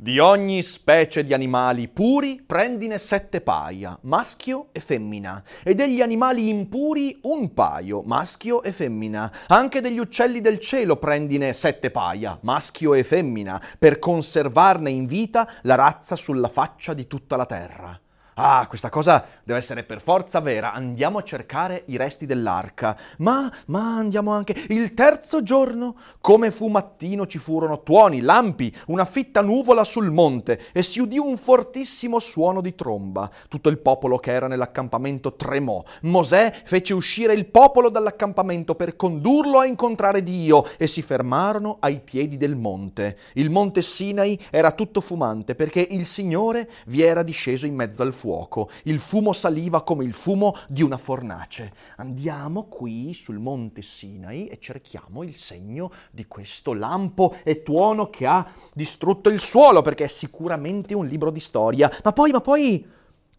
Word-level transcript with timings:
Di 0.00 0.20
ogni 0.20 0.62
specie 0.62 1.24
di 1.24 1.34
animali 1.34 1.88
puri 1.88 2.40
prendine 2.46 2.98
sette 2.98 3.40
paia, 3.40 3.98
maschio 4.02 4.68
e 4.70 4.78
femmina, 4.78 5.42
e 5.64 5.74
degli 5.74 6.00
animali 6.00 6.48
impuri 6.48 7.18
un 7.22 7.52
paio, 7.52 8.02
maschio 8.02 8.62
e 8.62 8.70
femmina. 8.70 9.28
Anche 9.48 9.80
degli 9.80 9.98
uccelli 9.98 10.40
del 10.40 10.60
cielo 10.60 10.98
prendine 10.98 11.52
sette 11.52 11.90
paia, 11.90 12.38
maschio 12.42 12.94
e 12.94 13.02
femmina, 13.02 13.60
per 13.76 13.98
conservarne 13.98 14.88
in 14.88 15.06
vita 15.06 15.50
la 15.62 15.74
razza 15.74 16.14
sulla 16.14 16.48
faccia 16.48 16.94
di 16.94 17.08
tutta 17.08 17.34
la 17.34 17.46
terra. 17.46 18.00
Ah, 18.40 18.66
questa 18.68 18.88
cosa 18.88 19.26
deve 19.42 19.58
essere 19.58 19.82
per 19.82 20.00
forza 20.00 20.38
vera. 20.38 20.72
Andiamo 20.72 21.18
a 21.18 21.24
cercare 21.24 21.82
i 21.86 21.96
resti 21.96 22.24
dell'arca. 22.24 22.96
Ma, 23.18 23.52
ma 23.66 23.96
andiamo 23.96 24.30
anche. 24.30 24.54
Il 24.68 24.94
terzo 24.94 25.42
giorno, 25.42 25.96
come 26.20 26.52
fu 26.52 26.68
mattino, 26.68 27.26
ci 27.26 27.38
furono 27.38 27.82
tuoni, 27.82 28.20
lampi, 28.20 28.72
una 28.86 29.04
fitta 29.04 29.40
nuvola 29.40 29.82
sul 29.82 30.12
monte 30.12 30.60
e 30.70 30.84
si 30.84 31.00
udì 31.00 31.18
un 31.18 31.36
fortissimo 31.36 32.20
suono 32.20 32.60
di 32.60 32.76
tromba. 32.76 33.28
Tutto 33.48 33.70
il 33.70 33.78
popolo 33.78 34.18
che 34.18 34.32
era 34.32 34.46
nell'accampamento 34.46 35.34
tremò. 35.34 35.82
Mosè 36.02 36.62
fece 36.64 36.94
uscire 36.94 37.32
il 37.32 37.46
popolo 37.46 37.90
dall'accampamento 37.90 38.76
per 38.76 38.94
condurlo 38.94 39.58
a 39.58 39.66
incontrare 39.66 40.22
Dio 40.22 40.64
e 40.76 40.86
si 40.86 41.02
fermarono 41.02 41.78
ai 41.80 41.98
piedi 41.98 42.36
del 42.36 42.54
monte. 42.54 43.18
Il 43.32 43.50
monte 43.50 43.82
Sinai 43.82 44.38
era 44.52 44.70
tutto 44.70 45.00
fumante 45.00 45.56
perché 45.56 45.84
il 45.90 46.06
Signore 46.06 46.70
vi 46.86 47.02
era 47.02 47.24
disceso 47.24 47.66
in 47.66 47.74
mezzo 47.74 48.02
al 48.04 48.12
fuoco 48.12 48.26
fuoco, 48.28 48.68
il 48.84 48.98
fumo 48.98 49.32
saliva 49.32 49.82
come 49.82 50.04
il 50.04 50.12
fumo 50.12 50.54
di 50.68 50.82
una 50.82 50.98
fornace. 50.98 51.72
Andiamo 51.96 52.64
qui 52.64 53.14
sul 53.14 53.38
monte 53.38 53.80
Sinai 53.80 54.48
e 54.48 54.58
cerchiamo 54.60 55.22
il 55.22 55.34
segno 55.34 55.90
di 56.10 56.26
questo 56.26 56.74
lampo 56.74 57.34
e 57.42 57.62
tuono 57.62 58.10
che 58.10 58.26
ha 58.26 58.46
distrutto 58.74 59.30
il 59.30 59.40
suolo, 59.40 59.80
perché 59.80 60.04
è 60.04 60.08
sicuramente 60.08 60.94
un 60.94 61.06
libro 61.06 61.30
di 61.30 61.40
storia. 61.40 61.90
Ma 62.04 62.12
poi, 62.12 62.30
ma 62.30 62.42
poi, 62.42 62.86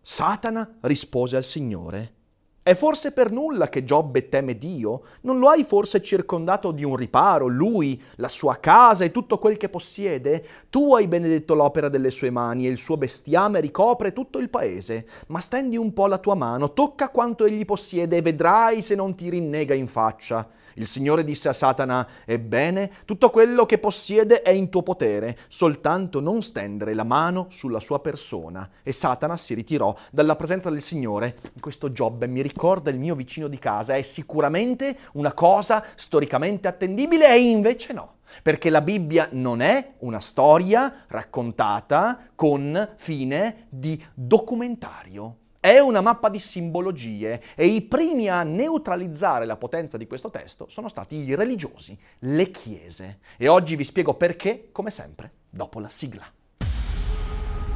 Satana 0.02 0.78
rispose 0.82 1.38
al 1.38 1.44
Signore. 1.44 2.19
È 2.62 2.76
forse 2.76 3.14
per 3.14 3.32
nulla 3.32 3.70
che 3.70 3.86
Giobbe 3.86 4.28
teme 4.28 4.56
Dio? 4.56 5.04
Non 5.22 5.40
lo 5.40 5.48
hai 5.48 5.64
forse 5.64 6.02
circondato 6.02 6.72
di 6.72 6.84
un 6.84 6.98
riparo, 6.98 7.48
lui, 7.48 8.00
la 8.18 8.28
sua 8.28 8.60
casa 8.60 9.06
e 9.06 9.12
tutto 9.12 9.40
quel 9.40 9.56
che 9.56 9.70
possiede? 9.70 10.46
Tu 10.70 10.94
hai 10.94 11.08
benedetto 11.08 11.56
l'opera 11.56 11.88
delle 11.88 12.12
sue 12.12 12.30
mani 12.30 12.68
e 12.68 12.70
il 12.70 12.78
suo 12.78 12.98
bestiame 12.98 13.62
ricopre 13.62 14.12
tutto 14.12 14.40
il 14.40 14.50
paese. 14.50 15.08
Ma 15.28 15.40
stendi 15.40 15.78
un 15.78 15.94
po' 15.94 16.08
la 16.08 16.18
tua 16.18 16.36
mano, 16.36 16.74
tocca 16.74 17.10
quanto 17.10 17.46
egli 17.46 17.64
possiede 17.64 18.18
e 18.18 18.22
vedrai 18.22 18.82
se 18.82 18.94
non 18.94 19.16
ti 19.16 19.30
rinnega 19.30 19.74
in 19.74 19.88
faccia. 19.88 20.48
Il 20.80 20.88
Signore 20.88 21.26
disse 21.26 21.50
a 21.50 21.54
Satana, 21.54 22.08
Ebbene, 22.26 22.90
tutto 23.04 23.30
quello 23.30 23.66
che 23.66 23.80
possiede 23.80 24.42
è 24.42 24.52
in 24.52 24.70
tuo 24.70 24.82
potere, 24.82 25.38
soltanto 25.50 26.22
non 26.22 26.42
stendere 26.42 26.94
la 26.94 27.04
mano 27.04 27.48
sulla 27.50 27.82
sua 27.82 28.00
persona. 28.00 28.68
E 28.82 28.94
Satana 28.94 29.36
si 29.36 29.54
ritirò 29.54 29.94
dalla 30.10 30.38
presenza 30.38 30.70
del 30.70 30.82
Signore. 30.82 31.38
Questo 31.60 31.92
Giobbe 31.92 32.28
mi 32.28 32.42
ricorda 32.42 32.92
il 32.92 32.98
mio 32.98 33.14
vicino 33.14 33.50
di 33.50 33.60
casa, 33.60 33.96
è 33.96 34.04
sicuramente 34.04 34.98
una 35.14 35.34
cosa 35.34 35.84
storicamente 35.96 36.70
attendibile 36.70 37.28
e 37.28 37.40
invece 37.42 37.92
no. 37.92 38.16
Perché 38.42 38.70
la 38.70 38.82
Bibbia 38.82 39.28
non 39.32 39.60
è 39.60 39.96
una 40.00 40.22
storia 40.22 41.04
raccontata 41.08 42.30
con 42.36 42.94
fine 42.96 43.66
di 43.70 44.02
documentario. 44.14 45.36
È 45.62 45.78
una 45.78 46.00
mappa 46.00 46.30
di 46.30 46.40
simbologie 46.40 47.42
e 47.54 47.66
i 47.66 47.82
primi 47.82 48.30
a 48.30 48.44
neutralizzare 48.44 49.46
la 49.46 49.58
potenza 49.58 49.98
di 49.98 50.08
questo 50.08 50.30
testo 50.30 50.68
sono 50.70 50.88
stati 50.88 51.18
i 51.18 51.36
religiosi, 51.36 52.00
le 52.20 52.50
chiese. 52.50 53.20
E 53.36 53.50
oggi 53.50 53.76
vi 53.76 53.84
spiego 53.84 54.14
perché, 54.14 54.70
come 54.72 54.90
sempre, 54.90 55.34
dopo 55.50 55.82
la 55.82 55.90
sigla. 55.90 56.24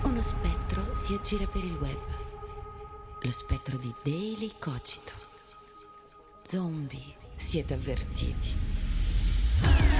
Uno 0.03 0.21
spettro 0.21 0.93
si 0.93 1.13
aggira 1.13 1.45
per 1.45 1.65
il 1.65 1.77
web. 1.81 2.01
Lo 3.21 3.31
spettro 3.31 3.77
di 3.77 3.93
Daily 4.01 4.53
Cogito. 4.57 5.11
Zombie, 6.41 7.13
siete 7.35 7.73
avvertiti. 7.73 9.92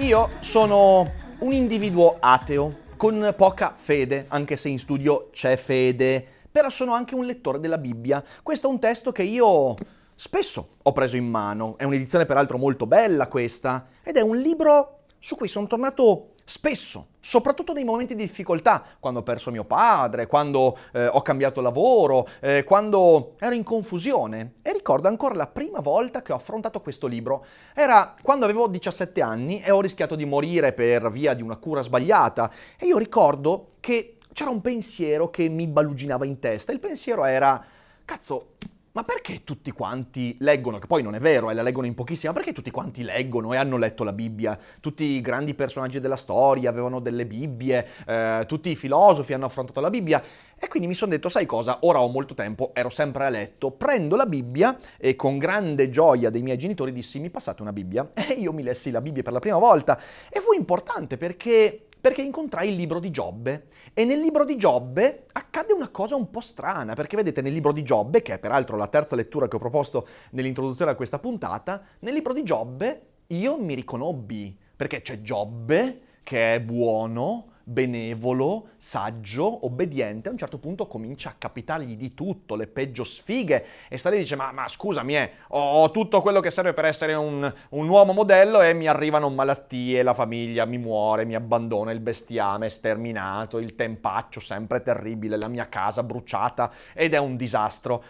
Io 0.00 0.30
sono 0.40 1.12
un 1.40 1.52
individuo 1.52 2.16
ateo, 2.20 2.74
con 2.96 3.34
poca 3.36 3.74
fede, 3.76 4.24
anche 4.28 4.56
se 4.56 4.70
in 4.70 4.78
studio 4.78 5.28
c'è 5.30 5.58
fede, 5.58 6.26
però 6.50 6.70
sono 6.70 6.94
anche 6.94 7.14
un 7.14 7.26
lettore 7.26 7.60
della 7.60 7.76
Bibbia. 7.76 8.24
Questo 8.42 8.66
è 8.66 8.70
un 8.70 8.80
testo 8.80 9.12
che 9.12 9.24
io 9.24 9.74
spesso 10.14 10.76
ho 10.82 10.92
preso 10.92 11.16
in 11.16 11.28
mano, 11.28 11.76
è 11.76 11.84
un'edizione 11.84 12.24
peraltro 12.24 12.56
molto 12.56 12.86
bella 12.86 13.28
questa, 13.28 13.88
ed 14.02 14.16
è 14.16 14.22
un 14.22 14.38
libro 14.38 15.00
su 15.18 15.36
cui 15.36 15.48
sono 15.48 15.66
tornato 15.66 16.30
spesso, 16.50 17.10
soprattutto 17.20 17.72
nei 17.72 17.84
momenti 17.84 18.16
di 18.16 18.24
difficoltà, 18.24 18.84
quando 18.98 19.20
ho 19.20 19.22
perso 19.22 19.52
mio 19.52 19.62
padre, 19.62 20.26
quando 20.26 20.76
eh, 20.92 21.06
ho 21.06 21.22
cambiato 21.22 21.60
lavoro, 21.60 22.26
eh, 22.40 22.64
quando 22.64 23.34
ero 23.38 23.54
in 23.54 23.62
confusione. 23.62 24.54
E 24.60 24.72
ricordo 24.72 25.06
ancora 25.06 25.36
la 25.36 25.46
prima 25.46 25.78
volta 25.78 26.22
che 26.22 26.32
ho 26.32 26.34
affrontato 26.34 26.80
questo 26.80 27.06
libro. 27.06 27.46
Era 27.72 28.16
quando 28.20 28.46
avevo 28.46 28.66
17 28.66 29.22
anni 29.22 29.60
e 29.60 29.70
ho 29.70 29.80
rischiato 29.80 30.16
di 30.16 30.24
morire 30.24 30.72
per 30.72 31.08
via 31.08 31.34
di 31.34 31.42
una 31.42 31.54
cura 31.54 31.82
sbagliata. 31.82 32.50
E 32.76 32.86
io 32.86 32.98
ricordo 32.98 33.68
che 33.78 34.16
c'era 34.32 34.50
un 34.50 34.60
pensiero 34.60 35.30
che 35.30 35.48
mi 35.48 35.68
baluginava 35.68 36.26
in 36.26 36.40
testa. 36.40 36.72
Il 36.72 36.80
pensiero 36.80 37.24
era, 37.26 37.64
cazzo, 38.04 38.54
ma 38.92 39.04
perché 39.04 39.44
tutti 39.44 39.70
quanti 39.70 40.36
leggono, 40.40 40.78
che 40.78 40.86
poi 40.86 41.02
non 41.02 41.14
è 41.14 41.20
vero, 41.20 41.48
e 41.48 41.52
eh, 41.52 41.54
la 41.54 41.62
leggono 41.62 41.86
in 41.86 41.94
pochissima, 41.94 42.32
perché 42.32 42.52
tutti 42.52 42.70
quanti 42.70 43.02
leggono 43.02 43.52
e 43.52 43.56
hanno 43.56 43.76
letto 43.76 44.02
la 44.02 44.12
Bibbia? 44.12 44.58
Tutti 44.80 45.04
i 45.04 45.20
grandi 45.20 45.54
personaggi 45.54 46.00
della 46.00 46.16
storia 46.16 46.70
avevano 46.70 46.98
delle 46.98 47.24
Bibbie, 47.24 47.86
eh, 48.06 48.44
tutti 48.48 48.70
i 48.70 48.76
filosofi 48.76 49.32
hanno 49.32 49.46
affrontato 49.46 49.80
la 49.80 49.90
Bibbia. 49.90 50.20
E 50.58 50.68
quindi 50.68 50.88
mi 50.88 50.94
sono 50.94 51.12
detto, 51.12 51.28
sai 51.28 51.46
cosa, 51.46 51.78
ora 51.82 52.00
ho 52.00 52.08
molto 52.08 52.34
tempo, 52.34 52.72
ero 52.74 52.90
sempre 52.90 53.24
a 53.24 53.28
letto, 53.28 53.70
prendo 53.70 54.16
la 54.16 54.26
Bibbia 54.26 54.76
e 54.98 55.14
con 55.14 55.38
grande 55.38 55.88
gioia 55.88 56.28
dei 56.28 56.42
miei 56.42 56.58
genitori 56.58 56.92
dissi, 56.92 57.20
mi 57.20 57.30
passate 57.30 57.62
una 57.62 57.72
Bibbia? 57.72 58.10
E 58.30 58.34
io 58.34 58.52
mi 58.52 58.62
lessi 58.62 58.90
la 58.90 59.00
Bibbia 59.00 59.22
per 59.22 59.32
la 59.32 59.38
prima 59.38 59.58
volta. 59.58 59.98
E 60.28 60.40
fu 60.40 60.52
importante 60.56 61.16
perché 61.16 61.86
perché 62.00 62.22
incontrai 62.22 62.68
il 62.70 62.76
libro 62.76 62.98
di 62.98 63.10
Giobbe. 63.10 63.66
E 63.92 64.04
nel 64.04 64.20
libro 64.20 64.44
di 64.44 64.56
Giobbe 64.56 65.26
accade 65.32 65.72
una 65.72 65.88
cosa 65.88 66.16
un 66.16 66.30
po' 66.30 66.40
strana, 66.40 66.94
perché 66.94 67.16
vedete 67.16 67.42
nel 67.42 67.52
libro 67.52 67.72
di 67.72 67.82
Giobbe, 67.82 68.22
che 68.22 68.34
è 68.34 68.38
peraltro 68.38 68.76
la 68.76 68.86
terza 68.86 69.16
lettura 69.16 69.48
che 69.48 69.56
ho 69.56 69.60
proposto 69.60 70.06
nell'introduzione 70.30 70.92
a 70.92 70.94
questa 70.94 71.18
puntata, 71.18 71.82
nel 72.00 72.14
libro 72.14 72.32
di 72.32 72.42
Giobbe 72.42 73.06
io 73.28 73.58
mi 73.58 73.74
riconobbi, 73.74 74.56
perché 74.74 75.02
c'è 75.02 75.20
Giobbe 75.20 76.00
che 76.22 76.54
è 76.54 76.60
buono, 76.60 77.49
benevolo, 77.64 78.70
saggio, 78.78 79.66
obbediente, 79.66 80.28
a 80.28 80.32
un 80.32 80.38
certo 80.38 80.58
punto 80.58 80.86
comincia 80.86 81.30
a 81.30 81.34
capitargli 81.36 81.96
di 81.96 82.14
tutto, 82.14 82.56
le 82.56 82.66
peggio 82.66 83.04
sfighe, 83.04 83.64
e 83.88 83.96
sta 83.96 84.10
lì 84.10 84.16
e 84.16 84.20
dice, 84.20 84.36
ma, 84.36 84.52
ma 84.52 84.66
scusami, 84.66 85.16
eh, 85.16 85.30
ho 85.48 85.90
tutto 85.90 86.20
quello 86.20 86.40
che 86.40 86.50
serve 86.50 86.72
per 86.72 86.84
essere 86.84 87.14
un, 87.14 87.52
un, 87.70 87.88
uomo 87.88 88.12
modello 88.12 88.60
e 88.60 88.74
mi 88.74 88.86
arrivano 88.86 89.28
malattie, 89.30 90.02
la 90.02 90.14
famiglia 90.14 90.64
mi 90.64 90.78
muore, 90.78 91.24
mi 91.24 91.34
abbandona, 91.34 91.90
il 91.92 92.00
bestiame 92.00 92.68
sterminato, 92.68 93.58
il 93.58 93.74
tempaccio 93.74 94.40
sempre 94.40 94.82
terribile, 94.82 95.36
la 95.36 95.48
mia 95.48 95.68
casa 95.68 96.02
bruciata, 96.02 96.70
ed 96.94 97.14
è 97.14 97.18
un 97.18 97.36
disastro. 97.36 98.02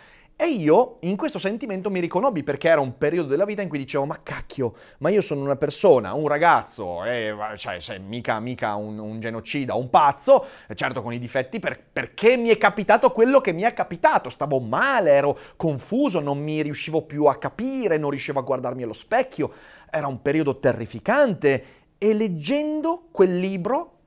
E 0.43 0.47
io 0.47 0.97
in 1.01 1.17
questo 1.17 1.39
sentimento 1.39 1.91
mi 1.91 2.01
riconobbi 2.01 2.43
perché 2.43 2.69
era 2.69 2.81
un 2.81 2.97
periodo 2.97 3.28
della 3.28 3.45
vita 3.45 3.61
in 3.61 3.69
cui 3.69 3.77
dicevo, 3.77 4.06
ma 4.06 4.23
cacchio, 4.23 4.73
ma 5.01 5.11
io 5.11 5.21
sono 5.21 5.43
una 5.43 5.56
persona, 5.56 6.15
un 6.15 6.27
ragazzo, 6.28 7.05
e, 7.05 7.37
cioè, 7.56 7.78
cioè 7.78 7.99
mica, 7.99 8.41
mica 8.41 8.75
un, 8.75 8.99
un, 8.99 9.21
genocida, 9.21 9.75
un 9.75 9.91
pazzo, 9.91 10.47
certo 10.75 11.03
con 11.03 11.12
i 11.12 11.19
difetti, 11.19 11.59
per, 11.59 11.78
perché 11.93 12.39
mi 12.39 12.49
è 12.49 12.56
capitato 12.56 13.11
quello 13.11 13.42
che 13.42 13.53
mi 13.53 13.65
è 13.65 13.75
capitato, 13.75 14.31
stavo 14.31 14.60
male, 14.60 15.10
ero 15.10 15.37
confuso, 15.57 16.21
non 16.21 16.39
mi 16.39 16.63
riuscivo 16.63 17.03
più 17.03 17.27
a 17.27 17.37
capire, 17.37 17.98
non 17.98 18.09
riuscivo 18.09 18.39
a 18.39 18.42
guardarmi 18.42 18.83
allo 18.83 18.95
specchio, 18.95 19.53
era 19.91 20.07
un 20.07 20.22
periodo 20.22 20.59
terrificante 20.59 21.65
e 21.98 22.15
leggendo 22.15 23.09
quel 23.13 23.39
libro 23.39 23.98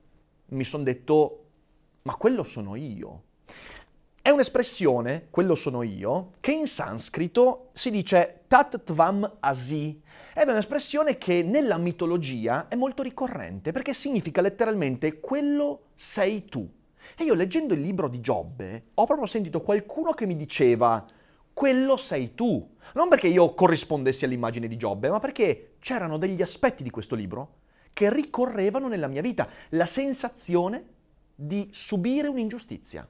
mi 0.48 0.64
sono 0.64 0.82
detto, 0.82 1.44
ma 2.02 2.16
quello 2.16 2.42
sono 2.42 2.76
io. 2.76 3.22
È 4.26 4.30
un'espressione, 4.30 5.28
quello 5.30 5.54
sono 5.54 5.84
io, 5.84 6.32
che 6.40 6.54
in 6.54 6.66
sanscrito 6.66 7.72
si 7.74 7.92
dice 7.92 8.44
tat 8.48 8.82
tvam 8.86 9.30
asi. 9.42 10.02
Ed 10.34 10.48
è 10.48 10.52
un'espressione 10.52 11.18
che 11.18 11.44
nella 11.44 11.76
mitologia 11.76 12.70
è 12.70 12.76
molto 12.76 13.04
ricorrente 13.04 13.74
perché 13.74 13.94
significa 13.94 14.40
letteralmente 14.40 15.20
quello 15.20 15.88
sei 15.96 16.46
tu. 16.46 16.66
E 17.18 17.26
io 17.26 17.34
leggendo 17.34 17.74
il 17.74 17.82
libro 17.82 18.08
di 18.08 18.22
Giobbe 18.22 18.92
ho 18.94 19.06
proprio 19.06 19.28
sentito 19.28 19.62
qualcuno 19.62 20.14
che 20.14 20.26
mi 20.26 20.38
diceva 20.38 21.06
quello 21.52 21.98
sei 21.98 22.34
tu. 22.34 22.76
Non 22.94 23.10
perché 23.10 23.28
io 23.28 23.54
corrispondessi 23.54 24.24
all'immagine 24.24 24.70
di 24.70 24.78
Giobbe, 24.78 25.10
ma 25.10 25.20
perché 25.20 25.74
c'erano 25.80 26.18
degli 26.18 26.42
aspetti 26.42 26.82
di 26.82 26.92
questo 26.92 27.16
libro 27.16 27.56
che 27.92 28.10
ricorrevano 28.10 28.88
nella 28.88 29.08
mia 29.08 29.22
vita. 29.22 29.50
La 29.72 29.86
sensazione 29.86 30.92
di 31.36 31.68
subire 31.74 32.30
un'ingiustizia 32.30 33.06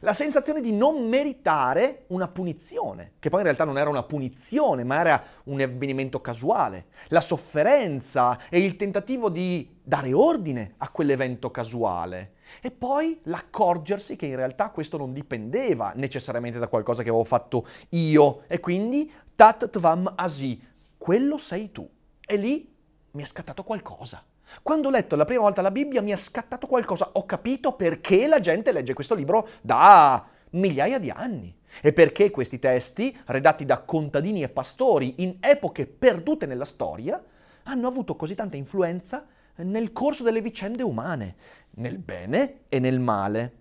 La 0.00 0.12
sensazione 0.12 0.60
di 0.60 0.72
non 0.72 1.08
meritare 1.08 2.04
una 2.08 2.28
punizione, 2.28 3.14
che 3.18 3.28
poi 3.28 3.40
in 3.40 3.46
realtà 3.46 3.64
non 3.64 3.78
era 3.78 3.90
una 3.90 4.02
punizione, 4.02 4.84
ma 4.84 5.00
era 5.00 5.22
un 5.44 5.60
avvenimento 5.60 6.20
casuale. 6.20 6.86
La 7.08 7.20
sofferenza 7.20 8.38
e 8.48 8.64
il 8.64 8.76
tentativo 8.76 9.28
di 9.28 9.78
dare 9.82 10.12
ordine 10.12 10.74
a 10.78 10.88
quell'evento 10.90 11.50
casuale. 11.50 12.34
E 12.60 12.70
poi 12.70 13.20
l'accorgersi 13.24 14.16
che 14.16 14.26
in 14.26 14.36
realtà 14.36 14.70
questo 14.70 14.96
non 14.96 15.12
dipendeva 15.12 15.92
necessariamente 15.96 16.58
da 16.58 16.68
qualcosa 16.68 17.02
che 17.02 17.08
avevo 17.08 17.24
fatto 17.24 17.66
io. 17.90 18.42
E 18.46 18.60
quindi 18.60 19.10
tat 19.34 19.70
tvam 19.70 20.12
asi, 20.16 20.60
quello 20.98 21.38
sei 21.38 21.72
tu. 21.72 21.88
E 22.24 22.36
lì 22.36 22.72
mi 23.12 23.22
è 23.22 23.26
scattato 23.26 23.62
qualcosa. 23.62 24.22
Quando 24.60 24.88
ho 24.88 24.90
letto 24.90 25.16
la 25.16 25.24
prima 25.24 25.42
volta 25.42 25.62
la 25.62 25.70
Bibbia 25.70 26.02
mi 26.02 26.10
è 26.10 26.16
scattato 26.16 26.66
qualcosa, 26.66 27.10
ho 27.12 27.24
capito 27.24 27.72
perché 27.72 28.26
la 28.26 28.40
gente 28.40 28.72
legge 28.72 28.92
questo 28.92 29.14
libro 29.14 29.48
da 29.62 30.26
migliaia 30.50 30.98
di 30.98 31.10
anni 31.10 31.56
e 31.80 31.92
perché 31.92 32.30
questi 32.30 32.58
testi, 32.58 33.16
redatti 33.26 33.64
da 33.64 33.80
contadini 33.80 34.42
e 34.42 34.48
pastori 34.48 35.14
in 35.22 35.36
epoche 35.40 35.86
perdute 35.86 36.46
nella 36.46 36.66
storia, 36.66 37.22
hanno 37.64 37.88
avuto 37.88 38.16
così 38.16 38.34
tanta 38.34 38.56
influenza 38.56 39.26
nel 39.56 39.92
corso 39.92 40.22
delle 40.22 40.40
vicende 40.40 40.82
umane, 40.82 41.36
nel 41.76 41.98
bene 41.98 42.62
e 42.68 42.78
nel 42.78 43.00
male. 43.00 43.60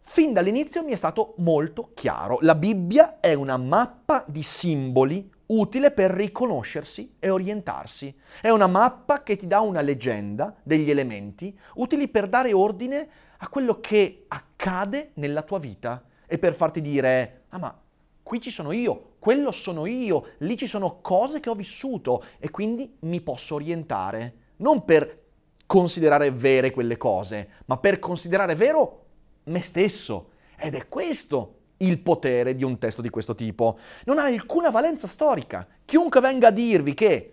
Fin 0.00 0.32
dall'inizio 0.32 0.84
mi 0.84 0.92
è 0.92 0.96
stato 0.96 1.34
molto 1.38 1.90
chiaro, 1.94 2.38
la 2.42 2.54
Bibbia 2.54 3.18
è 3.20 3.34
una 3.34 3.56
mappa 3.56 4.24
di 4.28 4.42
simboli 4.42 5.30
utile 5.46 5.90
per 5.90 6.10
riconoscersi 6.10 7.14
e 7.18 7.30
orientarsi. 7.30 8.14
È 8.40 8.48
una 8.48 8.66
mappa 8.66 9.22
che 9.22 9.36
ti 9.36 9.46
dà 9.46 9.60
una 9.60 9.80
leggenda, 9.80 10.56
degli 10.62 10.90
elementi, 10.90 11.56
utili 11.74 12.08
per 12.08 12.28
dare 12.28 12.52
ordine 12.52 13.08
a 13.38 13.48
quello 13.48 13.80
che 13.80 14.24
accade 14.28 15.10
nella 15.14 15.42
tua 15.42 15.58
vita 15.58 16.04
e 16.26 16.38
per 16.38 16.54
farti 16.54 16.80
dire, 16.80 17.44
ah 17.50 17.58
ma 17.58 17.80
qui 18.22 18.40
ci 18.40 18.50
sono 18.50 18.72
io, 18.72 19.14
quello 19.18 19.52
sono 19.52 19.86
io, 19.86 20.30
lì 20.38 20.56
ci 20.56 20.66
sono 20.66 21.00
cose 21.00 21.40
che 21.40 21.50
ho 21.50 21.54
vissuto 21.54 22.24
e 22.38 22.50
quindi 22.50 22.96
mi 23.00 23.20
posso 23.20 23.54
orientare. 23.54 24.34
Non 24.56 24.84
per 24.84 25.24
considerare 25.66 26.30
vere 26.30 26.70
quelle 26.70 26.96
cose, 26.96 27.48
ma 27.66 27.76
per 27.76 27.98
considerare 27.98 28.54
vero 28.54 29.04
me 29.44 29.62
stesso. 29.62 30.30
Ed 30.56 30.74
è 30.74 30.88
questo 30.88 31.55
il 31.78 32.00
potere 32.00 32.54
di 32.54 32.64
un 32.64 32.78
testo 32.78 33.02
di 33.02 33.10
questo 33.10 33.34
tipo. 33.34 33.78
Non 34.04 34.18
ha 34.18 34.24
alcuna 34.24 34.70
valenza 34.70 35.06
storica. 35.06 35.66
Chiunque 35.84 36.20
venga 36.20 36.48
a 36.48 36.52
dirvi 36.52 36.94
che 36.94 37.32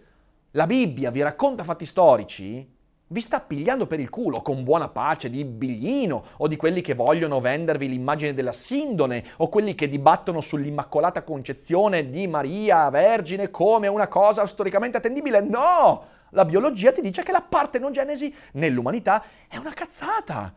la 0.52 0.68
Bibbia 0.68 1.12
vi 1.12 1.22
racconta 1.22 1.64
fatti 1.64 1.86
storici, 1.86 2.72
vi 3.08 3.22
sta 3.22 3.42
pigliando 3.42 3.86
per 3.86 4.00
il 4.00 4.10
culo 4.10 4.42
con 4.42 4.64
buona 4.64 4.90
pace 4.90 5.30
di 5.30 5.46
Biglino 5.46 6.26
o 6.38 6.48
di 6.48 6.56
quelli 6.56 6.82
che 6.82 6.96
vogliono 6.96 7.40
vendervi 7.40 7.88
l'immagine 7.88 8.34
della 8.34 8.54
Sindone 8.54 9.24
o 9.38 9.50
quelli 9.50 9.76
che 9.76 9.88
dibattono 9.88 10.42
sull'Immacolata 10.42 11.24
Concezione 11.24 12.10
di 12.10 12.28
Maria 12.28 12.90
Vergine 12.90 13.52
come 13.52 13.88
una 13.88 14.08
cosa 14.08 14.48
storicamente 14.48 14.98
attendibile. 14.98 15.42
No! 15.42 16.06
La 16.32 16.46
biologia 16.46 16.92
ti 16.92 17.02
dice 17.02 17.22
che 17.22 17.32
la 17.32 17.46
partenogenesi 17.48 18.34
nell'umanità 18.54 19.24
è 19.48 19.58
una 19.58 19.74
cazzata 19.74 20.52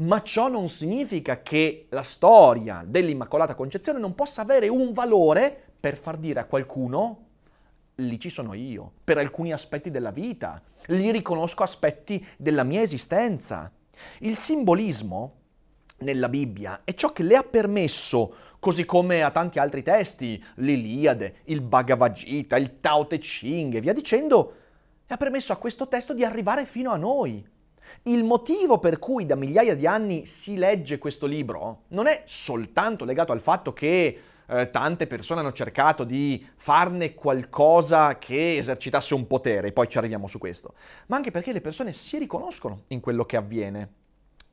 ma 0.00 0.22
ciò 0.22 0.48
non 0.48 0.68
significa 0.68 1.42
che 1.42 1.86
la 1.90 2.02
storia 2.02 2.84
dell'Immacolata 2.86 3.54
Concezione 3.54 3.98
non 3.98 4.14
possa 4.14 4.42
avere 4.42 4.68
un 4.68 4.92
valore 4.92 5.72
per 5.80 5.96
far 5.96 6.16
dire 6.16 6.40
a 6.40 6.44
qualcuno 6.44 7.26
lì 7.96 8.20
ci 8.20 8.28
sono 8.28 8.54
io, 8.54 8.92
per 9.02 9.18
alcuni 9.18 9.52
aspetti 9.52 9.90
della 9.90 10.12
vita, 10.12 10.62
lì 10.86 11.10
riconosco 11.10 11.64
aspetti 11.64 12.24
della 12.36 12.62
mia 12.62 12.80
esistenza. 12.80 13.72
Il 14.20 14.36
simbolismo 14.36 15.34
nella 15.98 16.28
Bibbia 16.28 16.82
è 16.84 16.94
ciò 16.94 17.12
che 17.12 17.24
le 17.24 17.34
ha 17.34 17.42
permesso, 17.42 18.34
così 18.60 18.84
come 18.84 19.22
a 19.22 19.32
tanti 19.32 19.58
altri 19.58 19.82
testi, 19.82 20.42
l'Iliade, 20.56 21.38
il 21.46 21.60
Bhagavad 21.60 22.12
Gita, 22.12 22.56
il 22.56 22.78
Tao 22.78 23.08
Te 23.08 23.18
Ching 23.18 23.74
e 23.74 23.80
via 23.80 23.92
dicendo, 23.92 24.54
ha 25.08 25.16
permesso 25.16 25.52
a 25.52 25.56
questo 25.56 25.88
testo 25.88 26.14
di 26.14 26.24
arrivare 26.24 26.66
fino 26.66 26.92
a 26.92 26.96
noi. 26.96 27.44
Il 28.04 28.24
motivo 28.24 28.78
per 28.78 28.98
cui 28.98 29.26
da 29.26 29.34
migliaia 29.34 29.74
di 29.74 29.86
anni 29.86 30.26
si 30.26 30.56
legge 30.56 30.98
questo 30.98 31.26
libro 31.26 31.82
non 31.88 32.06
è 32.06 32.22
soltanto 32.26 33.04
legato 33.04 33.32
al 33.32 33.40
fatto 33.40 33.72
che 33.72 34.20
eh, 34.48 34.70
tante 34.70 35.06
persone 35.06 35.40
hanno 35.40 35.52
cercato 35.52 36.04
di 36.04 36.44
farne 36.56 37.14
qualcosa 37.14 38.18
che 38.18 38.56
esercitasse 38.56 39.14
un 39.14 39.26
potere, 39.26 39.72
poi 39.72 39.88
ci 39.88 39.98
arriviamo 39.98 40.26
su 40.26 40.38
questo, 40.38 40.74
ma 41.08 41.16
anche 41.16 41.30
perché 41.30 41.52
le 41.52 41.60
persone 41.60 41.92
si 41.92 42.18
riconoscono 42.18 42.82
in 42.88 43.00
quello 43.00 43.24
che 43.24 43.36
avviene, 43.36 43.92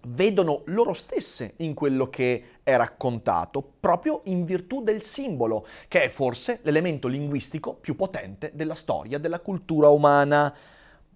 vedono 0.07 0.63
loro 0.65 0.93
stesse 0.93 1.53
in 1.57 1.73
quello 1.73 2.09
che 2.09 2.43
è 2.61 2.75
raccontato, 2.75 3.63
proprio 3.79 4.21
in 4.25 4.45
virtù 4.45 4.83
del 4.83 5.01
simbolo, 5.01 5.65
che 5.87 6.03
è 6.03 6.09
forse 6.09 6.59
l'elemento 6.63 7.07
linguistico 7.07 7.73
più 7.73 7.95
potente 7.95 8.51
della 8.53 8.75
storia 8.75 9.17
della 9.17 9.39
cultura 9.39 9.89
umana. 9.89 10.53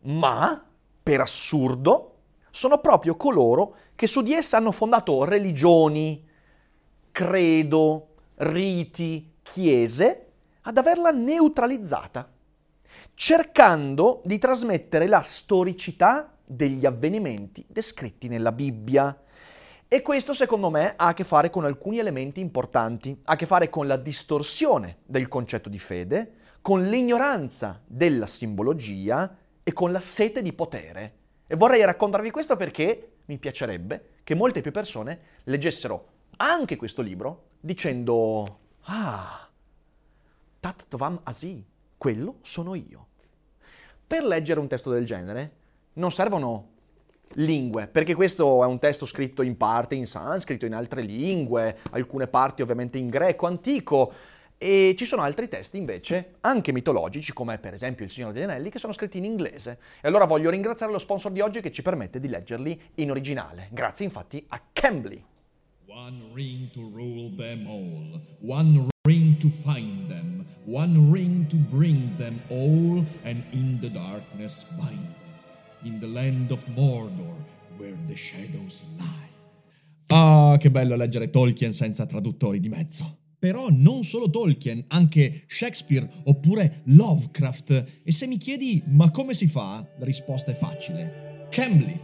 Ma 0.01 0.68
per 1.01 1.21
assurdo, 1.21 2.15
sono 2.51 2.79
proprio 2.79 3.15
coloro 3.15 3.75
che 3.95 4.07
su 4.07 4.21
di 4.21 4.33
essa 4.33 4.57
hanno 4.57 4.71
fondato 4.71 5.23
religioni, 5.23 6.27
credo, 7.11 8.15
riti, 8.35 9.33
chiese, 9.41 10.27
ad 10.61 10.77
averla 10.77 11.11
neutralizzata, 11.11 12.31
cercando 13.13 14.21
di 14.23 14.37
trasmettere 14.37 15.07
la 15.07 15.21
storicità 15.21 16.35
degli 16.45 16.85
avvenimenti 16.85 17.65
descritti 17.67 18.27
nella 18.27 18.51
Bibbia. 18.51 19.23
E 19.87 20.01
questo 20.01 20.33
secondo 20.33 20.69
me 20.69 20.93
ha 20.95 21.07
a 21.07 21.13
che 21.13 21.23
fare 21.23 21.49
con 21.49 21.65
alcuni 21.65 21.97
elementi 21.97 22.39
importanti, 22.39 23.19
ha 23.25 23.33
a 23.33 23.35
che 23.35 23.45
fare 23.45 23.69
con 23.69 23.87
la 23.87 23.97
distorsione 23.97 24.99
del 25.05 25.27
concetto 25.27 25.69
di 25.69 25.79
fede, 25.79 26.33
con 26.61 26.85
l'ignoranza 26.85 27.81
della 27.85 28.27
simbologia 28.27 29.35
e 29.69 29.73
con 29.73 29.91
la 29.91 29.99
sete 29.99 30.41
di 30.41 30.51
potere. 30.51 31.13
E 31.45 31.55
vorrei 31.55 31.85
raccontarvi 31.85 32.31
questo 32.31 32.55
perché 32.55 33.17
mi 33.25 33.37
piacerebbe 33.37 34.15
che 34.23 34.33
molte 34.33 34.61
più 34.61 34.71
persone 34.71 35.19
leggessero 35.43 36.07
anche 36.37 36.75
questo 36.75 37.03
libro 37.03 37.49
dicendo 37.59 38.59
Ah, 38.85 39.47
Tat 40.59 40.87
Tvam 40.87 41.19
Asi, 41.21 41.63
quello 41.99 42.37
sono 42.41 42.73
io. 42.73 43.07
Per 44.07 44.23
leggere 44.23 44.59
un 44.59 44.67
testo 44.67 44.89
del 44.89 45.05
genere 45.05 45.51
non 45.93 46.11
servono 46.11 46.69
lingue, 47.33 47.85
perché 47.85 48.15
questo 48.15 48.63
è 48.63 48.65
un 48.65 48.79
testo 48.79 49.05
scritto 49.05 49.43
in 49.43 49.55
parte 49.55 49.93
in 49.93 50.07
sanscrito, 50.07 50.65
in 50.65 50.73
altre 50.73 51.03
lingue, 51.03 51.77
alcune 51.91 52.25
parti 52.25 52.63
ovviamente 52.63 52.97
in 52.97 53.07
greco 53.07 53.45
antico, 53.45 54.11
e 54.61 54.93
ci 54.97 55.05
sono 55.05 55.21
altri 55.21 55.47
testi 55.47 55.77
invece, 55.77 56.35
anche 56.41 56.73
mitologici, 56.73 57.31
come 57.31 57.57
per 57.59 57.73
esempio 57.73 58.03
Il 58.03 58.11
Signore 58.11 58.33
degli 58.33 58.43
Anelli, 58.43 58.69
che 58.69 58.77
sono 58.77 58.91
scritti 58.91 59.17
in 59.17 59.23
inglese. 59.23 59.79
E 60.01 60.07
allora 60.09 60.25
voglio 60.25 60.49
ringraziare 60.49 60.91
lo 60.91 60.99
sponsor 60.99 61.31
di 61.31 61.39
oggi 61.39 61.61
che 61.61 61.71
ci 61.71 61.81
permette 61.81 62.19
di 62.19 62.27
leggerli 62.27 62.79
in 62.95 63.09
originale. 63.09 63.69
Grazie 63.71 64.03
infatti 64.03 64.43
a 64.49 64.61
Cambly. 64.73 65.23
One 65.87 66.29
ring 66.33 66.69
to 66.73 66.81
rule 66.93 67.33
them 67.37 67.65
all, 67.67 68.21
one 68.41 68.87
ring 69.07 69.37
to 69.37 69.47
find 69.47 70.09
them, 70.09 70.45
one 70.65 71.09
ring 71.09 71.47
to 71.47 71.55
bring 71.55 72.15
them 72.17 72.39
all, 72.49 73.03
and 73.23 73.41
in 73.51 73.79
the 73.79 73.89
darkness 73.89 74.65
bind 74.75 74.99
them, 74.99 75.93
in 75.93 75.99
the 75.99 76.07
land 76.07 76.51
of 76.51 76.59
Mordor, 76.75 77.33
where 77.77 77.97
the 78.07 78.15
shadows 78.15 78.83
lie. 78.97 79.29
Ah, 80.07 80.57
che 80.59 80.69
bello 80.69 80.95
leggere 80.95 81.29
Tolkien 81.29 81.71
senza 81.71 82.05
traduttori 82.05 82.59
di 82.59 82.67
mezzo. 82.67 83.28
Però 83.39 83.69
non 83.69 84.03
solo 84.03 84.29
Tolkien, 84.29 84.83
anche 84.87 85.43
Shakespeare 85.47 86.07
oppure 86.25 86.81
Lovecraft. 86.85 88.01
E 88.03 88.11
se 88.11 88.27
mi 88.27 88.37
chiedi 88.37 88.83
ma 88.87 89.09
come 89.11 89.33
si 89.33 89.47
fa? 89.47 89.87
La 89.97 90.05
risposta 90.05 90.51
è 90.51 90.55
facile. 90.55 91.47
Cambly. 91.49 91.99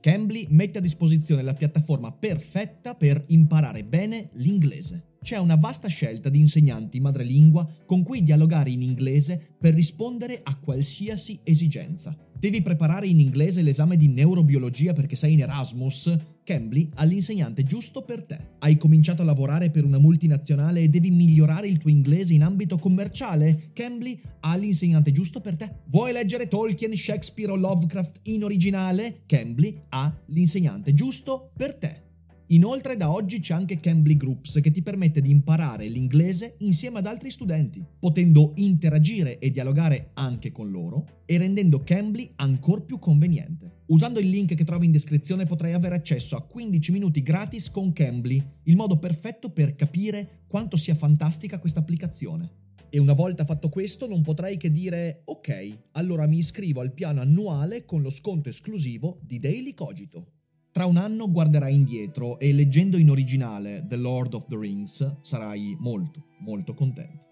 Cambly 0.00 0.46
mette 0.50 0.78
a 0.78 0.80
disposizione 0.80 1.42
la 1.42 1.54
piattaforma 1.54 2.12
perfetta 2.12 2.94
per 2.94 3.24
imparare 3.28 3.82
bene 3.82 4.30
l'inglese. 4.34 5.07
C'è 5.20 5.36
una 5.36 5.56
vasta 5.56 5.88
scelta 5.88 6.28
di 6.28 6.38
insegnanti 6.38 7.00
madrelingua 7.00 7.68
con 7.84 8.02
cui 8.02 8.22
dialogare 8.22 8.70
in 8.70 8.82
inglese 8.82 9.56
per 9.58 9.74
rispondere 9.74 10.40
a 10.42 10.56
qualsiasi 10.56 11.40
esigenza. 11.42 12.16
Devi 12.38 12.62
preparare 12.62 13.08
in 13.08 13.18
inglese 13.18 13.62
l'esame 13.62 13.96
di 13.96 14.06
neurobiologia 14.06 14.92
perché 14.92 15.16
sei 15.16 15.32
in 15.32 15.40
Erasmus? 15.40 16.16
Cambly 16.44 16.88
ha 16.94 17.04
l'insegnante 17.04 17.64
giusto 17.64 18.02
per 18.02 18.22
te. 18.22 18.38
Hai 18.60 18.76
cominciato 18.76 19.22
a 19.22 19.24
lavorare 19.24 19.70
per 19.70 19.84
una 19.84 19.98
multinazionale 19.98 20.80
e 20.80 20.88
devi 20.88 21.10
migliorare 21.10 21.66
il 21.66 21.78
tuo 21.78 21.90
inglese 21.90 22.34
in 22.34 22.44
ambito 22.44 22.78
commerciale? 22.78 23.70
Cambly 23.72 24.20
ha 24.40 24.56
l'insegnante 24.56 25.10
giusto 25.10 25.40
per 25.40 25.56
te. 25.56 25.80
Vuoi 25.86 26.12
leggere 26.12 26.46
Tolkien, 26.46 26.96
Shakespeare 26.96 27.50
o 27.50 27.56
Lovecraft 27.56 28.20
in 28.22 28.44
originale? 28.44 29.24
Cambly 29.26 29.82
ha 29.88 30.16
l'insegnante 30.26 30.94
giusto 30.94 31.50
per 31.56 31.74
te. 31.74 32.06
Inoltre 32.50 32.96
da 32.96 33.12
oggi 33.12 33.40
c'è 33.40 33.52
anche 33.52 33.78
Cambly 33.78 34.16
Groups 34.16 34.60
che 34.62 34.70
ti 34.70 34.80
permette 34.80 35.20
di 35.20 35.28
imparare 35.28 35.86
l'inglese 35.86 36.54
insieme 36.60 37.00
ad 37.00 37.06
altri 37.06 37.30
studenti, 37.30 37.84
potendo 37.98 38.52
interagire 38.54 39.38
e 39.38 39.50
dialogare 39.50 40.12
anche 40.14 40.50
con 40.50 40.70
loro 40.70 41.24
e 41.26 41.36
rendendo 41.36 41.82
Cambly 41.84 42.32
ancora 42.36 42.80
più 42.80 42.98
conveniente. 42.98 43.82
Usando 43.88 44.18
il 44.18 44.30
link 44.30 44.54
che 44.54 44.64
trovi 44.64 44.86
in 44.86 44.92
descrizione 44.92 45.44
potrai 45.44 45.74
avere 45.74 45.96
accesso 45.96 46.36
a 46.36 46.42
15 46.42 46.90
minuti 46.90 47.22
gratis 47.22 47.70
con 47.70 47.92
Cambly, 47.92 48.42
il 48.62 48.76
modo 48.76 48.98
perfetto 48.98 49.50
per 49.50 49.74
capire 49.74 50.44
quanto 50.46 50.78
sia 50.78 50.94
fantastica 50.94 51.58
questa 51.58 51.80
applicazione. 51.80 52.50
E 52.88 52.98
una 52.98 53.12
volta 53.12 53.44
fatto 53.44 53.68
questo 53.68 54.08
non 54.08 54.22
potrai 54.22 54.56
che 54.56 54.70
dire 54.70 55.20
ok, 55.26 55.78
allora 55.92 56.26
mi 56.26 56.38
iscrivo 56.38 56.80
al 56.80 56.94
piano 56.94 57.20
annuale 57.20 57.84
con 57.84 58.00
lo 58.00 58.08
sconto 58.08 58.48
esclusivo 58.48 59.20
di 59.22 59.38
Daily 59.38 59.74
Cogito. 59.74 60.37
Tra 60.78 60.86
un 60.86 60.96
anno 60.96 61.28
guarderai 61.28 61.74
indietro 61.74 62.38
e 62.38 62.52
leggendo 62.52 62.98
in 62.98 63.10
originale 63.10 63.84
The 63.88 63.96
Lord 63.96 64.34
of 64.34 64.46
the 64.46 64.56
Rings 64.56 65.22
sarai 65.22 65.76
molto, 65.80 66.22
molto 66.38 66.72
contento. 66.72 67.27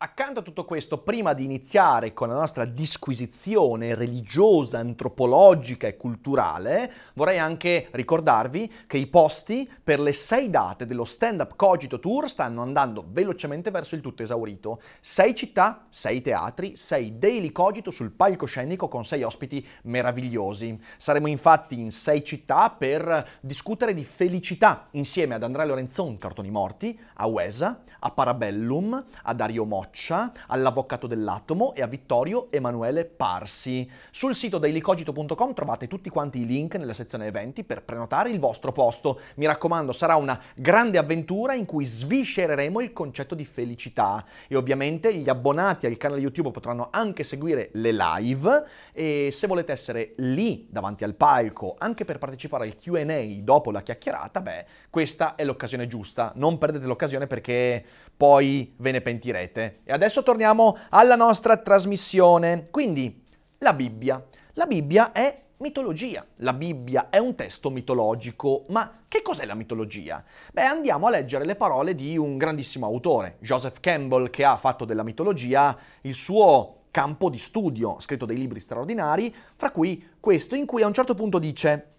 Accanto 0.00 0.38
a 0.38 0.42
tutto 0.44 0.64
questo, 0.64 0.98
prima 0.98 1.32
di 1.32 1.42
iniziare 1.42 2.12
con 2.12 2.28
la 2.28 2.34
nostra 2.34 2.64
disquisizione 2.64 3.96
religiosa, 3.96 4.78
antropologica 4.78 5.88
e 5.88 5.96
culturale, 5.96 6.92
vorrei 7.14 7.40
anche 7.40 7.88
ricordarvi 7.90 8.72
che 8.86 8.96
i 8.96 9.08
posti 9.08 9.68
per 9.82 9.98
le 9.98 10.12
sei 10.12 10.50
date 10.50 10.86
dello 10.86 11.04
Stand 11.04 11.40
Up 11.40 11.56
Cogito 11.56 11.98
Tour 11.98 12.30
stanno 12.30 12.62
andando 12.62 13.06
velocemente 13.08 13.72
verso 13.72 13.96
il 13.96 14.00
tutto 14.00 14.22
esaurito. 14.22 14.80
Sei 15.00 15.34
città, 15.34 15.82
sei 15.90 16.20
teatri, 16.20 16.76
sei 16.76 17.18
daily 17.18 17.50
cogito 17.50 17.90
sul 17.90 18.12
palcoscenico 18.12 18.86
con 18.86 19.04
sei 19.04 19.24
ospiti 19.24 19.66
meravigliosi. 19.82 20.80
Saremo 20.96 21.26
infatti 21.26 21.76
in 21.76 21.90
sei 21.90 22.22
città 22.22 22.70
per 22.70 23.30
discutere 23.40 23.94
di 23.94 24.04
felicità 24.04 24.86
insieme 24.92 25.34
ad 25.34 25.42
Andrea 25.42 25.64
Lorenzon, 25.64 26.18
Cartoni 26.18 26.50
Morti, 26.50 26.96
a 27.14 27.26
Uesa, 27.26 27.82
a 27.98 28.12
Parabellum, 28.12 29.04
a 29.24 29.34
Dario 29.34 29.64
Moccia, 29.64 29.86
Boccia, 29.88 30.30
all'Avvocato 30.48 31.06
dell'Atomo 31.06 31.74
e 31.74 31.80
a 31.80 31.86
Vittorio 31.86 32.50
Emanuele 32.50 33.06
Parsi. 33.06 33.90
Sul 34.10 34.36
sito 34.36 34.58
dailycogito.com 34.58 35.54
trovate 35.54 35.86
tutti 35.86 36.10
quanti 36.10 36.42
i 36.42 36.46
link 36.46 36.74
nella 36.74 36.92
sezione 36.92 37.26
eventi 37.26 37.64
per 37.64 37.82
prenotare 37.82 38.30
il 38.30 38.38
vostro 38.38 38.70
posto. 38.70 39.18
Mi 39.36 39.46
raccomando, 39.46 39.92
sarà 39.92 40.16
una 40.16 40.38
grande 40.54 40.98
avventura 40.98 41.54
in 41.54 41.64
cui 41.64 41.86
sviscereremo 41.86 42.80
il 42.80 42.92
concetto 42.92 43.34
di 43.34 43.46
felicità 43.46 44.22
e 44.46 44.56
ovviamente 44.56 45.14
gli 45.14 45.30
abbonati 45.30 45.86
al 45.86 45.96
canale 45.96 46.20
YouTube 46.20 46.50
potranno 46.50 46.88
anche 46.90 47.24
seguire 47.24 47.70
le 47.72 47.92
live 47.92 48.64
e 48.92 49.30
se 49.32 49.46
volete 49.46 49.72
essere 49.72 50.12
lì 50.18 50.66
davanti 50.68 51.04
al 51.04 51.14
palco 51.14 51.76
anche 51.78 52.04
per 52.04 52.18
partecipare 52.18 52.66
al 52.66 52.76
Q&A 52.76 53.42
dopo 53.42 53.70
la 53.70 53.80
chiacchierata, 53.80 54.42
beh, 54.42 54.66
questa 54.98 55.36
è 55.36 55.44
l'occasione 55.44 55.86
giusta. 55.86 56.32
Non 56.34 56.58
perdete 56.58 56.86
l'occasione 56.86 57.28
perché 57.28 57.84
poi 58.16 58.74
ve 58.78 58.90
ne 58.90 59.00
pentirete. 59.00 59.82
E 59.84 59.92
adesso 59.92 60.24
torniamo 60.24 60.76
alla 60.88 61.14
nostra 61.14 61.56
trasmissione. 61.56 62.64
Quindi, 62.68 63.24
la 63.58 63.74
Bibbia. 63.74 64.20
La 64.54 64.66
Bibbia 64.66 65.12
è 65.12 65.42
mitologia. 65.58 66.26
La 66.38 66.52
Bibbia 66.52 67.10
è 67.10 67.18
un 67.18 67.36
testo 67.36 67.70
mitologico, 67.70 68.64
ma 68.70 69.04
che 69.06 69.22
cos'è 69.22 69.46
la 69.46 69.54
mitologia? 69.54 70.24
Beh, 70.52 70.64
andiamo 70.64 71.06
a 71.06 71.10
leggere 71.10 71.44
le 71.44 71.54
parole 71.54 71.94
di 71.94 72.18
un 72.18 72.36
grandissimo 72.36 72.84
autore, 72.84 73.36
Joseph 73.38 73.78
Campbell, 73.78 74.30
che 74.30 74.44
ha 74.44 74.56
fatto 74.56 74.84
della 74.84 75.04
mitologia 75.04 75.78
il 76.00 76.14
suo 76.14 76.86
campo 76.90 77.30
di 77.30 77.38
studio, 77.38 77.94
ha 77.94 78.00
scritto 78.00 78.26
dei 78.26 78.36
libri 78.36 78.58
straordinari, 78.58 79.32
fra 79.54 79.70
cui 79.70 80.14
questo 80.18 80.56
in 80.56 80.66
cui 80.66 80.82
a 80.82 80.88
un 80.88 80.92
certo 80.92 81.14
punto 81.14 81.38
dice 81.38 81.92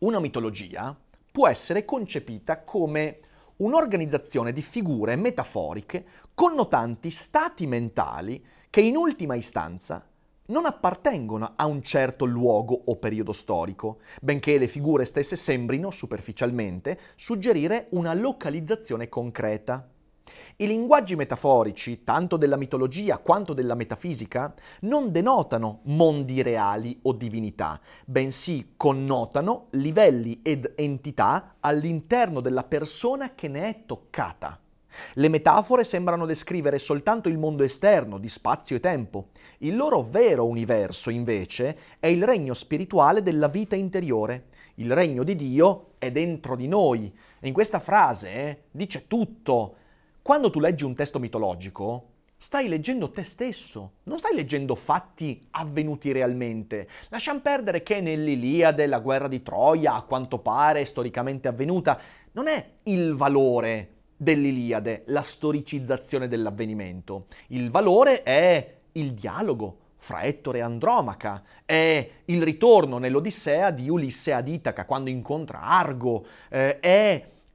una 0.00 0.20
mitologia 0.20 0.94
può 1.30 1.48
essere 1.48 1.84
concepita 1.84 2.62
come 2.62 3.20
un'organizzazione 3.56 4.52
di 4.52 4.62
figure 4.62 5.16
metaforiche 5.16 6.04
connotanti 6.34 7.10
stati 7.10 7.66
mentali 7.66 8.44
che 8.70 8.80
in 8.80 8.96
ultima 8.96 9.34
istanza 9.34 10.06
non 10.46 10.64
appartengono 10.64 11.52
a 11.56 11.66
un 11.66 11.82
certo 11.82 12.24
luogo 12.24 12.80
o 12.86 12.96
periodo 12.96 13.32
storico, 13.32 13.98
benché 14.22 14.56
le 14.56 14.66
figure 14.66 15.04
stesse 15.04 15.36
sembrino 15.36 15.90
superficialmente 15.90 16.98
suggerire 17.16 17.88
una 17.90 18.14
localizzazione 18.14 19.08
concreta. 19.08 19.86
I 20.56 20.66
linguaggi 20.66 21.16
metaforici, 21.16 22.04
tanto 22.04 22.36
della 22.36 22.56
mitologia 22.56 23.18
quanto 23.18 23.54
della 23.54 23.74
metafisica, 23.74 24.54
non 24.80 25.12
denotano 25.12 25.80
mondi 25.84 26.42
reali 26.42 26.98
o 27.02 27.12
divinità, 27.12 27.80
bensì 28.04 28.74
connotano 28.76 29.66
livelli 29.70 30.40
ed 30.42 30.72
entità 30.76 31.56
all'interno 31.60 32.40
della 32.40 32.64
persona 32.64 33.34
che 33.34 33.48
ne 33.48 33.68
è 33.68 33.82
toccata. 33.86 34.58
Le 35.14 35.28
metafore 35.28 35.84
sembrano 35.84 36.26
descrivere 36.26 36.78
soltanto 36.78 37.28
il 37.28 37.38
mondo 37.38 37.62
esterno 37.62 38.18
di 38.18 38.28
spazio 38.28 38.76
e 38.76 38.80
tempo. 38.80 39.28
Il 39.58 39.76
loro 39.76 40.02
vero 40.02 40.46
universo, 40.46 41.10
invece, 41.10 41.78
è 41.98 42.06
il 42.06 42.24
regno 42.24 42.54
spirituale 42.54 43.22
della 43.22 43.48
vita 43.48 43.76
interiore. 43.76 44.46
Il 44.76 44.92
regno 44.92 45.24
di 45.24 45.34
Dio 45.34 45.92
è 45.98 46.10
dentro 46.10 46.56
di 46.56 46.68
noi. 46.68 47.12
E 47.40 47.46
in 47.46 47.52
questa 47.52 47.80
frase 47.80 48.32
eh, 48.32 48.62
dice 48.70 49.06
tutto. 49.06 49.74
Quando 50.28 50.50
tu 50.50 50.60
leggi 50.60 50.84
un 50.84 50.94
testo 50.94 51.18
mitologico, 51.18 52.08
stai 52.36 52.68
leggendo 52.68 53.10
te 53.10 53.22
stesso, 53.22 53.92
non 54.02 54.18
stai 54.18 54.34
leggendo 54.34 54.74
fatti 54.74 55.48
avvenuti 55.52 56.12
realmente. 56.12 56.86
Lasciamo 57.08 57.40
perdere 57.40 57.82
che 57.82 58.02
nell'Iliade 58.02 58.86
la 58.86 58.98
guerra 58.98 59.26
di 59.26 59.42
Troia, 59.42 59.94
a 59.94 60.02
quanto 60.02 60.40
pare 60.40 60.84
storicamente 60.84 61.48
avvenuta, 61.48 61.98
non 62.32 62.46
è 62.46 62.72
il 62.82 63.14
valore 63.14 63.92
dell'Iliade, 64.18 65.04
la 65.06 65.22
storicizzazione 65.22 66.28
dell'avvenimento. 66.28 67.28
Il 67.46 67.70
valore 67.70 68.22
è 68.22 68.80
il 68.92 69.14
dialogo 69.14 69.78
fra 69.96 70.24
Ettore 70.24 70.58
e 70.58 70.60
Andromaca, 70.60 71.42
è 71.64 72.10
il 72.26 72.42
ritorno 72.42 72.98
nell'Odissea 72.98 73.70
di 73.70 73.88
Ulisse 73.88 74.34
ad 74.34 74.46
Itaca 74.46 74.84
quando 74.84 75.08
incontra 75.08 75.62
Argo, 75.62 76.26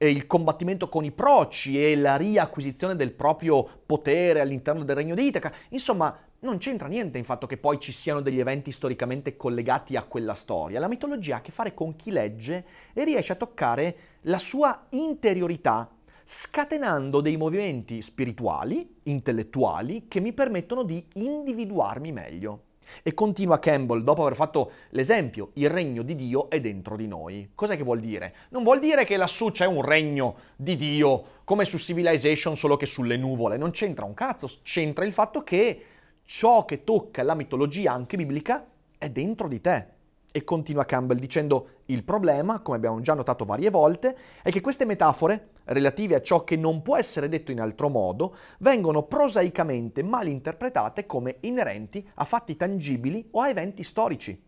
eh, 0.04 0.10
il 0.10 0.26
combattimento 0.26 0.88
con 0.88 1.04
i 1.04 1.12
proci 1.12 1.82
e 1.82 1.96
la 1.96 2.16
riacquisizione 2.16 2.94
del 2.96 3.12
proprio 3.12 3.66
potere 3.86 4.40
all'interno 4.40 4.84
del 4.84 4.96
regno 4.96 5.14
di 5.14 5.26
Itaca. 5.26 5.52
Insomma, 5.70 6.16
non 6.40 6.58
c'entra 6.58 6.88
niente 6.88 7.18
il 7.18 7.24
fatto 7.24 7.46
che 7.46 7.56
poi 7.56 7.80
ci 7.80 7.90
siano 7.90 8.20
degli 8.20 8.38
eventi 8.38 8.70
storicamente 8.70 9.36
collegati 9.36 9.96
a 9.96 10.02
quella 10.02 10.34
storia. 10.34 10.78
La 10.78 10.88
mitologia 10.88 11.36
ha 11.36 11.38
a 11.38 11.40
che 11.40 11.52
fare 11.52 11.72
con 11.72 11.96
chi 11.96 12.10
legge 12.10 12.66
e 12.92 13.04
riesce 13.04 13.32
a 13.32 13.36
toccare 13.36 13.96
la 14.22 14.38
sua 14.38 14.86
interiorità, 14.90 15.90
scatenando 16.22 17.22
dei 17.22 17.38
movimenti 17.38 18.02
spirituali, 18.02 18.96
intellettuali, 19.04 20.06
che 20.06 20.20
mi 20.20 20.34
permettono 20.34 20.82
di 20.82 21.02
individuarmi 21.14 22.12
meglio. 22.12 22.63
E 23.02 23.14
continua 23.14 23.58
Campbell, 23.58 24.02
dopo 24.02 24.22
aver 24.22 24.36
fatto 24.36 24.70
l'esempio, 24.90 25.50
il 25.54 25.68
regno 25.70 26.02
di 26.02 26.14
Dio 26.14 26.50
è 26.50 26.60
dentro 26.60 26.96
di 26.96 27.06
noi. 27.06 27.50
Cos'è 27.54 27.76
che 27.76 27.82
vuol 27.82 28.00
dire? 28.00 28.34
Non 28.50 28.62
vuol 28.62 28.80
dire 28.80 29.04
che 29.04 29.16
lassù 29.16 29.50
c'è 29.50 29.66
un 29.66 29.82
regno 29.82 30.36
di 30.56 30.76
Dio 30.76 31.24
come 31.44 31.64
su 31.64 31.78
Civilization 31.78 32.56
solo 32.56 32.76
che 32.76 32.86
sulle 32.86 33.16
nuvole, 33.16 33.56
non 33.56 33.70
c'entra 33.70 34.04
un 34.04 34.14
cazzo, 34.14 34.48
c'entra 34.62 35.04
il 35.04 35.12
fatto 35.12 35.42
che 35.42 35.84
ciò 36.24 36.64
che 36.64 36.84
tocca 36.84 37.22
la 37.22 37.34
mitologia 37.34 37.92
anche 37.92 38.16
biblica 38.16 38.66
è 38.96 39.10
dentro 39.10 39.48
di 39.48 39.60
te. 39.60 39.93
E 40.36 40.42
continua 40.42 40.84
Campbell 40.84 41.20
dicendo 41.20 41.68
il 41.84 42.02
problema, 42.02 42.58
come 42.58 42.76
abbiamo 42.76 43.00
già 43.00 43.14
notato 43.14 43.44
varie 43.44 43.70
volte, 43.70 44.16
è 44.42 44.50
che 44.50 44.60
queste 44.60 44.84
metafore, 44.84 45.50
relative 45.66 46.16
a 46.16 46.22
ciò 46.22 46.42
che 46.42 46.56
non 46.56 46.82
può 46.82 46.96
essere 46.96 47.28
detto 47.28 47.52
in 47.52 47.60
altro 47.60 47.88
modo, 47.88 48.34
vengono 48.58 49.04
prosaicamente 49.04 50.02
mal 50.02 50.26
interpretate 50.26 51.06
come 51.06 51.36
inerenti 51.42 52.04
a 52.14 52.24
fatti 52.24 52.56
tangibili 52.56 53.28
o 53.30 53.42
a 53.42 53.48
eventi 53.48 53.84
storici. 53.84 54.42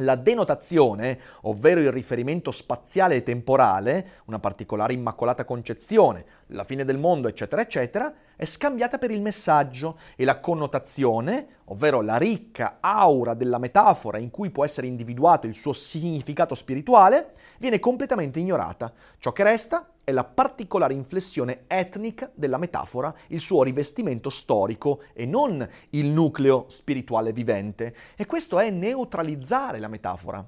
La 0.00 0.16
denotazione, 0.16 1.20
ovvero 1.42 1.78
il 1.78 1.92
riferimento 1.92 2.50
spaziale 2.50 3.14
e 3.14 3.22
temporale, 3.22 4.08
una 4.24 4.40
particolare 4.40 4.94
immacolata 4.94 5.44
concezione, 5.44 6.24
la 6.50 6.64
fine 6.64 6.84
del 6.84 6.98
mondo, 6.98 7.28
eccetera, 7.28 7.62
eccetera, 7.62 8.12
è 8.36 8.44
scambiata 8.44 8.98
per 8.98 9.10
il 9.10 9.20
messaggio 9.20 9.98
e 10.16 10.24
la 10.24 10.40
connotazione, 10.40 11.58
ovvero 11.66 12.00
la 12.00 12.16
ricca 12.16 12.78
aura 12.80 13.34
della 13.34 13.58
metafora 13.58 14.18
in 14.18 14.30
cui 14.30 14.50
può 14.50 14.64
essere 14.64 14.86
individuato 14.86 15.46
il 15.46 15.54
suo 15.54 15.72
significato 15.72 16.54
spirituale, 16.54 17.32
viene 17.58 17.78
completamente 17.78 18.40
ignorata. 18.40 18.92
Ciò 19.18 19.32
che 19.32 19.42
resta 19.42 19.90
è 20.02 20.12
la 20.12 20.24
particolare 20.24 20.94
inflessione 20.94 21.64
etnica 21.66 22.30
della 22.34 22.58
metafora, 22.58 23.14
il 23.28 23.40
suo 23.40 23.62
rivestimento 23.62 24.30
storico 24.30 25.02
e 25.12 25.26
non 25.26 25.66
il 25.90 26.06
nucleo 26.06 26.64
spirituale 26.68 27.32
vivente. 27.32 27.94
E 28.16 28.26
questo 28.26 28.58
è 28.58 28.70
neutralizzare 28.70 29.78
la 29.78 29.88
metafora. 29.88 30.44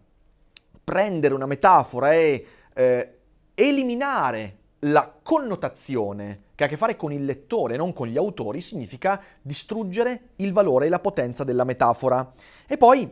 Prendere 0.84 1.34
una 1.34 1.46
metafora 1.46 2.12
e 2.12 2.46
eh, 2.74 3.18
eliminare 3.54 4.60
la 4.84 5.12
connotazione 5.22 6.50
che 6.54 6.64
ha 6.64 6.66
a 6.66 6.70
che 6.70 6.76
fare 6.76 6.96
con 6.96 7.12
il 7.12 7.24
lettore, 7.24 7.76
non 7.76 7.92
con 7.92 8.08
gli 8.08 8.16
autori, 8.16 8.60
significa 8.60 9.22
distruggere 9.40 10.30
il 10.36 10.52
valore 10.52 10.86
e 10.86 10.88
la 10.88 10.98
potenza 10.98 11.44
della 11.44 11.64
metafora. 11.64 12.32
E 12.66 12.76
poi 12.76 13.10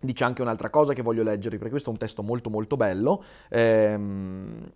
dice 0.00 0.24
anche 0.24 0.42
un'altra 0.42 0.70
cosa 0.70 0.92
che 0.92 1.02
voglio 1.02 1.22
leggervi, 1.22 1.56
perché 1.56 1.70
questo 1.70 1.90
è 1.90 1.92
un 1.92 1.98
testo 1.98 2.22
molto 2.22 2.50
molto 2.50 2.76
bello. 2.76 3.24
Ehm, 3.50 4.72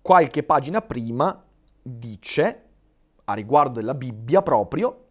qualche 0.00 0.42
pagina 0.42 0.80
prima 0.82 1.42
dice, 1.82 2.62
a 3.24 3.34
riguardo 3.34 3.80
della 3.80 3.94
Bibbia 3.94 4.42
proprio, 4.42 5.02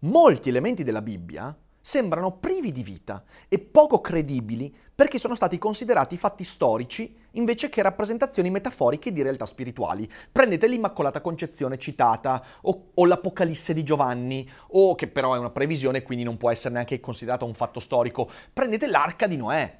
molti 0.00 0.48
elementi 0.48 0.84
della 0.84 1.02
Bibbia 1.02 1.56
sembrano 1.82 2.38
privi 2.38 2.72
di 2.72 2.82
vita 2.82 3.22
e 3.48 3.58
poco 3.58 4.00
credibili 4.00 4.74
perché 4.94 5.18
sono 5.18 5.34
stati 5.34 5.58
considerati 5.58 6.16
fatti 6.16 6.44
storici 6.44 7.14
invece 7.32 7.68
che 7.68 7.82
rappresentazioni 7.82 8.50
metaforiche 8.50 9.10
di 9.10 9.20
realtà 9.20 9.46
spirituali. 9.46 10.08
Prendete 10.30 10.68
l'Immacolata 10.68 11.20
Concezione 11.20 11.78
citata, 11.78 12.42
o, 12.62 12.90
o, 12.94 13.04
l'Apocalisse 13.04 13.74
di 13.74 13.82
Giovanni, 13.82 14.48
o 14.68 14.94
che 14.94 15.08
però 15.08 15.34
è 15.34 15.38
una 15.38 15.50
previsione, 15.50 16.02
quindi 16.02 16.24
non 16.24 16.36
può 16.36 16.50
essere 16.50 16.74
neanche 16.74 17.00
considerata 17.00 17.44
un 17.44 17.54
fatto 17.54 17.80
storico. 17.80 18.30
Prendete 18.52 18.86
l'Arca 18.86 19.26
di 19.26 19.36
Noè. 19.36 19.78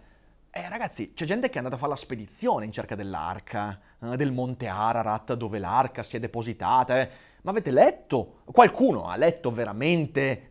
Eh, 0.51 0.69
ragazzi, 0.69 1.13
c'è 1.15 1.25
gente 1.25 1.49
che 1.49 1.55
è 1.55 1.59
andata 1.59 1.77
a 1.77 1.79
fare 1.79 1.93
la 1.93 1.97
spedizione 1.97 2.65
in 2.65 2.73
cerca 2.73 2.95
dell'arca, 2.95 3.81
eh, 4.03 4.17
del 4.17 4.33
monte 4.33 4.67
Ararat 4.67 5.35
dove 5.35 5.59
l'arca 5.59 6.03
si 6.03 6.17
è 6.17 6.21
depositata. 6.21 7.01
Eh. 7.01 7.11
Ma 7.43 7.53
avete 7.53 7.71
letto? 7.71 8.41
Qualcuno 8.45 9.09
ha 9.09 9.17
letto 9.17 9.51
veramente 9.51 10.49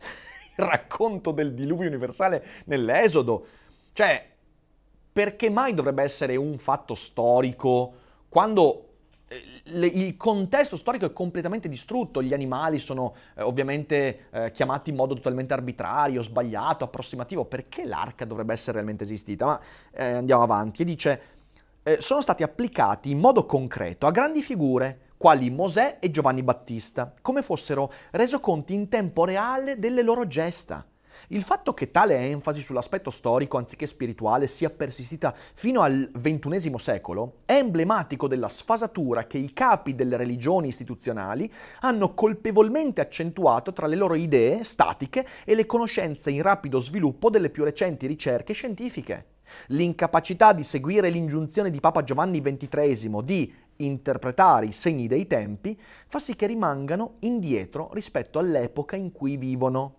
il 0.56 0.64
racconto 0.64 1.30
del 1.30 1.54
diluvio 1.54 1.88
universale 1.88 2.44
nell'Esodo? 2.64 3.46
Cioè, 3.92 4.30
perché 5.12 5.50
mai 5.50 5.74
dovrebbe 5.74 6.02
essere 6.02 6.36
un 6.36 6.56
fatto 6.58 6.94
storico 6.94 7.94
quando 8.28 8.88
eh, 9.28 9.86
il 9.86 10.16
contesto 10.16 10.76
storico 10.76 11.04
è 11.04 11.12
completamente 11.12 11.68
distrutto, 11.68 12.22
gli 12.22 12.32
animali 12.32 12.78
sono 12.78 13.14
eh, 13.36 13.42
ovviamente 13.42 14.28
eh, 14.30 14.52
chiamati 14.52 14.90
in 14.90 14.96
modo 14.96 15.14
totalmente 15.14 15.52
arbitrario, 15.52 16.22
sbagliato, 16.22 16.84
approssimativo, 16.84 17.44
perché 17.44 17.84
l'arca 17.84 18.24
dovrebbe 18.24 18.54
essere 18.54 18.72
realmente 18.72 19.04
esistita? 19.04 19.46
Ma 19.46 19.60
eh, 19.92 20.04
andiamo 20.12 20.42
avanti 20.42 20.82
e 20.82 20.84
dice, 20.86 21.22
eh, 21.82 22.00
sono 22.00 22.22
stati 22.22 22.42
applicati 22.42 23.10
in 23.10 23.18
modo 23.18 23.44
concreto 23.44 24.06
a 24.06 24.10
grandi 24.10 24.40
figure 24.40 25.01
quali 25.22 25.50
Mosè 25.50 25.98
e 26.00 26.10
Giovanni 26.10 26.42
Battista, 26.42 27.14
come 27.22 27.42
fossero 27.42 27.92
resoconti 28.10 28.74
in 28.74 28.88
tempo 28.88 29.24
reale 29.24 29.78
delle 29.78 30.02
loro 30.02 30.26
gesta. 30.26 30.84
Il 31.28 31.44
fatto 31.44 31.74
che 31.74 31.92
tale 31.92 32.18
enfasi 32.18 32.60
sull'aspetto 32.60 33.08
storico 33.08 33.56
anziché 33.56 33.86
spirituale 33.86 34.48
sia 34.48 34.68
persistita 34.68 35.32
fino 35.54 35.82
al 35.82 36.10
XXI 36.12 36.74
secolo 36.76 37.34
è 37.44 37.52
emblematico 37.52 38.26
della 38.26 38.48
sfasatura 38.48 39.28
che 39.28 39.38
i 39.38 39.52
capi 39.52 39.94
delle 39.94 40.16
religioni 40.16 40.66
istituzionali 40.66 41.48
hanno 41.82 42.14
colpevolmente 42.14 43.00
accentuato 43.00 43.72
tra 43.72 43.86
le 43.86 43.94
loro 43.94 44.16
idee 44.16 44.64
statiche 44.64 45.24
e 45.44 45.54
le 45.54 45.66
conoscenze 45.66 46.32
in 46.32 46.42
rapido 46.42 46.80
sviluppo 46.80 47.30
delle 47.30 47.50
più 47.50 47.62
recenti 47.62 48.08
ricerche 48.08 48.54
scientifiche. 48.54 49.26
L'incapacità 49.68 50.52
di 50.52 50.64
seguire 50.64 51.10
l'ingiunzione 51.10 51.70
di 51.70 51.78
Papa 51.78 52.02
Giovanni 52.02 52.40
XXIII 52.40 53.22
di 53.22 53.52
interpretare 53.84 54.66
i 54.66 54.72
segni 54.72 55.06
dei 55.06 55.26
tempi 55.26 55.78
fa 56.08 56.18
sì 56.18 56.36
che 56.36 56.46
rimangano 56.46 57.16
indietro 57.20 57.90
rispetto 57.92 58.38
all'epoca 58.38 58.96
in 58.96 59.12
cui 59.12 59.36
vivono. 59.36 59.96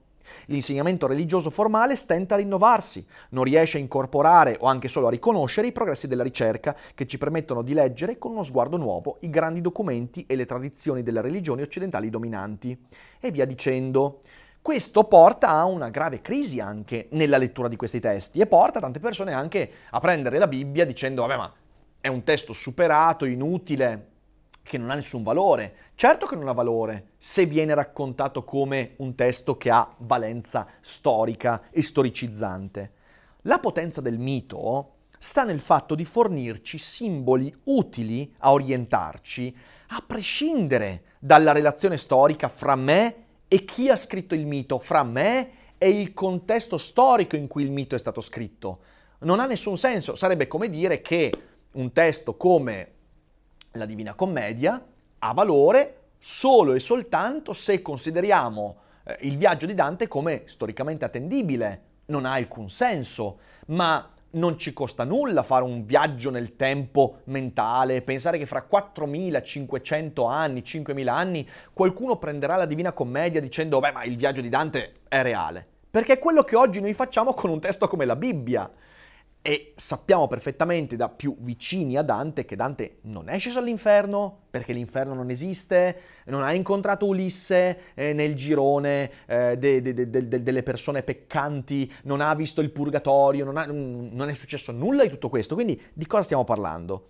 L'insegnamento 0.48 1.08
religioso 1.08 1.50
formale 1.50 1.96
stenta 1.96 2.36
a 2.36 2.38
rinnovarsi, 2.38 3.06
non 3.30 3.44
riesce 3.44 3.78
a 3.78 3.82
incorporare 3.82 4.58
o 4.60 4.68
anche 4.68 4.88
solo 4.88 5.08
a 5.08 5.12
riconoscere 5.12 5.68
i 5.68 5.72
progressi 5.72 6.08
della 6.08 6.24
ricerca 6.24 6.76
che 6.96 7.06
ci 7.06 7.18
permettono 7.18 7.62
di 7.62 7.74
leggere 7.74 8.18
con 8.18 8.32
uno 8.32 8.44
sguardo 8.44 8.78
nuovo 8.78 9.18
i 9.22 9.30
grandi 9.30 9.62
documenti 9.62 10.26
e 10.28 10.36
le 10.36 10.46
tradizioni 10.46 11.04
delle 11.04 11.22
religioni 11.22 11.62
occidentali 11.62 12.10
dominanti. 12.10 12.78
E 13.20 13.32
via 13.32 13.46
dicendo. 13.46 14.20
Questo 14.62 15.04
porta 15.04 15.50
a 15.50 15.66
una 15.66 15.90
grave 15.90 16.22
crisi 16.22 16.62
anche 16.62 17.10
nella 17.12 17.36
lettura 17.36 17.68
di 17.68 17.76
questi 17.76 18.00
testi 18.00 18.40
e 18.40 18.48
porta 18.48 18.80
tante 18.80 19.02
persone 19.02 19.34
anche 19.34 19.70
a 19.90 20.00
prendere 20.00 20.38
la 20.38 20.48
Bibbia 20.48 20.86
dicendo 20.86 21.24
vabbè 21.24 21.36
ma 21.36 21.54
è 22.04 22.10
un 22.10 22.24
testo 22.24 22.52
superato, 22.52 23.24
inutile, 23.24 24.08
che 24.62 24.78
non 24.78 24.90
ha 24.90 24.96
nessun 24.96 25.24
valore. 25.24 25.92
Certo 25.96 26.26
che 26.26 26.36
non 26.36 26.50
ha 26.50 26.52
valore 26.52 27.12
se 27.18 27.46
viene 27.46 27.74
raccontato 27.74 28.44
come 28.44 28.96
un 28.98 29.16
testo 29.16 29.56
che 29.56 29.70
ha 29.70 29.90
valenza 30.00 30.68
storica 30.82 31.70
e 31.72 31.82
storicizzante. 31.82 32.92
La 33.44 33.58
potenza 33.60 34.02
del 34.02 34.20
mito 34.20 34.96
sta 35.18 35.46
nel 35.46 35.62
fatto 35.62 35.96
di 35.96 36.04
fornirci 36.04 36.78
simboli 36.78 37.56
utili 37.68 38.36
a 38.40 38.52
orientarci, 38.52 39.56
a 39.92 40.04
prescindere 40.06 41.04
dalla 41.20 41.54
relazione 41.54 41.98
storica 41.98 42.50
fra 42.50 42.76
me 42.76 43.16
e 43.48 43.64
chi 43.64 43.88
ha 43.88 43.96
scritto 43.96 44.36
il 44.36 44.46
mito, 44.46 44.78
fra 44.78 45.04
me 45.04 45.52
e 45.78 45.88
il 45.88 46.14
contesto 46.14 46.78
storico 46.78 47.38
in 47.38 47.48
cui 47.48 47.64
il 47.64 47.72
mito 47.72 47.96
è 47.96 48.00
stato 48.00 48.20
scritto. 48.20 48.80
Non 49.20 49.40
ha 49.40 49.46
nessun 49.46 49.78
senso, 49.78 50.16
sarebbe 50.16 50.48
come 50.48 50.68
dire 50.68 51.02
che 51.02 51.32
un 51.74 51.92
testo 51.92 52.36
come 52.36 52.92
la 53.72 53.86
Divina 53.86 54.14
Commedia 54.14 54.84
ha 55.20 55.34
valore 55.34 55.98
solo 56.20 56.74
e 56.74 56.80
soltanto 56.80 57.54
se 57.54 57.82
consideriamo 57.82 58.78
eh, 59.06 59.18
il 59.22 59.38
viaggio 59.38 59.66
di 59.66 59.74
Dante 59.74 60.08
come 60.08 60.44
storicamente 60.46 61.06
attendibile. 61.06 61.82
Non 62.06 62.26
ha 62.26 62.34
alcun 62.34 62.70
senso, 62.70 63.40
ma 63.68 64.10
non 64.32 64.58
ci 64.58 64.74
costa 64.74 65.04
nulla 65.04 65.44
fare 65.44 65.64
un 65.64 65.86
viaggio 65.86 66.30
nel 66.30 66.56
tempo 66.56 67.20
mentale, 67.26 68.02
pensare 68.02 68.38
che 68.38 68.46
fra 68.46 68.64
4500 68.64 70.26
anni, 70.26 70.64
5000 70.64 71.14
anni, 71.14 71.50
qualcuno 71.72 72.18
prenderà 72.18 72.56
la 72.56 72.66
Divina 72.66 72.94
Commedia 72.94 73.42
dicendo, 73.42 73.80
beh, 73.80 73.92
ma 73.92 74.04
il 74.04 74.18
viaggio 74.18 74.42
di 74.42 74.50
Dante 74.50 74.94
è 75.08 75.22
reale. 75.22 75.68
Perché 75.90 76.14
è 76.14 76.20
quello 76.20 76.44
che 76.44 76.56
oggi 76.56 76.82
noi 76.82 76.94
facciamo 76.94 77.34
con 77.34 77.52
un 77.52 77.60
testo 77.60 77.88
come 77.88 78.06
la 78.06 78.16
Bibbia. 78.16 78.70
E 79.46 79.74
sappiamo 79.76 80.28
perfettamente 80.28 80.96
da 80.96 81.10
più 81.10 81.36
vicini 81.38 81.98
a 81.98 82.02
Dante 82.02 82.46
che 82.46 82.56
Dante 82.56 83.00
non 83.02 83.28
è 83.28 83.38
sceso 83.40 83.60
all'inferno 83.60 84.44
perché 84.50 84.72
l'inferno 84.72 85.14
non 85.14 85.30
esiste, 85.30 86.00
non 86.28 86.44
ha 86.44 86.54
incontrato 86.54 87.08
Ulisse 87.08 87.92
eh, 87.94 88.14
nel 88.14 88.36
girone 88.36 89.12
eh, 89.26 89.58
de, 89.58 89.82
de, 89.82 90.10
de, 90.10 90.44
delle 90.44 90.64
persone 90.64 91.04
peccanti, 91.04 91.92
non 92.04 92.22
ha 92.22 92.34
visto 92.36 92.62
il 92.62 92.72
purgatorio, 92.72 93.44
non, 93.44 93.58
ha, 93.58 93.66
non 93.66 94.30
è 94.30 94.34
successo 94.34 94.72
nulla 94.72 95.04
di 95.04 95.10
tutto 95.10 95.28
questo. 95.28 95.56
Quindi 95.56 95.82
di 95.92 96.08
cosa 96.08 96.24
stiamo 96.24 96.46
parlando? 96.46 97.10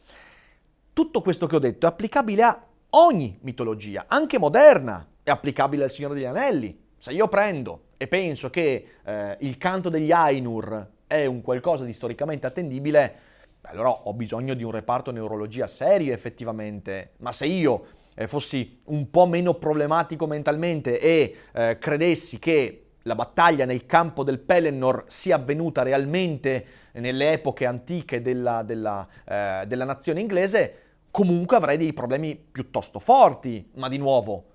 Tutto 0.91 1.21
questo 1.21 1.45
che 1.45 1.57
ho 1.57 1.59
detto 1.59 1.85
è 1.85 1.89
applicabile 1.89 2.41
a 2.41 2.65
ogni 2.89 3.37
mitologia, 3.41 4.05
anche 4.07 4.39
moderna, 4.39 5.07
è 5.21 5.29
applicabile 5.29 5.83
al 5.83 5.91
Signore 5.91 6.15
degli 6.15 6.25
Anelli. 6.25 6.81
Se 6.97 7.11
io 7.11 7.27
prendo 7.27 7.89
e 7.95 8.07
penso 8.07 8.49
che 8.49 8.87
eh, 9.03 9.37
il 9.41 9.59
canto 9.59 9.89
degli 9.89 10.11
Ainur 10.11 10.89
è 11.13 11.25
un 11.27 11.41
qualcosa 11.41 11.85
di 11.85 11.93
storicamente 11.93 12.47
attendibile, 12.47 13.15
allora 13.61 13.91
ho 13.91 14.13
bisogno 14.13 14.55
di 14.55 14.63
un 14.63 14.71
reparto 14.71 15.11
neurologia 15.11 15.67
serio 15.67 16.11
effettivamente, 16.11 17.11
ma 17.17 17.31
se 17.31 17.45
io 17.45 17.85
eh, 18.15 18.27
fossi 18.27 18.79
un 18.87 19.09
po' 19.11 19.27
meno 19.27 19.53
problematico 19.53 20.25
mentalmente 20.25 20.99
e 20.99 21.35
eh, 21.53 21.77
credessi 21.79 22.39
che 22.39 22.79
la 23.03 23.15
battaglia 23.15 23.65
nel 23.65 23.85
campo 23.85 24.23
del 24.23 24.39
Pelennor 24.39 25.05
sia 25.07 25.35
avvenuta 25.35 25.83
realmente 25.83 26.65
nelle 26.93 27.33
epoche 27.33 27.65
antiche 27.65 28.21
della, 28.21 28.63
della, 28.63 29.07
eh, 29.25 29.65
della 29.67 29.85
nazione 29.85 30.19
inglese, 30.19 30.77
comunque 31.11 31.57
avrei 31.57 31.77
dei 31.77 31.93
problemi 31.93 32.35
piuttosto 32.35 32.99
forti, 32.99 33.69
ma 33.75 33.87
di 33.87 33.97
nuovo 33.97 34.45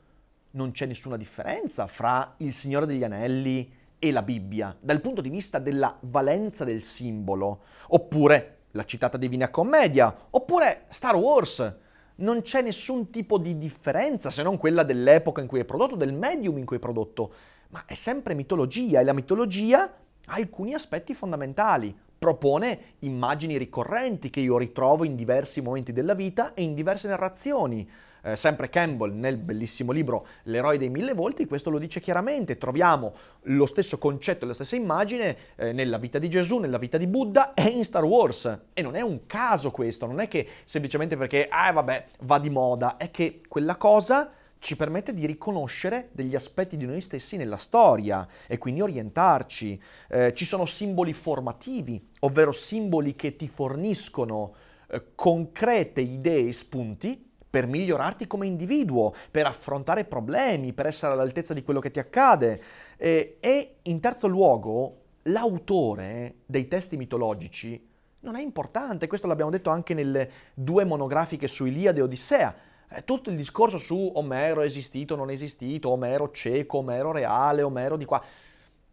non 0.52 0.72
c'è 0.72 0.86
nessuna 0.86 1.16
differenza 1.16 1.86
fra 1.86 2.34
il 2.38 2.52
Signore 2.52 2.86
degli 2.86 3.04
Anelli 3.04 3.70
e 3.98 4.12
la 4.12 4.22
Bibbia, 4.22 4.76
dal 4.80 5.00
punto 5.00 5.20
di 5.20 5.28
vista 5.28 5.58
della 5.58 5.96
valenza 6.02 6.64
del 6.64 6.82
simbolo, 6.82 7.62
oppure 7.88 8.56
la 8.72 8.84
citata 8.84 9.16
Divina 9.16 9.50
Commedia, 9.50 10.14
oppure 10.30 10.84
Star 10.88 11.16
Wars. 11.16 11.74
Non 12.16 12.42
c'è 12.42 12.62
nessun 12.62 13.10
tipo 13.10 13.38
di 13.38 13.58
differenza 13.58 14.30
se 14.30 14.42
non 14.42 14.56
quella 14.56 14.82
dell'epoca 14.82 15.40
in 15.40 15.46
cui 15.46 15.60
è 15.60 15.64
prodotto, 15.64 15.96
del 15.96 16.12
medium 16.12 16.58
in 16.58 16.64
cui 16.64 16.76
è 16.76 16.80
prodotto, 16.80 17.32
ma 17.68 17.84
è 17.86 17.94
sempre 17.94 18.34
mitologia 18.34 19.00
e 19.00 19.04
la 19.04 19.12
mitologia 19.12 19.82
ha 19.84 20.34
alcuni 20.34 20.74
aspetti 20.74 21.14
fondamentali. 21.14 21.96
Propone 22.18 22.96
immagini 23.00 23.56
ricorrenti 23.56 24.30
che 24.30 24.40
io 24.40 24.58
ritrovo 24.58 25.04
in 25.04 25.14
diversi 25.14 25.60
momenti 25.60 25.92
della 25.92 26.14
vita 26.14 26.54
e 26.54 26.62
in 26.62 26.74
diverse 26.74 27.06
narrazioni 27.06 27.88
eh, 28.22 28.36
sempre 28.36 28.68
Campbell 28.68 29.12
nel 29.14 29.36
bellissimo 29.36 29.92
libro 29.92 30.26
L'eroe 30.44 30.78
dei 30.78 30.88
mille 30.88 31.14
volti, 31.14 31.46
questo 31.46 31.70
lo 31.70 31.78
dice 31.78 32.00
chiaramente, 32.00 32.58
troviamo 32.58 33.14
lo 33.42 33.66
stesso 33.66 33.98
concetto, 33.98 34.46
la 34.46 34.54
stessa 34.54 34.76
immagine 34.76 35.36
eh, 35.56 35.72
nella 35.72 35.98
vita 35.98 36.18
di 36.18 36.28
Gesù, 36.28 36.58
nella 36.58 36.78
vita 36.78 36.98
di 36.98 37.06
Buddha 37.06 37.54
e 37.54 37.68
in 37.68 37.84
Star 37.84 38.04
Wars. 38.04 38.58
E 38.72 38.82
non 38.82 38.94
è 38.94 39.00
un 39.00 39.26
caso 39.26 39.70
questo, 39.70 40.06
non 40.06 40.20
è 40.20 40.28
che 40.28 40.46
semplicemente 40.64 41.16
perché, 41.16 41.48
ah 41.50 41.72
vabbè, 41.72 42.06
va 42.20 42.38
di 42.38 42.50
moda, 42.50 42.96
è 42.96 43.10
che 43.10 43.40
quella 43.48 43.76
cosa 43.76 44.32
ci 44.58 44.76
permette 44.76 45.14
di 45.14 45.24
riconoscere 45.26 46.08
degli 46.12 46.34
aspetti 46.34 46.76
di 46.76 46.84
noi 46.84 47.00
stessi 47.00 47.36
nella 47.36 47.56
storia 47.56 48.26
e 48.46 48.58
quindi 48.58 48.80
orientarci. 48.80 49.80
Eh, 50.08 50.34
ci 50.34 50.44
sono 50.44 50.66
simboli 50.66 51.12
formativi, 51.12 52.08
ovvero 52.20 52.52
simboli 52.52 53.14
che 53.14 53.36
ti 53.36 53.48
forniscono 53.48 54.54
eh, 54.90 55.14
concrete 55.14 56.00
idee 56.00 56.48
e 56.48 56.52
spunti 56.52 57.27
per 57.50 57.66
migliorarti 57.66 58.26
come 58.26 58.46
individuo, 58.46 59.14
per 59.30 59.46
affrontare 59.46 60.04
problemi, 60.04 60.72
per 60.72 60.86
essere 60.86 61.12
all'altezza 61.12 61.54
di 61.54 61.62
quello 61.62 61.80
che 61.80 61.90
ti 61.90 61.98
accade. 61.98 62.60
E, 62.96 63.38
e 63.40 63.76
in 63.82 64.00
terzo 64.00 64.26
luogo, 64.26 64.96
l'autore 65.22 66.36
dei 66.46 66.68
testi 66.68 66.96
mitologici 66.96 67.86
non 68.20 68.34
è 68.34 68.42
importante, 68.42 69.06
questo 69.06 69.26
l'abbiamo 69.26 69.50
detto 69.50 69.70
anche 69.70 69.94
nelle 69.94 70.30
due 70.54 70.84
monografiche 70.84 71.46
su 71.46 71.66
Iliade 71.66 72.00
e 72.00 72.02
Odissea. 72.02 72.54
Eh, 72.90 73.04
tutto 73.04 73.30
il 73.30 73.36
discorso 73.36 73.78
su 73.78 74.10
Omero 74.14 74.62
esistito, 74.62 75.14
non 75.14 75.30
esistito, 75.30 75.90
Omero 75.90 76.30
cieco, 76.30 76.78
Omero 76.78 77.12
reale, 77.12 77.62
Omero 77.62 77.96
di 77.96 78.04
qua, 78.04 78.22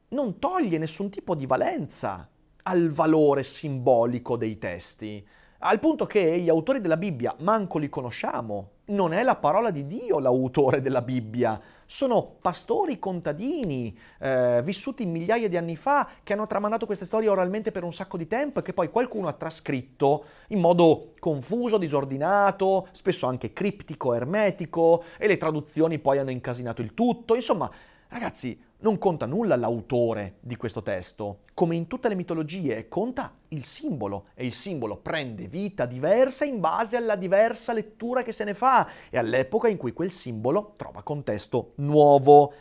non 0.09 0.37
toglie 0.37 0.77
nessun 0.77 1.09
tipo 1.09 1.33
di 1.33 1.45
valenza 1.45 2.29
al 2.63 2.89
valore 2.89 3.43
simbolico 3.43 4.37
dei 4.37 4.57
testi. 4.57 5.25
Al 5.67 5.79
punto 5.79 6.05
che 6.05 6.37
gli 6.37 6.47
autori 6.47 6.79
della 6.79 6.95
Bibbia 6.95 7.33
manco 7.39 7.79
li 7.79 7.89
conosciamo. 7.89 8.73
Non 8.85 9.13
è 9.13 9.23
la 9.23 9.35
parola 9.35 9.71
di 9.71 9.87
Dio 9.87 10.19
l'autore 10.19 10.79
della 10.79 11.01
Bibbia. 11.01 11.59
Sono 11.87 12.35
pastori 12.39 12.99
contadini, 12.99 13.97
eh, 14.19 14.61
vissuti 14.63 15.07
migliaia 15.07 15.49
di 15.49 15.57
anni 15.57 15.75
fa, 15.75 16.07
che 16.21 16.33
hanno 16.33 16.45
tramandato 16.45 16.85
queste 16.85 17.05
storie 17.05 17.29
oralmente 17.29 17.71
per 17.71 17.83
un 17.83 17.91
sacco 17.91 18.15
di 18.15 18.27
tempo 18.27 18.59
e 18.59 18.61
che 18.61 18.73
poi 18.73 18.91
qualcuno 18.91 19.27
ha 19.27 19.33
trascritto 19.33 20.25
in 20.49 20.59
modo 20.59 21.13
confuso, 21.17 21.79
disordinato, 21.79 22.89
spesso 22.91 23.25
anche 23.25 23.51
criptico, 23.51 24.13
ermetico, 24.13 25.03
e 25.17 25.25
le 25.25 25.37
traduzioni 25.37 25.97
poi 25.97 26.19
hanno 26.19 26.29
incasinato 26.29 26.83
il 26.83 26.93
tutto. 26.93 27.33
Insomma, 27.33 27.67
ragazzi, 28.09 28.61
non 28.85 28.99
conta 28.99 29.25
nulla 29.25 29.55
l'autore 29.55 30.35
di 30.41 30.55
questo 30.57 30.83
testo, 30.83 31.39
come 31.55 31.75
in 31.75 31.87
tutte 31.87 32.07
le 32.07 32.13
mitologie 32.13 32.87
conta 32.87 33.33
il 33.47 33.63
simbolo. 33.63 34.27
E 34.35 34.45
il 34.45 34.53
simbolo 34.53 34.97
prende 34.97 35.47
vita 35.47 35.87
diversa 35.87 36.45
in 36.45 36.59
base 36.59 36.95
alla 36.95 37.15
diversa 37.15 37.73
lettura 37.73 38.21
che 38.21 38.31
se 38.31 38.43
ne 38.43 38.53
fa. 38.53 38.87
E 39.09 39.17
all'epoca 39.17 39.69
in 39.69 39.77
cui 39.77 39.91
quel 39.91 40.11
simbolo 40.11 40.73
trova 40.77 41.01
contesto 41.01 41.71
nuovo. 41.77 42.53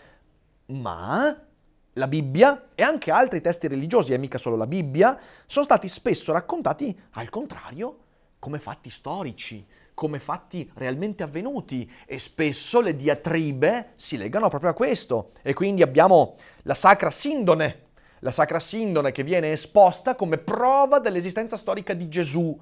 Ma 0.68 1.46
la 1.92 2.08
Bibbia 2.08 2.70
e 2.74 2.82
anche 2.82 3.10
altri 3.10 3.42
testi 3.42 3.68
religiosi, 3.68 4.14
e 4.14 4.18
mica 4.18 4.38
solo 4.38 4.56
la 4.56 4.66
Bibbia, 4.66 5.20
sono 5.44 5.66
stati 5.66 5.88
spesso 5.88 6.32
raccontati 6.32 6.98
al 7.12 7.28
contrario 7.28 7.98
come 8.38 8.58
fatti 8.58 8.88
storici, 8.88 9.66
come 9.94 10.18
fatti 10.18 10.68
realmente 10.74 11.22
avvenuti 11.22 11.90
e 12.04 12.18
spesso 12.18 12.80
le 12.80 12.96
diatribe 12.96 13.92
si 13.94 14.16
legano 14.16 14.48
proprio 14.48 14.70
a 14.70 14.74
questo. 14.74 15.30
E 15.42 15.54
quindi 15.54 15.82
abbiamo 15.82 16.34
la 16.62 16.74
sacra 16.74 17.10
sindone, 17.10 17.82
la 18.18 18.32
sacra 18.32 18.58
sindone 18.58 19.12
che 19.12 19.22
viene 19.22 19.52
esposta 19.52 20.16
come 20.16 20.38
prova 20.38 20.98
dell'esistenza 20.98 21.56
storica 21.56 21.94
di 21.94 22.08
Gesù. 22.08 22.60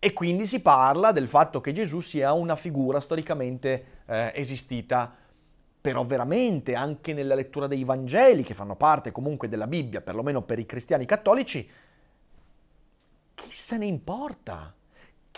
E 0.00 0.12
quindi 0.12 0.46
si 0.46 0.60
parla 0.60 1.12
del 1.12 1.26
fatto 1.26 1.60
che 1.60 1.72
Gesù 1.72 2.00
sia 2.00 2.32
una 2.32 2.56
figura 2.56 3.00
storicamente 3.00 4.02
eh, 4.06 4.32
esistita. 4.34 5.14
Però 5.80 6.04
veramente 6.04 6.74
anche 6.74 7.12
nella 7.14 7.36
lettura 7.36 7.68
dei 7.68 7.84
Vangeli, 7.84 8.42
che 8.42 8.52
fanno 8.52 8.76
parte 8.76 9.12
comunque 9.12 9.48
della 9.48 9.66
Bibbia, 9.68 10.00
perlomeno 10.00 10.42
per 10.42 10.58
i 10.58 10.66
cristiani 10.66 11.06
cattolici, 11.06 11.68
chi 13.34 13.50
se 13.52 13.78
ne 13.78 13.86
importa? 13.86 14.74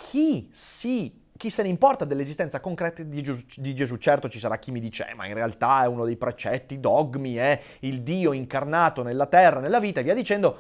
Chi 0.00 0.48
si 0.50 1.18
chi 1.40 1.48
se 1.48 1.62
ne 1.62 1.68
importa 1.68 2.04
dell'esistenza 2.04 2.60
concreta 2.60 3.02
di 3.02 3.22
Gesù, 3.22 3.42
di 3.56 3.74
Gesù, 3.74 3.96
Certo 3.96 4.28
ci 4.28 4.38
sarà 4.38 4.58
chi 4.58 4.70
mi 4.70 4.78
dice, 4.78 5.08
eh, 5.08 5.14
ma 5.14 5.24
in 5.24 5.32
realtà 5.32 5.84
è 5.84 5.86
uno 5.86 6.04
dei 6.04 6.18
precetti, 6.18 6.80
dogmi, 6.80 7.36
è 7.36 7.58
il 7.80 8.02
Dio 8.02 8.34
incarnato 8.34 9.02
nella 9.02 9.24
terra, 9.24 9.58
nella 9.58 9.80
vita 9.80 10.00
e 10.00 10.02
via 10.02 10.12
dicendo. 10.12 10.54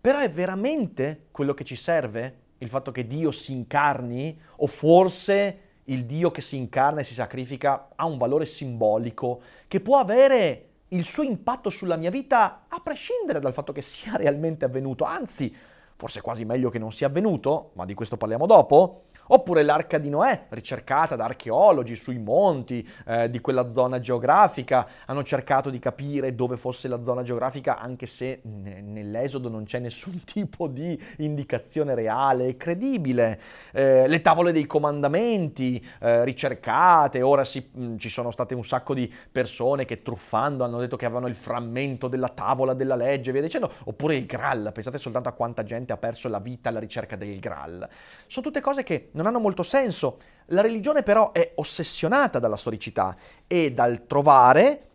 Però 0.00 0.18
è 0.18 0.30
veramente 0.30 1.26
quello 1.30 1.52
che 1.52 1.64
ci 1.64 1.76
serve? 1.76 2.38
Il 2.56 2.70
fatto 2.70 2.90
che 2.90 3.06
Dio 3.06 3.32
si 3.32 3.52
incarni? 3.52 4.40
O 4.56 4.66
forse 4.66 5.58
il 5.84 6.06
Dio 6.06 6.30
che 6.30 6.40
si 6.40 6.56
incarna 6.56 7.00
e 7.00 7.04
si 7.04 7.12
sacrifica 7.12 7.90
ha 7.94 8.06
un 8.06 8.16
valore 8.16 8.46
simbolico 8.46 9.42
che 9.68 9.80
può 9.80 9.98
avere 9.98 10.68
il 10.88 11.04
suo 11.04 11.22
impatto 11.22 11.68
sulla 11.68 11.96
mia 11.96 12.10
vita 12.10 12.64
a 12.66 12.80
prescindere 12.82 13.40
dal 13.40 13.52
fatto 13.52 13.72
che 13.72 13.82
sia 13.82 14.16
realmente 14.16 14.64
avvenuto, 14.64 15.04
anzi 15.04 15.54
forse 15.96 16.20
quasi 16.20 16.44
meglio 16.44 16.70
che 16.70 16.78
non 16.78 16.92
sia 16.92 17.06
avvenuto, 17.06 17.70
ma 17.74 17.84
di 17.84 17.94
questo 17.94 18.16
parliamo 18.16 18.46
dopo, 18.46 19.04
Oppure 19.28 19.62
l'arca 19.62 19.96
di 19.98 20.10
Noè, 20.10 20.46
ricercata 20.50 21.16
da 21.16 21.24
archeologi 21.24 21.96
sui 21.96 22.18
monti 22.18 22.86
eh, 23.06 23.30
di 23.30 23.40
quella 23.40 23.70
zona 23.70 23.98
geografica, 23.98 24.86
hanno 25.06 25.22
cercato 25.22 25.70
di 25.70 25.78
capire 25.78 26.34
dove 26.34 26.58
fosse 26.58 26.88
la 26.88 27.02
zona 27.02 27.22
geografica, 27.22 27.78
anche 27.78 28.06
se 28.06 28.42
n- 28.44 28.92
nell'esodo 28.92 29.48
non 29.48 29.64
c'è 29.64 29.78
nessun 29.78 30.22
tipo 30.24 30.68
di 30.68 31.00
indicazione 31.18 31.94
reale 31.94 32.48
e 32.48 32.56
credibile. 32.56 33.40
Eh, 33.72 34.06
le 34.06 34.20
tavole 34.20 34.52
dei 34.52 34.66
comandamenti, 34.66 35.82
eh, 36.00 36.24
ricercate, 36.24 37.22
ora 37.22 37.44
si, 37.44 37.66
mh, 37.72 37.84
mm, 37.84 37.96
ci 37.96 38.10
sono 38.10 38.30
state 38.30 38.54
un 38.54 38.64
sacco 38.64 38.92
di 38.92 39.10
persone 39.32 39.86
che 39.86 40.02
truffando 40.02 40.64
hanno 40.64 40.78
detto 40.78 40.96
che 40.96 41.06
avevano 41.06 41.28
il 41.28 41.34
frammento 41.34 42.08
della 42.08 42.28
tavola 42.28 42.74
della 42.74 42.96
legge, 42.96 43.32
via 43.32 43.40
dicendo. 43.40 43.72
Oppure 43.84 44.16
il 44.16 44.26
Graal, 44.26 44.70
pensate 44.74 44.98
soltanto 44.98 45.30
a 45.30 45.32
quanta 45.32 45.62
gente 45.62 45.94
ha 45.94 45.96
perso 45.96 46.28
la 46.28 46.40
vita 46.40 46.68
alla 46.68 46.78
ricerca 46.78 47.16
del 47.16 47.38
Graal. 47.38 47.88
Sono 48.26 48.44
tutte 48.44 48.60
cose 48.60 48.82
che 48.82 49.10
non 49.14 49.26
hanno 49.26 49.40
molto 49.40 49.62
senso. 49.62 50.18
La 50.48 50.60
religione 50.60 51.02
però 51.02 51.32
è 51.32 51.52
ossessionata 51.56 52.38
dalla 52.38 52.56
storicità 52.56 53.16
e 53.46 53.72
dal 53.72 54.06
trovare 54.06 54.88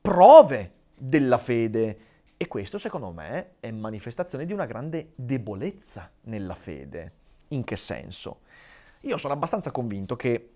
prove 0.00 0.72
della 0.94 1.38
fede. 1.38 1.98
E 2.36 2.48
questo 2.48 2.78
secondo 2.78 3.12
me 3.12 3.54
è 3.60 3.70
manifestazione 3.70 4.44
di 4.46 4.52
una 4.52 4.66
grande 4.66 5.12
debolezza 5.14 6.10
nella 6.22 6.54
fede. 6.54 7.12
In 7.48 7.64
che 7.64 7.76
senso? 7.76 8.40
Io 9.02 9.16
sono 9.18 9.34
abbastanza 9.34 9.70
convinto 9.70 10.16
che 10.16 10.50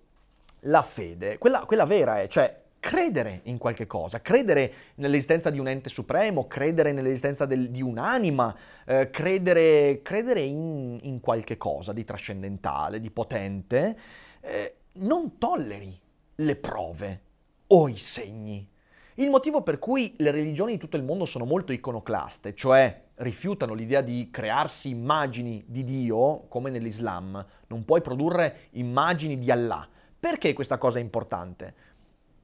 la 0.61 0.83
fede, 0.83 1.39
quella, 1.39 1.65
quella 1.65 1.85
vera 1.85 2.21
è, 2.21 2.27
cioè 2.27 2.65
credere 2.87 3.41
in 3.47 3.59
qualche 3.59 3.89
cosa, 3.89 4.23
credere 4.23 4.73
nell'esistenza 4.95 5.51
di 5.51 5.59
un 5.59 5.67
ente 5.67 5.89
supremo, 5.89 6.47
credere 6.47 6.93
nell'esistenza 6.93 7.45
del, 7.45 7.71
di 7.73 7.83
un'anima, 7.83 8.57
eh, 8.85 9.11
credere, 9.11 10.03
credere 10.03 10.39
in, 10.43 10.97
in, 11.03 11.19
qualche 11.19 11.57
cosa 11.57 11.93
di 11.93 12.05
trascendentale, 12.05 13.01
di 13.01 13.11
potente, 13.11 13.99
eh, 14.41 14.77
non 14.99 15.37
tolleri 15.37 15.99
le 16.37 16.55
prove 16.55 17.21
o 17.67 17.89
i 17.89 17.97
segni. 17.97 18.71
Il 19.15 19.31
motivo 19.31 19.63
per 19.63 19.81
cui 19.81 20.15
le 20.19 20.31
religioni 20.31 20.75
di 20.75 20.79
tutto 20.79 20.97
il 20.97 21.03
mondo 21.03 21.25
sono 21.25 21.45
molto 21.45 21.73
iconoclaste, 21.73 22.55
cioè 22.55 23.07
rifiutano 23.17 23.75
l'idea 23.75 24.01
di 24.01 24.29
crearsi 24.31 24.91
immagini 24.91 25.65
di 25.67 25.83
Dio, 25.83 26.45
come 26.47 26.71
nell'Islam, 26.71 27.45
non 27.67 27.85
puoi 27.85 28.01
produrre 28.01 28.69
immagini 28.75 29.39
di 29.39 29.51
Allah. 29.51 29.89
Perché 30.21 30.53
questa 30.53 30.79
cosa 30.79 30.99
è 30.99 31.03
importante? 31.03 31.75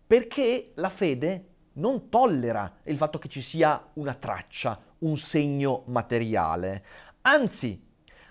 Perché 0.06 0.72
la 0.74 0.90
fede 0.90 1.46
non 1.74 2.08
tollera 2.08 2.80
il 2.84 2.96
fatto 2.96 3.18
che 3.18 3.28
ci 3.28 3.40
sia 3.40 3.90
una 3.94 4.14
traccia, 4.14 4.78
un 4.98 5.16
segno 5.16 5.84
materiale. 5.86 6.84
Anzi, 7.22 7.80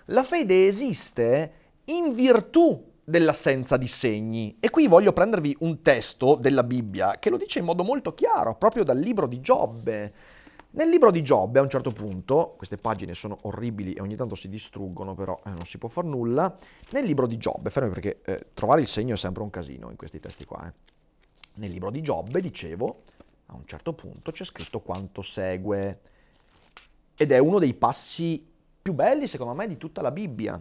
la 0.06 0.22
fede 0.22 0.66
esiste 0.66 1.52
in 1.86 2.14
virtù 2.14 2.90
dell'assenza 3.04 3.76
di 3.76 3.86
segni. 3.86 4.56
E 4.60 4.70
qui 4.70 4.86
voglio 4.86 5.12
prendervi 5.12 5.56
un 5.60 5.82
testo 5.82 6.36
della 6.36 6.62
Bibbia 6.62 7.18
che 7.18 7.30
lo 7.30 7.36
dice 7.36 7.58
in 7.58 7.64
modo 7.64 7.82
molto 7.82 8.14
chiaro, 8.14 8.54
proprio 8.56 8.84
dal 8.84 8.98
libro 8.98 9.26
di 9.26 9.40
Giobbe. 9.40 10.14
Nel 10.74 10.88
libro 10.88 11.10
di 11.10 11.20
Giobbe, 11.22 11.58
a 11.58 11.62
un 11.62 11.68
certo 11.68 11.90
punto, 11.90 12.54
queste 12.56 12.78
pagine 12.78 13.12
sono 13.12 13.36
orribili 13.42 13.92
e 13.92 14.00
ogni 14.00 14.16
tanto 14.16 14.34
si 14.34 14.48
distruggono, 14.48 15.14
però 15.14 15.38
eh, 15.44 15.50
non 15.50 15.66
si 15.66 15.76
può 15.76 15.90
fare 15.90 16.08
nulla. 16.08 16.56
Nel 16.92 17.04
libro 17.04 17.26
di 17.26 17.36
Giobbe, 17.36 17.68
fermi 17.68 17.90
perché 17.90 18.22
eh, 18.24 18.46
trovare 18.54 18.80
il 18.80 18.86
segno 18.86 19.14
è 19.14 19.18
sempre 19.18 19.42
un 19.42 19.50
casino 19.50 19.90
in 19.90 19.96
questi 19.96 20.18
testi 20.18 20.46
qua. 20.46 20.66
Eh. 20.66 20.91
Nel 21.54 21.70
libro 21.70 21.90
di 21.90 22.00
Giobbe, 22.00 22.40
dicevo, 22.40 23.02
a 23.46 23.54
un 23.54 23.66
certo 23.66 23.92
punto 23.92 24.32
c'è 24.32 24.44
scritto 24.44 24.80
quanto 24.80 25.20
segue. 25.20 26.00
Ed 27.14 27.30
è 27.30 27.38
uno 27.38 27.58
dei 27.58 27.74
passi 27.74 28.50
più 28.80 28.94
belli, 28.94 29.28
secondo 29.28 29.52
me, 29.52 29.66
di 29.66 29.76
tutta 29.76 30.00
la 30.00 30.10
Bibbia. 30.10 30.60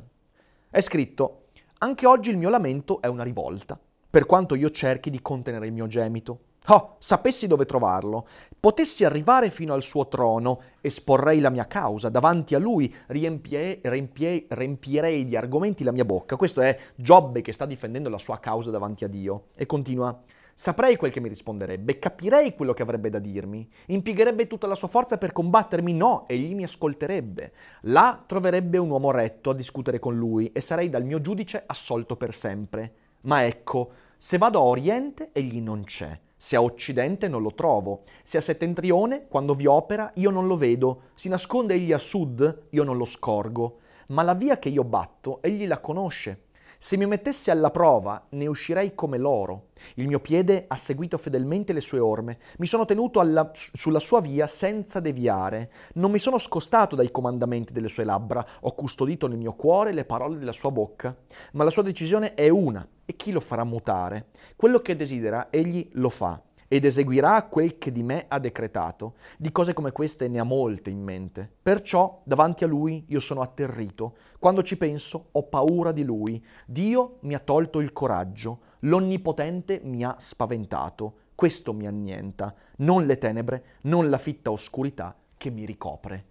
È 0.69 0.81
scritto, 0.81 1.45
anche 1.79 2.05
oggi 2.05 2.29
il 2.29 2.37
mio 2.37 2.49
lamento 2.49 3.01
è 3.01 3.07
una 3.07 3.23
rivolta, 3.23 3.79
per 4.09 4.25
quanto 4.25 4.55
io 4.55 4.69
cerchi 4.69 5.09
di 5.09 5.21
contenere 5.21 5.65
il 5.65 5.71
mio 5.71 5.87
gemito. 5.87 6.39
Oh, 6.67 6.97
sapessi 6.99 7.47
dove 7.47 7.65
trovarlo, 7.65 8.27
potessi 8.59 9.03
arrivare 9.03 9.49
fino 9.49 9.73
al 9.73 9.81
suo 9.81 10.07
trono, 10.07 10.61
esporrei 10.81 11.39
la 11.39 11.49
mia 11.49 11.65
causa, 11.65 12.09
davanti 12.09 12.53
a 12.53 12.59
lui 12.59 12.93
riempie, 13.07 13.79
riempie, 13.81 14.45
riempirei 14.49 15.25
di 15.25 15.35
argomenti 15.35 15.83
la 15.83 15.91
mia 15.91 16.05
bocca. 16.05 16.35
Questo 16.35 16.61
è 16.61 16.77
Giobbe 16.95 17.41
che 17.41 17.53
sta 17.53 17.65
difendendo 17.65 18.09
la 18.09 18.19
sua 18.19 18.39
causa 18.39 18.69
davanti 18.69 19.05
a 19.05 19.07
Dio. 19.07 19.45
E 19.55 19.65
continua, 19.65 20.21
Saprei 20.53 20.95
quel 20.95 21.11
che 21.11 21.19
mi 21.19 21.29
risponderebbe, 21.29 21.97
capirei 21.97 22.53
quello 22.53 22.73
che 22.73 22.83
avrebbe 22.83 23.09
da 23.09 23.19
dirmi, 23.19 23.67
impiegherebbe 23.87 24.47
tutta 24.47 24.67
la 24.67 24.75
sua 24.75 24.87
forza 24.87 25.17
per 25.17 25.31
combattermi, 25.31 25.93
no, 25.93 26.27
egli 26.27 26.53
mi 26.53 26.63
ascolterebbe. 26.63 27.51
Là 27.83 28.23
troverebbe 28.25 28.77
un 28.77 28.89
uomo 28.89 29.11
retto 29.11 29.49
a 29.49 29.55
discutere 29.55 29.99
con 29.99 30.15
lui 30.15 30.51
e 30.51 30.61
sarei 30.61 30.89
dal 30.89 31.05
mio 31.05 31.21
giudice 31.21 31.63
assolto 31.65 32.15
per 32.15 32.33
sempre. 32.33 32.93
Ma 33.21 33.45
ecco, 33.45 33.91
se 34.17 34.37
vado 34.37 34.59
a 34.59 34.63
oriente, 34.63 35.29
egli 35.31 35.61
non 35.61 35.83
c'è. 35.83 36.19
Se 36.35 36.55
a 36.55 36.61
occidente 36.61 37.27
non 37.27 37.41
lo 37.41 37.53
trovo, 37.53 38.01
se 38.23 38.37
a 38.37 38.41
settentrione, 38.41 39.27
quando 39.27 39.53
vi 39.53 39.67
opera, 39.67 40.11
io 40.15 40.31
non 40.31 40.47
lo 40.47 40.57
vedo, 40.57 41.03
si 41.13 41.29
nasconde 41.29 41.75
egli 41.75 41.91
a 41.91 41.99
sud, 41.99 42.63
io 42.71 42.83
non 42.83 42.97
lo 42.97 43.05
scorgo, 43.05 43.77
ma 44.07 44.23
la 44.23 44.33
via 44.33 44.57
che 44.57 44.69
io 44.69 44.83
batto, 44.83 45.41
egli 45.41 45.67
la 45.67 45.79
conosce. 45.79 46.45
Se 46.83 46.97
mi 46.97 47.05
mettessi 47.05 47.51
alla 47.51 47.69
prova, 47.69 48.25
ne 48.29 48.47
uscirei 48.47 48.95
come 48.95 49.19
l'oro. 49.19 49.67
Il 49.97 50.07
mio 50.07 50.19
piede 50.19 50.65
ha 50.67 50.75
seguito 50.75 51.19
fedelmente 51.19 51.73
le 51.73 51.79
sue 51.79 51.99
orme. 51.99 52.39
Mi 52.57 52.65
sono 52.65 52.85
tenuto 52.85 53.19
alla, 53.19 53.51
sulla 53.53 53.99
sua 53.99 54.19
via 54.19 54.47
senza 54.47 54.99
deviare. 54.99 55.71
Non 55.93 56.09
mi 56.09 56.17
sono 56.17 56.39
scostato 56.39 56.95
dai 56.95 57.11
comandamenti 57.11 57.71
delle 57.71 57.87
sue 57.87 58.03
labbra. 58.03 58.43
Ho 58.61 58.73
custodito 58.73 59.27
nel 59.27 59.37
mio 59.37 59.53
cuore 59.53 59.93
le 59.93 60.05
parole 60.05 60.39
della 60.39 60.51
sua 60.51 60.71
bocca. 60.71 61.15
Ma 61.51 61.63
la 61.63 61.69
sua 61.69 61.83
decisione 61.83 62.33
è 62.33 62.49
una. 62.49 62.85
E 63.05 63.15
chi 63.15 63.31
lo 63.31 63.41
farà 63.41 63.63
mutare? 63.63 64.29
Quello 64.55 64.79
che 64.79 64.95
desidera, 64.95 65.51
egli 65.51 65.87
lo 65.93 66.09
fa 66.09 66.41
ed 66.73 66.85
eseguirà 66.85 67.43
quel 67.47 67.77
che 67.77 67.91
di 67.91 68.01
me 68.01 68.23
ha 68.29 68.39
decretato. 68.39 69.15
Di 69.37 69.51
cose 69.51 69.73
come 69.73 69.91
queste 69.91 70.29
ne 70.29 70.39
ha 70.39 70.45
molte 70.45 70.89
in 70.89 71.03
mente. 71.03 71.51
Perciò 71.61 72.21
davanti 72.23 72.63
a 72.63 72.67
lui 72.67 73.03
io 73.09 73.19
sono 73.19 73.41
atterrito. 73.41 74.15
Quando 74.39 74.63
ci 74.63 74.77
penso 74.77 75.27
ho 75.33 75.43
paura 75.43 75.91
di 75.91 76.05
lui. 76.05 76.41
Dio 76.65 77.17
mi 77.23 77.33
ha 77.33 77.39
tolto 77.39 77.81
il 77.81 77.91
coraggio. 77.91 78.59
L'Onnipotente 78.83 79.81
mi 79.83 80.05
ha 80.05 80.15
spaventato. 80.17 81.15
Questo 81.35 81.73
mi 81.73 81.87
annienta, 81.87 82.55
non 82.77 83.05
le 83.05 83.17
tenebre, 83.17 83.65
non 83.81 84.09
la 84.09 84.17
fitta 84.17 84.49
oscurità 84.49 85.13
che 85.35 85.49
mi 85.49 85.65
ricopre. 85.65 86.25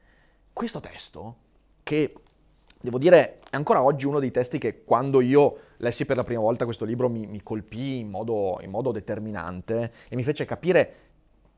Questo 0.54 0.80
testo, 0.80 1.36
che 1.82 2.14
devo 2.80 2.96
dire 2.96 3.40
è 3.40 3.56
ancora 3.56 3.82
oggi 3.82 4.06
uno 4.06 4.20
dei 4.20 4.30
testi 4.30 4.56
che 4.56 4.84
quando 4.84 5.20
io 5.20 5.58
lessi 5.80 6.04
per 6.04 6.16
la 6.16 6.22
prima 6.22 6.40
volta 6.40 6.64
questo 6.64 6.84
libro 6.84 7.08
mi, 7.08 7.26
mi 7.26 7.42
colpì 7.42 7.98
in 7.98 8.10
modo, 8.10 8.58
in 8.62 8.70
modo 8.70 8.92
determinante 8.92 9.92
e 10.08 10.16
mi 10.16 10.22
fece 10.22 10.44
capire 10.44 10.94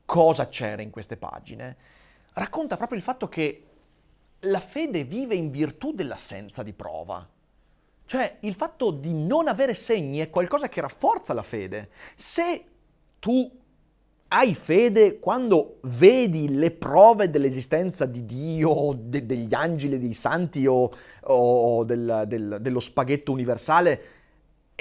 cosa 0.05 0.47
c'era 0.47 0.81
in 0.81 0.89
queste 0.89 1.17
pagine. 1.17 1.77
Racconta 2.33 2.77
proprio 2.77 2.97
il 2.97 3.03
fatto 3.03 3.27
che 3.27 3.63
la 4.41 4.59
fede 4.59 5.03
vive 5.03 5.35
in 5.35 5.51
virtù 5.51 5.93
dell'assenza 5.93 6.63
di 6.63 6.73
prova. 6.73 7.27
Cioè, 8.05 8.37
il 8.41 8.55
fatto 8.55 8.91
di 8.91 9.13
non 9.13 9.47
avere 9.47 9.73
segni 9.73 10.19
è 10.19 10.29
qualcosa 10.29 10.67
che 10.67 10.81
rafforza 10.81 11.33
la 11.33 11.43
fede. 11.43 11.89
Se 12.15 12.65
tu 13.19 13.49
hai 14.29 14.55
fede 14.55 15.19
quando 15.19 15.77
vedi 15.83 16.49
le 16.49 16.71
prove 16.71 17.29
dell'esistenza 17.29 18.05
di 18.05 18.25
Dio, 18.25 18.97
de- 18.97 19.25
degli 19.25 19.53
angeli, 19.53 19.99
dei 19.99 20.13
santi 20.13 20.65
o, 20.65 20.91
o 21.21 21.83
del, 21.83 22.23
del, 22.27 22.57
dello 22.59 22.79
spaghetto 22.79 23.31
universale 23.31 24.12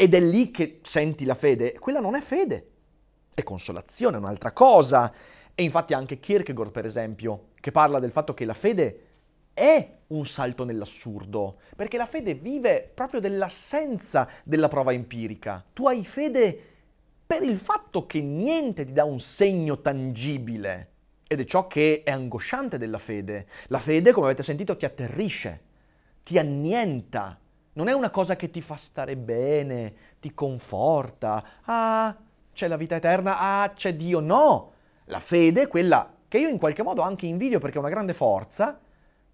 ed 0.03 0.15
è 0.15 0.21
lì 0.21 0.51
che 0.51 0.81
senti 0.83 1.25
la 1.25 1.37
fede, 1.37 1.79
quella 1.79 2.01
non 2.01 2.17
è 2.17 2.21
fede, 2.21 2.71
è 3.33 3.45
consolazione, 3.45 4.17
è 4.17 4.19
un'altra 4.19 4.51
cosa. 4.51 5.15
E 5.55 5.63
infatti 5.63 5.95
anche 5.95 6.19
Kierkegaard, 6.19 6.73
per 6.73 6.87
esempio, 6.87 7.51
che 7.61 7.71
parla 7.71 8.01
del 8.01 8.11
fatto 8.11 8.35
che 8.35 8.45
la 8.45 8.53
fede 8.53 9.07
è 9.55 9.99
un 10.09 10.27
salto 10.27 10.65
nell'assurdo, 10.65 11.61
perché 11.77 11.99
la 11.99 12.07
fede 12.07 12.35
vive 12.35 12.91
proprio 12.93 13.21
dell'assenza 13.21 14.29
della 14.43 14.67
prova 14.67 14.93
empirica. 14.93 15.65
Tu 15.73 15.87
hai 15.87 16.05
fede 16.05 16.61
per 17.25 17.45
il 17.45 17.59
fatto 17.61 18.05
che 18.05 18.21
niente 18.21 18.85
ti 18.85 18.93
dà 18.93 19.05
un 19.05 19.21
segno 19.21 19.83
tangibile. 19.83 20.91
Ed 21.29 21.39
è 21.39 21.45
ciò 21.45 21.69
che 21.69 22.03
è 22.05 22.11
angosciante 22.11 22.77
della 22.77 22.99
fede. 22.99 23.47
La 23.69 23.79
fede, 23.79 24.11
come 24.11 24.27
avete 24.27 24.43
sentito, 24.43 24.77
ti 24.77 24.85
atterrisce, 24.85 25.61
ti 26.25 26.39
annienta. 26.39 27.39
Non 27.75 27.89
è 27.89 27.93
una 27.93 28.11
cosa 28.11 28.37
che 28.37 28.51
ti 28.51 28.61
fa 28.61 28.77
stare 28.77 29.17
bene, 29.17 29.95
ti 30.21 30.35
conforta. 30.35 31.45
Ah, 31.65 32.17
c'è 32.53 32.69
la 32.69 32.77
vita 32.77 32.97
eterna, 32.97 33.39
ah, 33.39 33.73
c'è 33.73 33.95
Dio. 33.95 34.21
No! 34.21 34.73
La 35.07 35.21
fede, 35.21 35.69
quella 35.69 36.13
che 36.29 36.39
io 36.39 36.49
in 36.49 36.59
qualche 36.59 36.83
modo 36.83 37.03
anche 37.03 37.27
invidio 37.27 37.59
perché 37.59 37.77
è 37.77 37.81
una 37.81 37.91
grande 37.91 38.15
forza, 38.15 38.81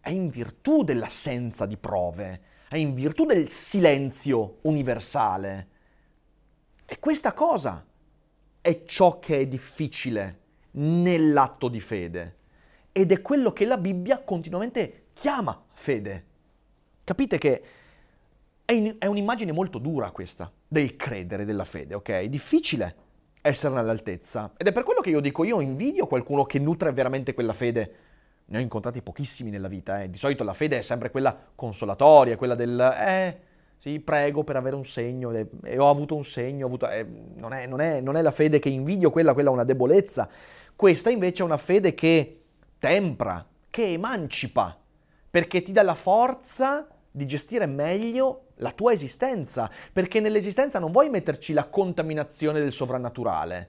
è 0.00 0.10
in 0.10 0.28
virtù 0.28 0.82
dell'assenza 0.82 1.66
di 1.66 1.76
prove, 1.76 2.40
è 2.68 2.76
in 2.76 2.94
virtù 2.94 3.24
del 3.24 3.48
silenzio 3.48 4.58
universale. 4.62 5.68
E 6.84 6.98
questa 6.98 7.32
cosa 7.34 7.84
è 8.60 8.82
ciò 8.84 9.18
che 9.18 9.38
è 9.38 9.46
difficile 9.46 10.40
nell'atto 10.72 11.68
di 11.68 11.80
fede 11.80 12.36
ed 12.90 13.12
è 13.12 13.22
quello 13.22 13.52
che 13.52 13.64
la 13.64 13.78
Bibbia 13.78 14.22
continuamente 14.22 15.06
chiama 15.12 15.64
fede. 15.70 16.24
Capite 17.04 17.38
che 17.38 17.62
è, 18.68 18.74
in, 18.74 18.96
è 18.98 19.06
un'immagine 19.06 19.50
molto 19.50 19.78
dura 19.78 20.10
questa 20.10 20.52
del 20.68 20.94
credere, 20.94 21.46
della 21.46 21.64
fede, 21.64 21.94
ok? 21.94 22.24
Difficile 22.24 22.96
esserne 23.40 23.78
all'altezza 23.78 24.52
ed 24.58 24.66
è 24.66 24.72
per 24.72 24.82
quello 24.82 25.00
che 25.00 25.08
io 25.08 25.20
dico, 25.20 25.42
io 25.42 25.62
invidio 25.62 26.06
qualcuno 26.06 26.44
che 26.44 26.58
nutre 26.58 26.92
veramente 26.92 27.32
quella 27.32 27.54
fede. 27.54 27.94
Ne 28.44 28.58
ho 28.58 28.60
incontrati 28.60 29.00
pochissimi 29.00 29.48
nella 29.48 29.68
vita, 29.68 30.02
eh. 30.02 30.10
di 30.10 30.18
solito 30.18 30.44
la 30.44 30.52
fede 30.52 30.76
è 30.76 30.82
sempre 30.82 31.10
quella 31.10 31.34
consolatoria, 31.54 32.36
quella 32.36 32.54
del 32.54 32.78
eh, 32.78 33.38
sì, 33.78 34.00
prego 34.00 34.44
per 34.44 34.56
avere 34.56 34.76
un 34.76 34.84
segno, 34.84 35.30
e, 35.32 35.48
e 35.64 35.78
ho 35.78 35.88
avuto 35.88 36.14
un 36.14 36.24
segno, 36.24 36.66
avuto, 36.66 36.90
eh, 36.90 37.06
non, 37.36 37.54
è, 37.54 37.66
non, 37.66 37.80
è, 37.80 38.02
non, 38.02 38.16
è, 38.16 38.22
la 38.22 38.30
fede 38.30 38.58
che 38.58 38.68
invidio, 38.68 39.10
quella, 39.10 39.32
quella 39.32 39.48
è 39.48 39.52
una 39.52 39.64
debolezza. 39.64 40.28
Questa 40.76 41.08
invece 41.08 41.40
è 41.40 41.46
una 41.46 41.56
fede 41.56 41.94
che 41.94 42.42
tempra, 42.78 43.46
che 43.70 43.92
emancipa, 43.92 44.78
perché 45.30 45.62
ti 45.62 45.72
dà 45.72 45.82
la 45.82 45.94
forza 45.94 46.86
di 47.10 47.26
gestire 47.26 47.64
meglio 47.64 48.42
la 48.58 48.72
tua 48.72 48.92
esistenza, 48.92 49.70
perché 49.92 50.20
nell'esistenza 50.20 50.78
non 50.78 50.92
vuoi 50.92 51.10
metterci 51.10 51.52
la 51.52 51.68
contaminazione 51.68 52.60
del 52.60 52.72
sovrannaturale, 52.72 53.68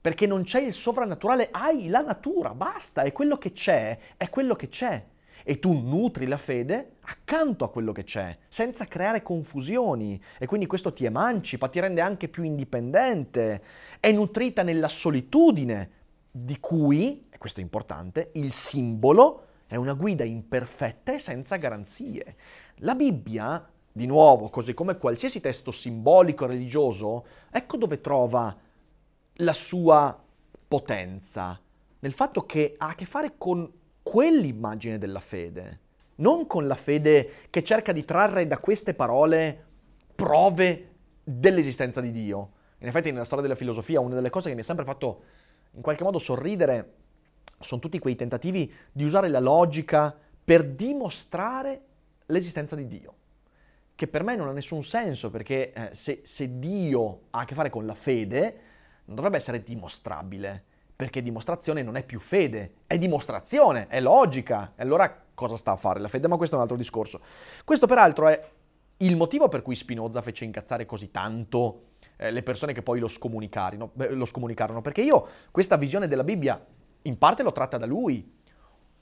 perché 0.00 0.26
non 0.26 0.42
c'è 0.42 0.60
il 0.60 0.72
sovrannaturale, 0.72 1.48
hai 1.50 1.88
la 1.88 2.02
natura, 2.02 2.54
basta, 2.54 3.02
è 3.02 3.12
quello 3.12 3.38
che 3.38 3.52
c'è, 3.52 3.98
è 4.16 4.28
quello 4.28 4.54
che 4.54 4.68
c'è. 4.68 5.04
E 5.46 5.58
tu 5.58 5.72
nutri 5.78 6.26
la 6.26 6.38
fede 6.38 6.96
accanto 7.02 7.64
a 7.64 7.70
quello 7.70 7.92
che 7.92 8.04
c'è, 8.04 8.36
senza 8.48 8.86
creare 8.86 9.22
confusioni. 9.22 10.20
E 10.38 10.46
quindi 10.46 10.66
questo 10.66 10.92
ti 10.92 11.04
emancipa, 11.04 11.68
ti 11.68 11.80
rende 11.80 12.00
anche 12.00 12.28
più 12.28 12.42
indipendente, 12.44 13.62
è 14.00 14.10
nutrita 14.12 14.62
nella 14.62 14.88
solitudine 14.88 15.90
di 16.30 16.58
cui, 16.60 17.26
e 17.30 17.38
questo 17.38 17.60
è 17.60 17.62
importante, 17.62 18.30
il 18.34 18.52
simbolo 18.52 19.46
è 19.66 19.76
una 19.76 19.94
guida 19.94 20.24
imperfetta 20.24 21.14
e 21.14 21.18
senza 21.18 21.56
garanzie. 21.56 22.36
La 22.78 22.94
Bibbia, 22.94 23.66
di 23.96 24.06
nuovo, 24.06 24.48
così 24.48 24.74
come 24.74 24.98
qualsiasi 24.98 25.40
testo 25.40 25.70
simbolico 25.70 26.46
religioso, 26.46 27.24
ecco 27.48 27.76
dove 27.76 28.00
trova 28.00 28.56
la 29.34 29.52
sua 29.52 30.20
potenza, 30.66 31.60
nel 32.00 32.12
fatto 32.12 32.44
che 32.44 32.74
ha 32.76 32.88
a 32.88 32.94
che 32.96 33.04
fare 33.04 33.34
con 33.38 33.70
quell'immagine 34.02 34.98
della 34.98 35.20
fede, 35.20 35.80
non 36.16 36.48
con 36.48 36.66
la 36.66 36.74
fede 36.74 37.46
che 37.50 37.62
cerca 37.62 37.92
di 37.92 38.04
trarre 38.04 38.48
da 38.48 38.58
queste 38.58 38.94
parole 38.94 39.64
prove 40.12 40.90
dell'esistenza 41.22 42.00
di 42.00 42.10
Dio. 42.10 42.50
In 42.78 42.88
effetti 42.88 43.12
nella 43.12 43.24
storia 43.24 43.44
della 43.44 43.54
filosofia 43.54 44.00
una 44.00 44.16
delle 44.16 44.28
cose 44.28 44.48
che 44.48 44.56
mi 44.56 44.62
ha 44.62 44.64
sempre 44.64 44.84
fatto 44.84 45.22
in 45.70 45.82
qualche 45.82 46.02
modo 46.02 46.18
sorridere 46.18 46.94
sono 47.60 47.80
tutti 47.80 48.00
quei 48.00 48.16
tentativi 48.16 48.72
di 48.90 49.04
usare 49.04 49.28
la 49.28 49.38
logica 49.38 50.16
per 50.44 50.64
dimostrare 50.64 51.82
l'esistenza 52.26 52.74
di 52.74 52.88
Dio, 52.88 53.14
che 53.94 54.08
per 54.08 54.22
me 54.22 54.36
non 54.36 54.48
ha 54.48 54.52
nessun 54.52 54.82
senso 54.82 55.30
perché 55.30 55.72
eh, 55.72 55.90
se, 55.94 56.22
se 56.24 56.58
Dio 56.58 57.26
ha 57.30 57.40
a 57.40 57.44
che 57.44 57.54
fare 57.54 57.70
con 57.70 57.86
la 57.86 57.94
fede 57.94 58.60
non 59.04 59.16
dovrebbe 59.16 59.36
essere 59.36 59.62
dimostrabile 59.62 60.64
perché 60.96 61.22
dimostrazione 61.22 61.82
non 61.82 61.96
è 61.96 62.04
più 62.04 62.20
fede, 62.20 62.74
è 62.86 62.98
dimostrazione, 62.98 63.88
è 63.88 64.00
logica. 64.00 64.72
E 64.76 64.82
allora 64.82 65.22
cosa 65.34 65.56
sta 65.56 65.72
a 65.72 65.76
fare 65.76 65.98
la 65.98 66.08
fede? 66.08 66.28
Ma 66.28 66.36
questo 66.36 66.54
è 66.54 66.58
un 66.58 66.62
altro 66.62 66.78
discorso. 66.78 67.20
Questo 67.64 67.86
peraltro 67.86 68.28
è 68.28 68.48
il 68.98 69.16
motivo 69.16 69.48
per 69.48 69.62
cui 69.62 69.74
Spinoza 69.74 70.22
fece 70.22 70.44
incazzare 70.44 70.86
così 70.86 71.10
tanto 71.10 71.86
eh, 72.16 72.30
le 72.30 72.42
persone 72.42 72.72
che 72.72 72.82
poi 72.82 73.00
lo 73.00 73.08
scomunicarono, 73.08 73.90
lo 73.94 74.24
scomunicarono, 74.24 74.80
perché 74.82 75.02
io 75.02 75.26
questa 75.50 75.76
visione 75.76 76.06
della 76.06 76.22
Bibbia 76.22 76.64
in 77.02 77.18
parte 77.18 77.42
l'ho 77.42 77.52
tratta 77.52 77.76
da 77.76 77.86
lui. 77.86 78.42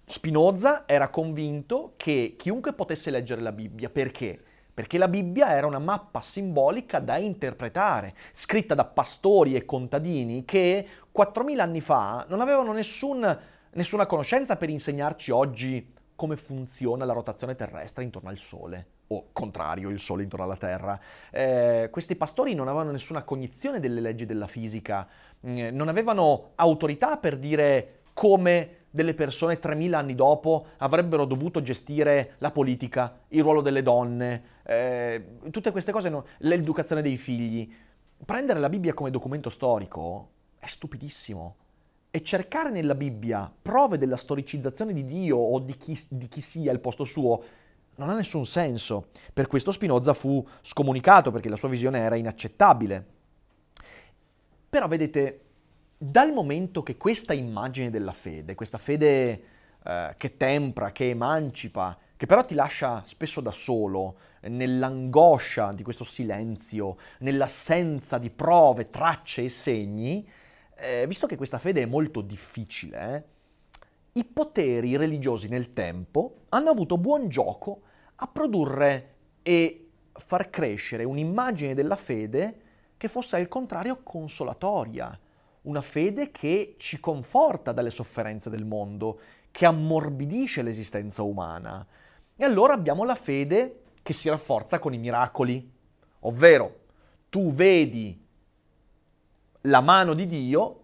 Spinoza 0.04 0.84
era 0.86 1.10
convinto 1.10 1.92
che 1.96 2.34
chiunque 2.38 2.72
potesse 2.72 3.10
leggere 3.10 3.42
la 3.42 3.52
Bibbia, 3.52 3.90
perché? 3.90 4.42
Perché 4.74 4.98
la 4.98 5.08
Bibbia 5.08 5.54
era 5.54 5.66
una 5.66 5.78
mappa 5.78 6.20
simbolica 6.20 6.98
da 6.98 7.16
interpretare, 7.16 8.14
scritta 8.32 8.74
da 8.74 8.84
pastori 8.84 9.54
e 9.54 9.64
contadini 9.64 10.44
che 10.44 10.86
4.000 11.14 11.60
anni 11.60 11.80
fa 11.80 12.24
non 12.28 12.40
avevano 12.40 12.72
nessun, 12.72 13.38
nessuna 13.72 14.06
conoscenza 14.06 14.56
per 14.56 14.70
insegnarci 14.70 15.30
oggi 15.30 15.94
come 16.14 16.36
funziona 16.36 17.04
la 17.04 17.12
rotazione 17.12 17.54
terrestre 17.54 18.04
intorno 18.04 18.28
al 18.28 18.38
Sole, 18.38 18.86
o 19.08 19.30
contrario, 19.32 19.90
il 19.90 19.98
Sole 19.98 20.22
intorno 20.22 20.44
alla 20.44 20.56
Terra. 20.56 20.98
Eh, 21.30 21.88
questi 21.90 22.16
pastori 22.16 22.54
non 22.54 22.68
avevano 22.68 22.92
nessuna 22.92 23.24
cognizione 23.24 23.80
delle 23.80 24.00
leggi 24.00 24.24
della 24.24 24.46
fisica, 24.46 25.06
eh, 25.40 25.70
non 25.70 25.88
avevano 25.88 26.52
autorità 26.54 27.16
per 27.16 27.38
dire 27.38 28.02
come 28.12 28.82
delle 28.92 29.14
persone 29.14 29.58
3000 29.58 29.98
anni 29.98 30.14
dopo 30.14 30.66
avrebbero 30.76 31.24
dovuto 31.24 31.62
gestire 31.62 32.34
la 32.38 32.50
politica, 32.50 33.20
il 33.28 33.42
ruolo 33.42 33.62
delle 33.62 33.82
donne, 33.82 34.60
eh, 34.64 35.38
tutte 35.50 35.70
queste 35.70 35.92
cose, 35.92 36.08
no, 36.08 36.26
l'educazione 36.38 37.02
dei 37.02 37.16
figli. 37.16 37.70
Prendere 38.24 38.60
la 38.60 38.68
Bibbia 38.68 38.94
come 38.94 39.10
documento 39.10 39.50
storico 39.50 40.30
è 40.58 40.66
stupidissimo. 40.66 41.56
E 42.10 42.22
cercare 42.22 42.70
nella 42.70 42.94
Bibbia 42.94 43.50
prove 43.62 43.98
della 43.98 44.16
storicizzazione 44.16 44.92
di 44.92 45.04
Dio 45.04 45.38
o 45.38 45.58
di 45.58 45.76
chi, 45.76 45.98
di 46.08 46.28
chi 46.28 46.40
sia 46.40 46.70
al 46.70 46.80
posto 46.80 47.04
suo 47.04 47.42
non 47.96 48.10
ha 48.10 48.14
nessun 48.14 48.46
senso. 48.46 49.06
Per 49.32 49.46
questo 49.46 49.70
Spinoza 49.70 50.14
fu 50.14 50.46
scomunicato 50.60 51.30
perché 51.30 51.48
la 51.48 51.56
sua 51.56 51.68
visione 51.68 51.98
era 51.98 52.16
inaccettabile. 52.16 53.06
Però 54.68 54.88
vedete, 54.88 55.40
dal 55.98 56.32
momento 56.32 56.82
che 56.82 56.96
questa 56.96 57.32
immagine 57.32 57.90
della 57.90 58.12
fede, 58.12 58.54
questa 58.54 58.78
fede 58.78 59.42
eh, 59.84 60.14
che 60.16 60.36
tempra, 60.36 60.92
che 60.92 61.10
emancipa, 61.10 61.96
che 62.16 62.26
però 62.26 62.42
ti 62.42 62.54
lascia 62.54 63.02
spesso 63.06 63.40
da 63.40 63.50
solo, 63.50 64.16
nell'angoscia 64.48 65.72
di 65.72 65.82
questo 65.82 66.04
silenzio, 66.04 66.96
nell'assenza 67.20 68.18
di 68.18 68.30
prove, 68.30 68.90
tracce 68.90 69.44
e 69.44 69.48
segni, 69.48 70.28
eh, 70.76 71.06
visto 71.06 71.26
che 71.26 71.36
questa 71.36 71.58
fede 71.58 71.82
è 71.82 71.86
molto 71.86 72.20
difficile, 72.20 73.14
eh, 73.14 73.24
i 74.14 74.24
poteri 74.24 74.96
religiosi 74.96 75.48
nel 75.48 75.70
tempo 75.70 76.42
hanno 76.50 76.70
avuto 76.70 76.98
buon 76.98 77.28
gioco 77.28 77.80
a 78.16 78.26
produrre 78.26 79.14
e 79.42 79.88
far 80.12 80.50
crescere 80.50 81.04
un'immagine 81.04 81.74
della 81.74 81.96
fede 81.96 82.60
che 82.98 83.08
fosse 83.08 83.36
al 83.36 83.48
contrario 83.48 84.02
consolatoria, 84.02 85.18
una 85.62 85.80
fede 85.80 86.30
che 86.30 86.74
ci 86.78 87.00
conforta 87.00 87.72
dalle 87.72 87.90
sofferenze 87.90 88.50
del 88.50 88.64
mondo, 88.64 89.20
che 89.50 89.66
ammorbidisce 89.66 90.62
l'esistenza 90.62 91.22
umana. 91.22 91.84
E 92.36 92.44
allora 92.44 92.74
abbiamo 92.74 93.04
la 93.04 93.14
fede 93.14 93.81
che 94.02 94.12
si 94.12 94.28
rafforza 94.28 94.78
con 94.78 94.92
i 94.92 94.98
miracoli, 94.98 95.70
ovvero 96.20 96.80
tu 97.28 97.52
vedi 97.52 98.20
la 99.62 99.80
mano 99.80 100.14
di 100.14 100.26
Dio 100.26 100.80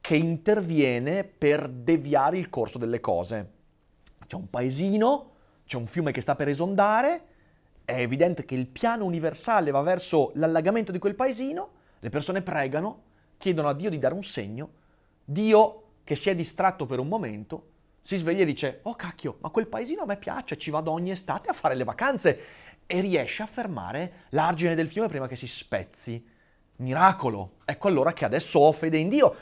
che 0.00 0.16
interviene 0.16 1.24
per 1.24 1.68
deviare 1.68 2.36
il 2.36 2.50
corso 2.50 2.78
delle 2.78 3.00
cose. 3.00 3.52
C'è 4.26 4.36
un 4.36 4.50
paesino, 4.50 5.32
c'è 5.64 5.76
un 5.76 5.86
fiume 5.86 6.12
che 6.12 6.20
sta 6.20 6.36
per 6.36 6.48
esondare, 6.48 7.24
è 7.84 7.98
evidente 7.98 8.44
che 8.44 8.54
il 8.54 8.66
piano 8.66 9.04
universale 9.04 9.70
va 9.70 9.80
verso 9.82 10.32
l'allagamento 10.34 10.92
di 10.92 10.98
quel 10.98 11.14
paesino, 11.14 11.70
le 11.98 12.08
persone 12.10 12.42
pregano, 12.42 13.02
chiedono 13.38 13.68
a 13.68 13.74
Dio 13.74 13.90
di 13.90 13.98
dare 13.98 14.14
un 14.14 14.24
segno, 14.24 14.70
Dio 15.24 15.82
che 16.04 16.16
si 16.16 16.28
è 16.28 16.34
distratto 16.34 16.84
per 16.84 16.98
un 16.98 17.08
momento, 17.08 17.72
si 18.04 18.18
sveglia 18.18 18.42
e 18.42 18.44
dice, 18.44 18.80
oh 18.82 18.94
cacchio, 18.96 19.38
ma 19.40 19.48
quel 19.48 19.66
paesino 19.66 20.02
a 20.02 20.04
me 20.06 20.18
piace, 20.18 20.58
ci 20.58 20.70
vado 20.70 20.90
ogni 20.90 21.10
estate 21.10 21.48
a 21.48 21.54
fare 21.54 21.74
le 21.74 21.84
vacanze 21.84 22.38
e 22.84 23.00
riesce 23.00 23.42
a 23.42 23.46
fermare 23.46 24.26
l'argine 24.28 24.74
del 24.74 24.90
fiume 24.90 25.08
prima 25.08 25.26
che 25.26 25.36
si 25.36 25.46
spezzi. 25.46 26.22
Miracolo! 26.76 27.54
Ecco 27.64 27.88
allora 27.88 28.12
che 28.12 28.26
adesso 28.26 28.58
ho 28.58 28.72
fede 28.72 28.98
in 28.98 29.08
Dio. 29.08 29.34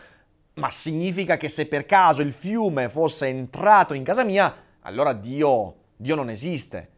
Ma 0.54 0.70
significa 0.70 1.36
che 1.36 1.48
se 1.48 1.66
per 1.66 1.86
caso 1.86 2.22
il 2.22 2.32
fiume 2.32 2.88
fosse 2.88 3.26
entrato 3.26 3.94
in 3.94 4.04
casa 4.04 4.22
mia, 4.22 4.54
allora 4.82 5.12
Dio, 5.12 5.74
Dio 5.96 6.14
non 6.14 6.30
esiste. 6.30 6.90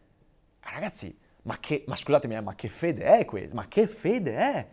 Ragazzi, 0.61 1.17
ma, 1.45 1.59
che, 1.61 1.85
ma 1.87 1.97
scusatemi, 1.97 2.35
eh, 2.35 2.41
ma 2.43 2.55
che 2.55 2.69
fede 2.69 3.05
è 3.05 3.25
questa? 3.25 3.55
Ma 3.55 3.67
che 3.69 3.87
fede 3.87 4.37
è? 4.37 4.69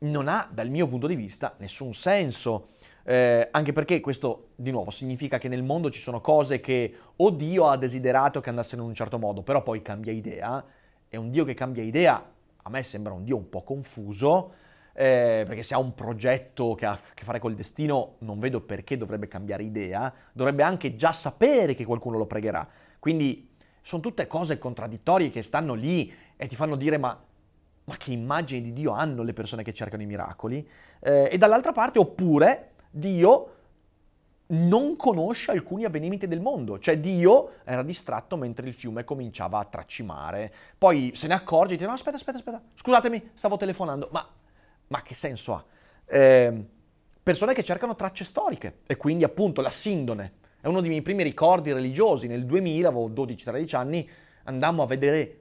Non 0.00 0.28
ha, 0.28 0.46
dal 0.52 0.68
mio 0.68 0.86
punto 0.86 1.06
di 1.06 1.14
vista, 1.14 1.54
nessun 1.60 1.94
senso. 1.94 2.68
Eh, 3.08 3.48
anche 3.52 3.72
perché 3.72 4.00
questo, 4.00 4.48
di 4.54 4.70
nuovo, 4.70 4.90
significa 4.90 5.38
che 5.38 5.48
nel 5.48 5.62
mondo 5.62 5.90
ci 5.90 5.98
sono 5.98 6.20
cose 6.20 6.60
che 6.60 6.94
o 7.16 7.30
Dio 7.30 7.66
ha 7.68 7.78
desiderato 7.78 8.42
che 8.42 8.50
andassero 8.50 8.82
in 8.82 8.88
un 8.88 8.94
certo 8.94 9.18
modo, 9.18 9.42
però 9.42 9.62
poi 9.62 9.80
cambia 9.80 10.12
idea, 10.12 10.62
e 11.08 11.16
un 11.16 11.30
Dio 11.30 11.46
che 11.46 11.54
cambia 11.54 11.82
idea 11.82 12.22
a 12.62 12.68
me 12.68 12.82
sembra 12.82 13.14
un 13.14 13.24
Dio 13.24 13.38
un 13.38 13.48
po' 13.48 13.62
confuso, 13.62 14.52
eh, 14.92 15.42
perché 15.46 15.62
se 15.62 15.72
ha 15.72 15.78
un 15.78 15.94
progetto 15.94 16.74
che 16.74 16.84
ha 16.84 16.90
a 16.90 17.00
che 17.14 17.24
fare 17.24 17.38
col 17.38 17.54
destino, 17.54 18.16
non 18.18 18.38
vedo 18.38 18.60
perché 18.60 18.98
dovrebbe 18.98 19.26
cambiare 19.26 19.62
idea, 19.62 20.12
dovrebbe 20.34 20.62
anche 20.62 20.94
già 20.94 21.12
sapere 21.12 21.72
che 21.72 21.86
qualcuno 21.86 22.18
lo 22.18 22.26
pregherà. 22.26 22.68
Quindi 22.98 23.48
sono 23.80 24.02
tutte 24.02 24.26
cose 24.26 24.58
contraddittorie 24.58 25.30
che 25.30 25.42
stanno 25.42 25.72
lì 25.72 26.12
e 26.36 26.46
ti 26.46 26.56
fanno 26.56 26.76
dire 26.76 26.98
ma 26.98 27.18
ma 27.84 27.96
che 27.96 28.12
immagini 28.12 28.60
di 28.60 28.74
Dio 28.74 28.90
hanno 28.90 29.22
le 29.22 29.32
persone 29.32 29.62
che 29.62 29.72
cercano 29.72 30.02
i 30.02 30.06
miracoli? 30.06 30.68
Eh, 31.00 31.30
e 31.32 31.38
dall'altra 31.38 31.72
parte, 31.72 31.98
oppure 31.98 32.72
Dio 32.90 33.54
non 34.50 34.96
conosce 34.96 35.50
alcuni 35.50 35.84
avvenimenti 35.84 36.26
del 36.26 36.40
mondo, 36.40 36.78
cioè 36.78 36.98
Dio 36.98 37.52
era 37.64 37.82
distratto 37.82 38.36
mentre 38.36 38.66
il 38.66 38.74
fiume 38.74 39.04
cominciava 39.04 39.58
a 39.58 39.64
tracimare, 39.64 40.52
poi 40.78 41.12
se 41.14 41.26
ne 41.26 41.34
accorge 41.34 41.74
e 41.74 41.76
dice 41.76 41.88
no 41.88 41.94
aspetta 41.94 42.16
aspetta 42.16 42.38
aspetta, 42.38 42.62
scusatemi 42.74 43.30
stavo 43.34 43.56
telefonando, 43.58 44.08
ma, 44.10 44.26
ma 44.88 45.02
che 45.02 45.14
senso 45.14 45.54
ha? 45.54 45.64
Eh, 46.06 46.64
persone 47.28 47.52
che 47.52 47.62
cercano 47.62 47.94
tracce 47.94 48.24
storiche. 48.24 48.78
E 48.86 48.96
quindi 48.96 49.22
appunto 49.22 49.60
la 49.60 49.70
sindone, 49.70 50.32
è 50.62 50.66
uno 50.66 50.80
dei 50.80 50.88
miei 50.88 51.02
primi 51.02 51.22
ricordi 51.22 51.72
religiosi, 51.72 52.26
nel 52.26 52.46
2000 52.46 52.88
avevo 52.88 53.10
12-13 53.10 53.76
anni, 53.76 54.08
andammo 54.44 54.82
a 54.82 54.86
vedere 54.86 55.40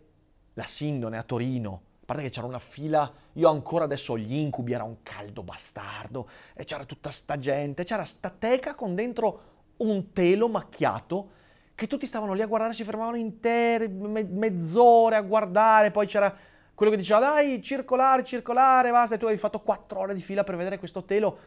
la 0.56 0.66
sindone 0.66 1.18
a 1.18 1.24
Torino, 1.24 1.82
parte 2.08 2.24
che 2.24 2.30
c'era 2.30 2.48
una 2.48 2.58
fila, 2.58 3.12
io 3.34 3.50
ancora 3.50 3.84
adesso 3.84 4.14
ho 4.14 4.18
gli 4.18 4.34
incubi, 4.34 4.72
era 4.72 4.86
un 4.86 5.04
caldo 5.04 5.44
bastardo, 5.44 6.30
e 6.56 6.64
c'era 6.64 6.86
tutta 6.86 7.12
sta 7.12 7.38
gente, 7.38 7.84
c'era 7.84 8.06
sta 8.06 8.30
teca 8.30 8.76
con 8.76 8.96
dentro 8.96 9.42
un 9.78 10.14
telo 10.14 10.48
macchiato, 10.48 11.32
che 11.76 11.86
tutti 11.86 12.06
stavano 12.06 12.32
lì 12.32 12.42
a 12.42 12.48
guardare, 12.48 12.74
si 12.74 12.86
fermavano 12.86 13.18
intere, 13.18 13.90
me- 13.90 14.24
mezz'ore 14.24 15.18
a 15.18 15.22
guardare, 15.22 15.92
poi 15.92 16.08
c'era 16.08 16.34
quello 16.74 16.94
che 16.94 16.98
diceva 16.98 17.20
dai, 17.20 17.62
circolare, 17.62 18.24
circolare, 18.24 18.90
basta, 18.90 19.16
e 19.16 19.18
tu 19.18 19.26
avevi 19.26 19.40
fatto 19.40 19.60
quattro 19.60 20.00
ore 20.00 20.14
di 20.14 20.22
fila 20.22 20.46
per 20.46 20.56
vedere 20.56 20.80
questo 20.80 21.04
telo. 21.04 21.38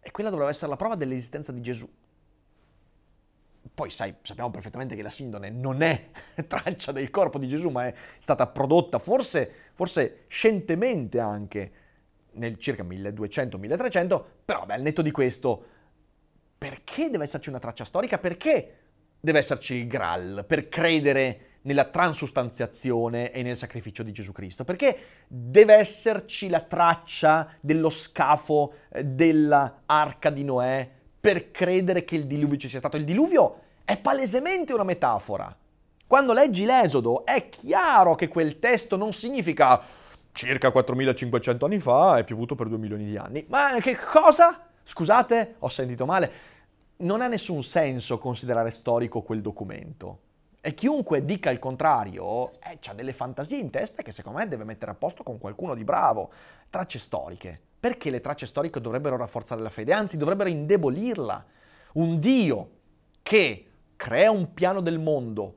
E 0.00 0.10
quella 0.10 0.28
doveva 0.28 0.50
essere 0.50 0.68
la 0.68 0.76
prova 0.76 0.96
dell'esistenza 0.96 1.50
di 1.50 1.62
Gesù. 1.62 1.88
Poi 3.80 3.88
sai, 3.88 4.14
sappiamo 4.20 4.50
perfettamente 4.50 4.94
che 4.94 5.00
la 5.00 5.08
sindone 5.08 5.48
non 5.48 5.80
è 5.80 6.10
traccia 6.46 6.92
del 6.92 7.08
corpo 7.08 7.38
di 7.38 7.48
Gesù, 7.48 7.70
ma 7.70 7.86
è 7.86 7.94
stata 8.18 8.46
prodotta 8.46 8.98
forse, 8.98 9.50
forse 9.72 10.24
scientemente 10.26 11.18
anche 11.18 11.72
nel 12.32 12.58
circa 12.58 12.84
1200-1300, 12.84 14.22
però 14.44 14.66
beh, 14.66 14.74
al 14.74 14.82
netto 14.82 15.00
di 15.00 15.10
questo, 15.10 15.64
perché 16.58 17.08
deve 17.08 17.24
esserci 17.24 17.48
una 17.48 17.58
traccia 17.58 17.86
storica? 17.86 18.18
Perché 18.18 18.74
deve 19.18 19.38
esserci 19.38 19.76
il 19.76 19.86
Graal? 19.86 20.44
Per 20.46 20.68
credere 20.68 21.40
nella 21.62 21.86
transustanziazione 21.86 23.32
e 23.32 23.40
nel 23.40 23.56
sacrificio 23.56 24.02
di 24.02 24.12
Gesù 24.12 24.32
Cristo? 24.32 24.62
Perché 24.62 24.98
deve 25.26 25.72
esserci 25.72 26.50
la 26.50 26.60
traccia 26.60 27.48
dello 27.60 27.88
scafo 27.88 28.74
eh, 28.90 29.06
dell'arca 29.06 30.28
di 30.28 30.44
Noè 30.44 30.90
per 31.18 31.50
credere 31.50 32.04
che 32.04 32.16
il 32.16 32.26
diluvio 32.26 32.58
ci 32.58 32.68
sia 32.68 32.78
stato. 32.78 32.98
Il 32.98 33.04
diluvio 33.04 33.59
è 33.90 33.96
palesemente 33.96 34.72
una 34.72 34.84
metafora. 34.84 35.52
Quando 36.06 36.32
leggi 36.32 36.64
l'Esodo 36.64 37.24
è 37.24 37.48
chiaro 37.48 38.14
che 38.14 38.28
quel 38.28 38.60
testo 38.60 38.96
non 38.96 39.12
significa 39.12 39.82
circa 40.30 40.70
4500 40.70 41.64
anni 41.64 41.80
fa 41.80 42.16
è 42.16 42.22
piovuto 42.22 42.54
per 42.54 42.68
2 42.68 42.78
milioni 42.78 43.04
di 43.04 43.16
anni. 43.16 43.44
Ma 43.48 43.76
che 43.80 43.96
cosa? 43.96 44.68
Scusate, 44.84 45.56
ho 45.58 45.68
sentito 45.68 46.06
male. 46.06 46.32
Non 46.98 47.20
ha 47.20 47.26
nessun 47.26 47.64
senso 47.64 48.18
considerare 48.18 48.70
storico 48.70 49.22
quel 49.22 49.40
documento. 49.40 50.18
E 50.60 50.72
chiunque 50.74 51.24
dica 51.24 51.50
il 51.50 51.58
contrario 51.58 52.52
eh, 52.62 52.78
ha 52.86 52.94
delle 52.94 53.12
fantasie 53.12 53.58
in 53.58 53.70
testa 53.70 54.02
che 54.02 54.12
secondo 54.12 54.38
me 54.38 54.46
deve 54.46 54.62
mettere 54.62 54.92
a 54.92 54.94
posto 54.94 55.24
con 55.24 55.38
qualcuno 55.38 55.74
di 55.74 55.82
bravo. 55.82 56.30
Tracce 56.70 57.00
storiche. 57.00 57.60
Perché 57.80 58.10
le 58.10 58.20
tracce 58.20 58.46
storiche 58.46 58.80
dovrebbero 58.80 59.16
rafforzare 59.16 59.60
la 59.60 59.70
fede? 59.70 59.92
Anzi, 59.92 60.16
dovrebbero 60.16 60.48
indebolirla. 60.48 61.44
Un 61.94 62.20
Dio 62.20 62.70
che 63.22 63.64
crea 64.00 64.30
un 64.30 64.54
piano 64.54 64.80
del 64.80 64.98
mondo 64.98 65.56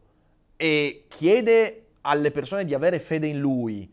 e 0.58 1.06
chiede 1.08 1.92
alle 2.02 2.30
persone 2.30 2.66
di 2.66 2.74
avere 2.74 3.00
fede 3.00 3.28
in 3.28 3.40
lui 3.40 3.90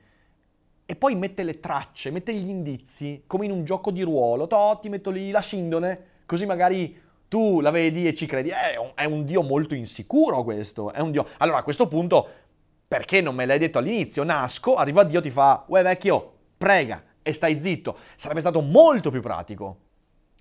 e 0.85 0.97
poi 0.97 1.15
mette 1.15 1.45
le 1.45 1.61
tracce, 1.61 2.11
mette 2.11 2.35
gli 2.35 2.49
indizi, 2.49 3.23
come 3.29 3.45
in 3.45 3.53
un 3.53 3.65
gioco 3.65 3.93
di 3.93 4.03
ruolo, 4.03 4.49
to, 4.49 4.81
ti 4.83 4.89
metto 4.89 5.11
lì 5.11 5.31
la 5.31 5.41
sindone, 5.41 6.07
così 6.27 6.47
magari 6.47 7.01
tu 7.29 7.61
la 7.61 7.71
vedi 7.71 8.09
e 8.09 8.13
ci 8.13 8.27
credi. 8.27 8.49
È 8.49 8.77
un, 8.77 8.91
è 8.97 9.05
un 9.05 9.25
dio 9.25 9.43
molto 9.43 9.77
insicuro 9.77 10.43
questo, 10.43 10.93
è 10.93 10.99
un 10.99 11.13
dio... 11.13 11.29
Allora 11.37 11.59
a 11.59 11.63
questo 11.63 11.87
punto, 11.87 12.29
perché 12.89 13.21
non 13.21 13.37
me 13.37 13.47
l'hai 13.47 13.61
detto 13.61 13.79
all'inizio? 13.79 14.25
Nasco, 14.25 14.75
arriva 14.75 15.05
Dio, 15.05 15.21
ti 15.21 15.31
fa, 15.31 15.63
uè 15.69 15.81
vecchio, 15.85 16.33
prega, 16.59 17.01
e 17.23 17.33
stai 17.33 17.63
zitto. 17.63 17.97
Sarebbe 18.17 18.41
stato 18.41 18.61
molto 18.61 19.13
più 19.13 19.21
pratico. 19.21 19.79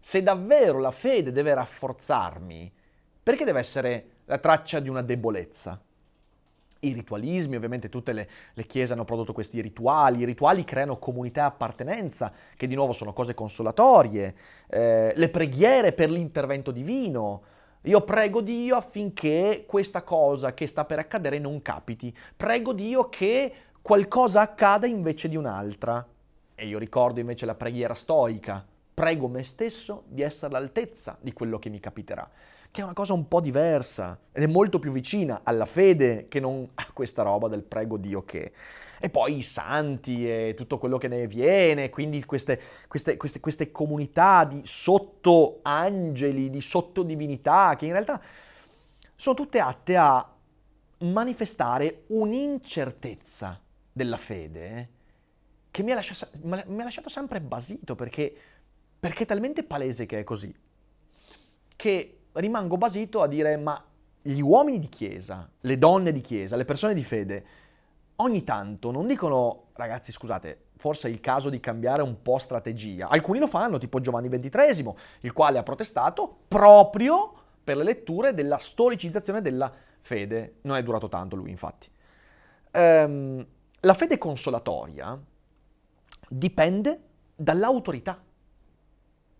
Se 0.02 0.24
davvero 0.24 0.80
la 0.80 0.89
fede 0.89 1.32
deve 1.32 1.54
rafforzarmi, 1.54 2.74
perché 3.30 3.46
deve 3.46 3.60
essere 3.60 4.06
la 4.26 4.39
traccia 4.39 4.80
di 4.80 4.89
una 4.89 5.04
debolezza? 5.04 5.80
I 6.80 6.94
ritualismi, 6.94 7.58
ovviamente 7.58 7.88
tutte 7.88 8.12
le, 8.12 8.28
le, 8.56 8.63
chiese 8.63 8.94
hanno 8.94 9.06
prodotto 9.06 9.34
questi 9.34 9.62
rituali, 9.62 10.22
i 10.22 10.26
rituali 10.26 10.65
creano 10.65 10.98
comunità 10.98 11.42
e 11.42 11.46
appartenenza, 11.46 12.34
che 12.58 12.65
di 12.65 12.74
nuovo 12.74 12.92
sono 12.92 13.13
cose 13.13 13.36
consolatorie, 13.36 14.36
eh, 14.68 15.13
le 15.15 15.30
preghiere 15.30 15.94
per 15.94 16.10
l'intervento 16.10 16.72
divino. 16.72 17.43
Io 17.82 18.01
prego 18.01 18.41
Dio 18.41 18.76
affinché 18.76 19.64
questa 19.68 20.01
cosa 20.01 20.56
che 20.56 20.66
sta 20.66 20.84
per 20.84 20.97
accadere 20.97 21.38
non 21.38 21.62
capiti, 21.62 22.12
prego 22.36 22.74
Dio 22.74 23.10
che 23.10 23.53
qualcosa 23.80 24.41
accada 24.41 24.88
invece 24.88 25.30
di 25.30 25.36
un'altra. 25.36 26.03
E 26.56 26.66
io 26.66 26.80
ricordo 26.80 27.20
invece 27.20 27.45
la 27.45 27.53
preghiera 27.53 27.93
stoica, 27.93 28.66
prego 28.91 29.28
me 29.28 29.43
stesso 29.43 30.06
di 30.08 30.24
essere 30.24 30.47
all'altezza 30.47 31.16
di 31.22 31.32
quello 31.32 31.60
che 31.60 31.70
mi 31.70 31.80
capiterà. 31.80 32.28
Che 32.72 32.82
è 32.82 32.84
una 32.84 32.93
cosa 32.93 33.13
un 33.13 33.28
po' 33.28 33.41
diversa 33.41 34.20
ed 34.32 34.43
è 34.43 34.47
molto 34.47 34.78
più 34.78 34.91
vicina 34.91 35.41
alla 35.43 35.65
fede 35.65 36.28
che 36.28 36.39
non 36.39 36.70
a 36.76 36.88
questa 36.93 37.24
roba 37.24 37.47
del 37.47 37.63
prego 37.63 37.97
Dio 37.97 38.24
che. 38.24 38.51
E 38.99 39.09
poi 39.09 39.38
i 39.38 39.43
santi 39.43 40.30
e 40.30 40.53
tutto 40.55 40.78
quello 40.78 40.97
che 40.97 41.07
ne 41.07 41.26
viene, 41.26 41.89
quindi 41.89 42.24
queste, 42.26 42.59
queste, 42.88 43.17
queste, 43.17 43.39
queste 43.39 43.72
comunità 43.72 44.43
di 44.43 44.61
sottoangeli, 44.63 46.49
di 46.49 46.61
sottodivinità, 46.61 47.76
che 47.78 47.86
in 47.86 47.93
realtà 47.93 48.22
sono 49.15 49.36
tutte 49.36 49.59
atte 49.59 49.95
a 49.95 50.34
manifestare 50.99 52.03
un'incertezza 52.07 53.59
della 53.91 54.17
fede 54.17 54.78
eh, 54.78 54.88
che 55.72 55.84
mi 55.84 55.91
ha, 55.91 55.95
lasciato, 55.95 56.38
mi 56.41 56.82
ha 56.82 56.84
lasciato 56.84 57.09
sempre 57.09 57.39
basito 57.39 57.95
perché, 57.95 58.34
perché 58.99 59.24
è 59.24 59.26
talmente 59.26 59.63
palese 59.63 60.05
che 60.05 60.20
è 60.20 60.24
così, 60.24 60.53
che 61.76 62.18
rimango 62.34 62.77
basito 62.77 63.21
a 63.21 63.27
dire 63.27 63.57
ma 63.57 63.84
gli 64.21 64.41
uomini 64.41 64.80
di 64.80 64.89
chiesa, 64.89 65.49
le 65.61 65.77
donne 65.77 66.11
di 66.11 66.21
chiesa, 66.21 66.55
le 66.55 66.65
persone 66.65 66.93
di 66.93 67.03
fede, 67.03 67.45
ogni 68.17 68.43
tanto 68.43 68.91
non 68.91 69.07
dicono 69.07 69.67
ragazzi 69.73 70.11
scusate, 70.11 70.65
forse 70.75 71.07
è 71.07 71.11
il 71.11 71.19
caso 71.19 71.49
di 71.49 71.59
cambiare 71.59 72.01
un 72.01 72.21
po' 72.21 72.38
strategia. 72.38 73.07
Alcuni 73.07 73.39
lo 73.39 73.47
fanno, 73.47 73.77
tipo 73.77 73.99
Giovanni 73.99 74.30
XXIII, 74.30 74.93
il 75.21 75.34
quale 75.34 75.57
ha 75.57 75.63
protestato 75.63 76.39
proprio 76.47 77.34
per 77.63 77.77
le 77.77 77.84
letture 77.84 78.34
della 78.34 78.57
storicizzazione 78.57 79.41
della 79.41 79.71
fede. 80.01 80.55
Non 80.61 80.77
è 80.77 80.84
durato 80.84 81.07
tanto 81.07 81.36
lui, 81.36 81.49
infatti. 81.49 81.89
Ehm, 82.71 83.45
la 83.82 83.93
fede 83.93 84.17
consolatoria 84.17 85.17
dipende 86.27 87.01
dall'autorità. 87.36 88.21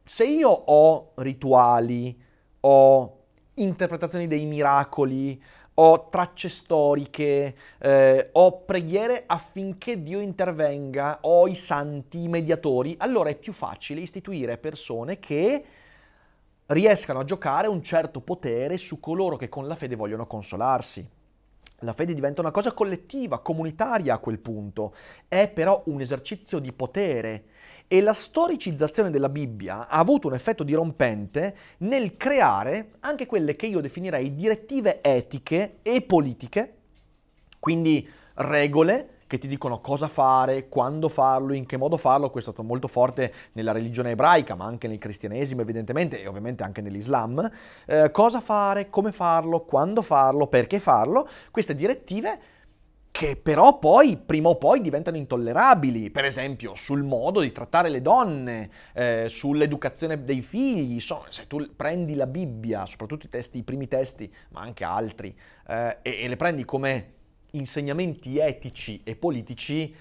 Se 0.04 0.26
io 0.26 0.50
ho 0.50 1.12
rituali, 1.16 2.28
ho 2.62 3.18
interpretazioni 3.56 4.28
dei 4.28 4.46
miracoli, 4.46 5.42
ho 5.82 6.10
tracce 6.10 6.50
storiche, 6.50 7.56
eh, 7.78 8.30
ho 8.34 8.62
preghiere 8.62 9.24
affinché 9.26 10.02
Dio 10.04 10.20
intervenga, 10.20 11.20
ho 11.22 11.48
i 11.48 11.56
santi, 11.56 12.24
i 12.24 12.28
mediatori, 12.28 12.96
allora 13.00 13.30
è 13.30 13.36
più 13.36 13.54
facile 13.54 14.02
istituire 14.02 14.58
persone 14.58 15.20
che 15.20 15.66
riescano 16.68 17.20
a 17.20 17.24
giocare 17.24 17.68
un 17.68 17.82
certo 17.82 18.20
potere 18.20 18.78
su 18.78 19.00
coloro 19.00 19.38
che 19.38 19.50
con 19.50 19.68
la 19.68 19.76
fede 19.76 19.96
vogliono 19.96 20.28
consolarsi. 20.28 21.08
La 21.84 21.94
fede 21.94 22.14
diventa 22.14 22.42
una 22.42 22.52
cosa 22.52 22.74
collettiva, 22.74 23.40
comunitaria 23.40 24.16
a 24.16 24.20
quel 24.20 24.40
punto, 24.40 24.94
è 25.30 25.50
però 25.50 25.82
un 25.86 26.02
esercizio 26.02 26.60
di 26.60 26.74
potere 26.74 27.46
e 27.92 28.02
la 28.02 28.14
storicizzazione 28.14 29.10
della 29.10 29.30
Bibbia 29.30 29.88
ha 29.88 29.98
avuto 29.98 30.28
un 30.28 30.36
effetto 30.36 30.64
dirompente 30.64 31.56
nel 31.80 32.18
creare 32.18 32.92
anche 33.00 33.26
quelle 33.26 33.56
che 33.56 33.66
io 33.66 33.82
definirei 33.82 34.36
direttive 34.36 35.02
etiche 35.02 35.80
e 35.82 36.04
politiche, 36.04 36.76
quindi 37.58 38.08
regole 38.36 39.18
che 39.26 39.40
ti 39.40 39.48
dicono 39.48 39.82
cosa 39.82 40.08
fare, 40.08 40.70
quando 40.70 41.10
farlo, 41.10 41.54
in 41.54 41.66
che 41.66 41.78
modo 41.78 41.98
farlo, 41.98 42.30
questo 42.30 42.52
è 42.52 42.54
stato 42.54 42.68
molto 42.68 42.88
forte 42.88 43.34
nella 43.54 43.72
religione 43.72 44.12
ebraica, 44.12 44.54
ma 44.54 44.66
anche 44.66 44.88
nel 44.88 45.00
cristianesimo 45.00 45.62
evidentemente 45.62 46.22
e 46.22 46.28
ovviamente 46.28 46.64
anche 46.64 46.82
nell'Islam, 46.82 47.48
eh, 47.86 48.12
cosa 48.12 48.40
fare, 48.40 48.90
come 48.90 49.12
farlo, 49.12 49.66
quando 49.66 50.04
farlo, 50.04 50.46
perché 50.46 50.80
farlo, 50.80 51.28
queste 51.52 51.76
direttive 51.76 52.40
che 53.12 53.36
però 53.36 53.80
poi, 53.80 54.18
prima 54.18 54.50
o 54.50 54.58
poi, 54.58 54.82
diventano 54.82 55.18
intollerabili, 55.18 56.10
per 56.10 56.26
esempio 56.26 56.76
sul 56.76 57.04
modo 57.04 57.42
di 57.42 57.52
trattare 57.52 57.90
le 57.90 58.02
donne, 58.02 58.70
eh, 58.94 59.28
sull'educazione 59.30 60.24
dei 60.24 60.42
figli, 60.42 60.94
insomma, 60.94 61.26
se 61.30 61.48
tu 61.48 61.76
prendi 61.76 62.16
la 62.16 62.28
Bibbia, 62.28 62.86
soprattutto 62.86 63.26
i, 63.26 63.30
testi, 63.30 63.58
i 63.58 63.64
primi 63.64 63.88
testi, 63.88 64.32
ma 64.50 64.62
anche 64.62 64.84
altri, 64.84 65.36
eh, 65.68 65.98
e, 66.02 66.22
e 66.22 66.28
le 66.28 66.36
prendi 66.36 66.64
come 66.66 67.14
insegnamenti 67.52 68.38
etici 68.38 69.02
e 69.04 69.16
politici, 69.16 69.94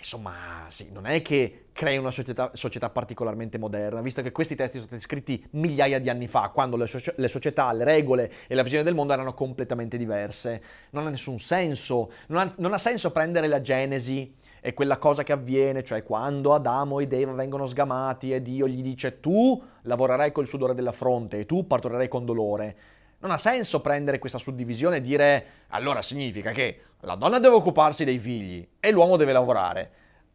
insomma, 0.00 0.66
sì, 0.68 0.88
non 0.90 1.06
è 1.06 1.22
che 1.22 1.66
crei 1.72 1.96
una 1.96 2.10
società, 2.10 2.50
società, 2.54 2.90
particolarmente 2.90 3.58
moderna, 3.58 4.00
visto 4.00 4.22
che 4.22 4.32
questi 4.32 4.54
testi 4.54 4.76
sono 4.76 4.86
stati 4.88 5.02
scritti 5.02 5.46
migliaia 5.52 6.00
di 6.00 6.10
anni 6.10 6.26
fa, 6.26 6.50
quando 6.50 6.76
le, 6.76 6.86
so- 6.86 7.12
le, 7.14 7.28
società, 7.28 7.72
le 7.72 7.84
regole 7.84 8.32
e 8.46 8.54
la 8.54 8.62
visione 8.62 8.84
del 8.84 8.94
mondo 8.94 9.12
erano 9.12 9.34
completamente 9.34 9.96
diverse. 9.96 10.62
Non 10.90 11.06
ha 11.06 11.10
nessun 11.10 11.38
senso, 11.38 12.10
non 12.28 12.40
ha, 12.40 12.54
non 12.58 12.72
ha 12.72 12.78
senso 12.78 13.12
prendere 13.12 13.46
la 13.46 13.60
Genesi 13.60 14.34
e 14.60 14.74
quella 14.74 14.98
cosa 14.98 15.22
che 15.22 15.32
avviene, 15.32 15.82
cioè 15.82 16.02
quando 16.02 16.54
Adamo 16.54 17.00
ed 17.00 17.12
Eva 17.12 17.32
vengono 17.32 17.66
sgamati 17.66 18.32
e 18.32 18.42
Dio 18.42 18.68
gli 18.68 18.82
dice 18.82 19.20
tu 19.20 19.62
lavorerai 19.82 20.32
col 20.32 20.46
sudore 20.46 20.74
della 20.74 20.92
fronte 20.92 21.38
e 21.38 21.46
tu 21.46 21.66
partorerai 21.66 22.08
con 22.08 22.24
dolore. 22.24 22.76
Non 23.20 23.30
ha 23.32 23.38
senso 23.38 23.80
prendere 23.80 24.18
questa 24.18 24.38
suddivisione 24.38 24.96
e 24.96 25.00
dire 25.02 25.46
allora 25.68 26.00
significa 26.00 26.52
che 26.52 26.82
la 27.00 27.16
donna 27.16 27.38
deve 27.38 27.54
occuparsi 27.54 28.04
dei 28.04 28.18
figli 28.18 28.66
e 28.80 28.90
l'uomo 28.90 29.16
deve 29.16 29.32
lavorare. 29.32 29.90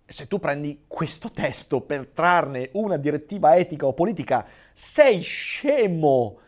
Se 0.05 0.27
tu 0.27 0.39
prendi 0.39 0.83
questo 0.87 1.31
testo 1.31 1.81
per 1.81 2.07
trarne 2.07 2.69
una 2.73 2.97
direttiva 2.97 3.55
etica 3.55 3.87
o 3.87 3.93
politica, 3.93 4.45
sei 4.71 5.21
scemo! 5.21 6.39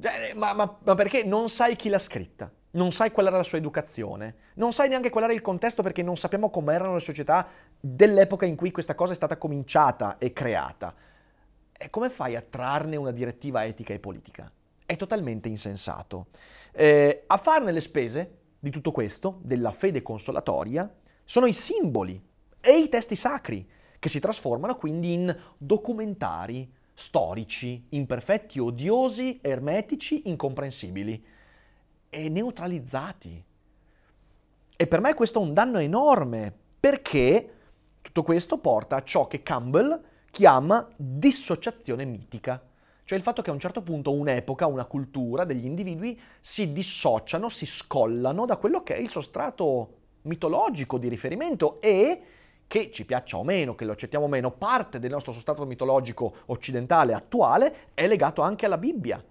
Cioè, 0.00 0.34
ma, 0.34 0.52
ma, 0.52 0.78
ma 0.82 0.94
perché 0.96 1.22
non 1.22 1.48
sai 1.48 1.76
chi 1.76 1.88
l'ha 1.88 2.00
scritta? 2.00 2.50
Non 2.72 2.90
sai 2.90 3.12
qual 3.12 3.28
era 3.28 3.36
la 3.36 3.44
sua 3.44 3.58
educazione, 3.58 4.34
non 4.54 4.72
sai 4.72 4.88
neanche 4.88 5.10
qual 5.10 5.24
era 5.24 5.32
il 5.32 5.42
contesto 5.42 5.84
perché 5.84 6.02
non 6.02 6.16
sappiamo 6.16 6.50
com'erano 6.50 6.94
le 6.94 7.00
società 7.00 7.46
dell'epoca 7.78 8.46
in 8.46 8.56
cui 8.56 8.72
questa 8.72 8.96
cosa 8.96 9.12
è 9.12 9.16
stata 9.16 9.36
cominciata 9.36 10.18
e 10.18 10.32
creata. 10.32 10.92
E 11.72 11.88
come 11.88 12.10
fai 12.10 12.34
a 12.34 12.42
trarne 12.42 12.96
una 12.96 13.12
direttiva 13.12 13.64
etica 13.64 13.94
e 13.94 14.00
politica? 14.00 14.50
È 14.86 14.96
totalmente 14.96 15.48
insensato. 15.48 16.26
Eh, 16.72 17.24
a 17.26 17.36
farne 17.36 17.72
le 17.72 17.80
spese 17.80 18.38
di 18.58 18.70
tutto 18.70 18.92
questo, 18.92 19.40
della 19.42 19.72
fede 19.72 20.02
consolatoria, 20.02 20.92
sono 21.24 21.46
i 21.46 21.52
simboli 21.52 22.22
e 22.60 22.78
i 22.78 22.88
testi 22.88 23.14
sacri, 23.14 23.66
che 23.98 24.08
si 24.08 24.20
trasformano 24.20 24.76
quindi 24.76 25.12
in 25.14 25.36
documentari 25.56 26.70
storici, 26.92 27.86
imperfetti, 27.90 28.58
odiosi, 28.58 29.38
ermetici, 29.42 30.28
incomprensibili 30.28 31.24
e 32.08 32.28
neutralizzati. 32.28 33.44
E 34.76 34.86
per 34.86 35.00
me 35.00 35.14
questo 35.14 35.40
è 35.40 35.42
un 35.42 35.54
danno 35.54 35.78
enorme, 35.78 36.52
perché 36.78 37.52
tutto 38.02 38.22
questo 38.22 38.58
porta 38.58 38.96
a 38.96 39.02
ciò 39.02 39.26
che 39.26 39.42
Campbell 39.42 40.02
chiama 40.30 40.86
dissociazione 40.96 42.04
mitica. 42.04 42.62
Cioè 43.06 43.18
il 43.18 43.24
fatto 43.24 43.42
che 43.42 43.50
a 43.50 43.52
un 43.52 43.60
certo 43.60 43.82
punto 43.82 44.12
un'epoca, 44.12 44.66
una 44.66 44.86
cultura 44.86 45.44
degli 45.44 45.66
individui 45.66 46.18
si 46.40 46.72
dissociano, 46.72 47.50
si 47.50 47.66
scollano 47.66 48.46
da 48.46 48.56
quello 48.56 48.82
che 48.82 48.96
è 48.96 48.98
il 48.98 49.10
sostrato 49.10 49.96
mitologico 50.22 50.96
di 50.96 51.08
riferimento 51.08 51.82
e 51.82 52.22
che 52.66 52.90
ci 52.90 53.04
piaccia 53.04 53.36
o 53.36 53.44
meno, 53.44 53.74
che 53.74 53.84
lo 53.84 53.92
accettiamo 53.92 54.24
o 54.24 54.28
meno, 54.28 54.52
parte 54.52 54.98
del 54.98 55.10
nostro 55.10 55.32
sostrato 55.32 55.66
mitologico 55.66 56.36
occidentale 56.46 57.12
attuale 57.12 57.90
è 57.92 58.06
legato 58.06 58.40
anche 58.40 58.64
alla 58.64 58.78
Bibbia, 58.78 59.22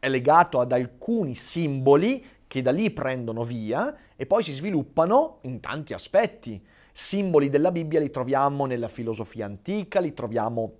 è 0.00 0.08
legato 0.08 0.58
ad 0.58 0.72
alcuni 0.72 1.36
simboli 1.36 2.24
che 2.48 2.62
da 2.62 2.72
lì 2.72 2.90
prendono 2.90 3.44
via 3.44 3.96
e 4.16 4.26
poi 4.26 4.42
si 4.42 4.52
sviluppano 4.52 5.38
in 5.42 5.60
tanti 5.60 5.92
aspetti. 5.92 6.60
Simboli 6.92 7.48
della 7.48 7.70
Bibbia 7.70 8.00
li 8.00 8.10
troviamo 8.10 8.66
nella 8.66 8.88
filosofia 8.88 9.46
antica, 9.46 10.00
li 10.00 10.12
troviamo 10.12 10.79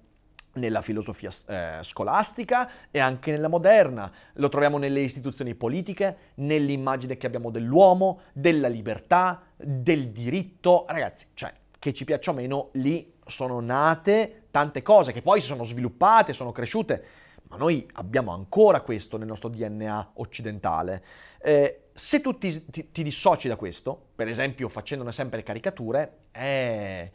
nella 0.54 0.82
filosofia 0.82 1.30
eh, 1.46 1.78
scolastica 1.82 2.70
e 2.90 2.98
anche 2.98 3.30
nella 3.30 3.48
moderna. 3.48 4.10
Lo 4.34 4.48
troviamo 4.48 4.78
nelle 4.78 5.00
istituzioni 5.00 5.54
politiche, 5.54 6.32
nell'immagine 6.36 7.16
che 7.16 7.26
abbiamo 7.26 7.50
dell'uomo, 7.50 8.20
della 8.32 8.68
libertà, 8.68 9.42
del 9.56 10.10
diritto. 10.10 10.84
Ragazzi, 10.88 11.26
cioè, 11.34 11.52
che 11.78 11.92
ci 11.92 12.04
piaccia 12.04 12.30
o 12.30 12.34
meno, 12.34 12.70
lì 12.72 13.14
sono 13.26 13.60
nate 13.60 14.46
tante 14.50 14.82
cose 14.82 15.12
che 15.12 15.22
poi 15.22 15.40
si 15.40 15.46
sono 15.46 15.64
sviluppate, 15.64 16.32
sono 16.32 16.52
cresciute, 16.52 17.04
ma 17.48 17.56
noi 17.56 17.88
abbiamo 17.94 18.32
ancora 18.32 18.80
questo 18.80 19.16
nel 19.16 19.26
nostro 19.26 19.48
DNA 19.48 20.12
occidentale. 20.14 21.04
Eh, 21.40 21.84
se 21.92 22.20
tu 22.20 22.38
ti, 22.38 22.66
ti, 22.70 22.90
ti, 22.92 23.02
dissoci 23.02 23.48
da 23.48 23.56
questo, 23.56 24.08
per 24.14 24.28
esempio 24.28 24.68
facendone 24.68 25.12
sempre 25.12 25.42
caricature, 25.42 26.18
eh, 26.32 27.12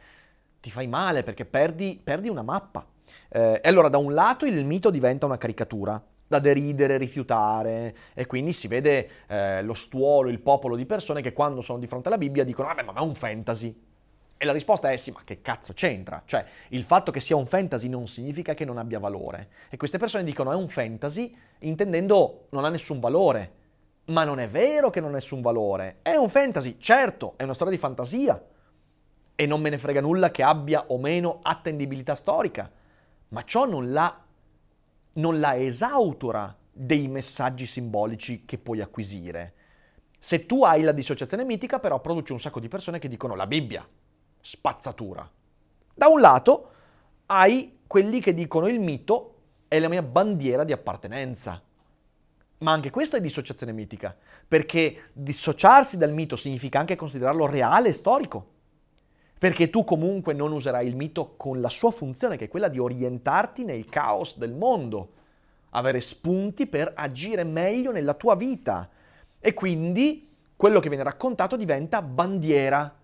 ti 0.65 0.71
fai 0.71 0.87
male 0.87 1.21
perché 1.21 1.45
perdi, 1.45 2.01
perdi 2.03 2.27
una 2.27 2.41
mappa 2.41 2.83
eh, 3.29 3.61
e 3.63 3.69
allora 3.69 3.87
da 3.87 3.99
un 3.99 4.15
lato 4.15 4.47
il 4.47 4.65
mito 4.65 4.89
diventa 4.89 5.27
una 5.27 5.37
caricatura, 5.37 6.03
da 6.27 6.39
deridere, 6.39 6.97
rifiutare 6.97 7.95
e 8.15 8.25
quindi 8.25 8.51
si 8.51 8.67
vede 8.67 9.09
eh, 9.27 9.61
lo 9.61 9.75
stuolo, 9.75 10.29
il 10.29 10.39
popolo 10.39 10.75
di 10.75 10.87
persone 10.87 11.21
che 11.21 11.33
quando 11.33 11.61
sono 11.61 11.77
di 11.77 11.85
fronte 11.85 12.07
alla 12.07 12.17
Bibbia 12.17 12.43
dicono 12.43 12.67
vabbè 12.69 12.81
ma 12.81 12.93
è 12.93 12.99
un 12.99 13.13
fantasy. 13.13 13.79
E 14.37 14.43
la 14.43 14.51
risposta 14.51 14.91
è 14.91 14.97
sì, 14.97 15.11
ma 15.11 15.21
che 15.23 15.41
cazzo 15.41 15.73
c'entra? 15.73 16.23
Cioè, 16.25 16.43
il 16.69 16.83
fatto 16.83 17.11
che 17.11 17.19
sia 17.19 17.35
un 17.35 17.45
fantasy 17.45 17.87
non 17.87 18.07
significa 18.07 18.55
che 18.55 18.65
non 18.65 18.79
abbia 18.79 18.97
valore. 18.97 19.49
E 19.69 19.77
queste 19.77 19.99
persone 19.99 20.23
dicono 20.23 20.51
è 20.51 20.55
un 20.55 20.67
fantasy 20.67 21.33
intendendo 21.59 22.47
non 22.49 22.65
ha 22.65 22.69
nessun 22.69 22.99
valore. 22.99 23.51
Ma 24.05 24.23
non 24.23 24.39
è 24.39 24.49
vero 24.49 24.89
che 24.89 24.99
non 24.99 25.11
ha 25.11 25.13
nessun 25.13 25.41
valore. 25.41 25.97
È 26.01 26.15
un 26.15 26.29
fantasy, 26.29 26.77
certo, 26.79 27.35
è 27.37 27.43
una 27.43 27.53
storia 27.53 27.71
di 27.71 27.79
fantasia. 27.79 28.41
E 29.35 29.45
non 29.45 29.61
me 29.61 29.69
ne 29.69 29.77
frega 29.77 30.01
nulla 30.01 30.31
che 30.31 30.43
abbia 30.43 30.85
o 30.87 30.97
meno 30.97 31.39
attendibilità 31.41 32.15
storica 32.15 32.71
ma 33.29 33.43
ciò 33.43 33.65
non 33.65 33.91
la, 33.91 34.23
non 35.13 35.39
la 35.39 35.57
esautora 35.57 36.55
dei 36.71 37.07
messaggi 37.07 37.65
simbolici 37.65 38.43
che 38.45 38.57
puoi 38.57 38.81
acquisire. 38.81 39.53
Se 40.17 40.45
tu 40.45 40.63
hai 40.63 40.81
la 40.81 40.91
dissociazione 40.91 41.43
mitica, 41.43 41.79
però 41.79 41.99
produce 41.99 42.33
un 42.33 42.39
sacco 42.39 42.59
di 42.59 42.67
persone 42.67 42.97
che 42.97 43.07
dicono 43.07 43.35
la 43.35 43.45
Bibbia, 43.45 43.87
spazzatura. 44.39 45.29
Da 45.93 46.07
un 46.07 46.19
lato 46.19 46.71
hai 47.27 47.79
quelli 47.87 48.19
che 48.19 48.33
dicono 48.33 48.67
il 48.67 48.79
mito 48.79 49.33
è 49.67 49.79
la 49.79 49.89
mia 49.89 50.01
bandiera 50.01 50.63
di 50.63 50.71
appartenenza. 50.71 51.61
Ma 52.59 52.71
anche 52.71 52.89
questa 52.89 53.17
è 53.17 53.21
dissociazione 53.21 53.73
mitica, 53.73 54.15
perché 54.47 55.09
dissociarsi 55.11 55.97
dal 55.97 56.13
mito 56.13 56.35
significa 56.35 56.79
anche 56.79 56.95
considerarlo 56.95 57.45
reale 57.45 57.89
e 57.89 57.93
storico. 57.93 58.53
Perché 59.37 59.69
tu 59.69 59.83
comunque 59.83 60.33
non 60.33 60.53
userai 60.53 60.87
il 60.87 60.95
mito 60.95 61.33
con 61.35 61.59
la 61.59 61.69
sua 61.69 61.91
funzione, 61.91 62.37
che 62.37 62.45
è 62.45 62.47
quella 62.47 62.69
di 62.69 62.79
orientarti 62.79 63.65
nel 63.65 63.85
caos 63.85 64.37
del 64.37 64.53
mondo, 64.53 65.11
avere 65.71 65.99
spunti 65.99 66.67
per 66.67 66.93
agire 66.95 67.43
meglio 67.43 67.91
nella 67.91 68.13
tua 68.13 68.35
vita. 68.35 68.89
E 69.39 69.53
quindi 69.53 70.29
quello 70.55 70.79
che 70.79 70.87
viene 70.87 71.03
raccontato 71.03 71.57
diventa 71.57 72.01
bandiera. 72.01 72.95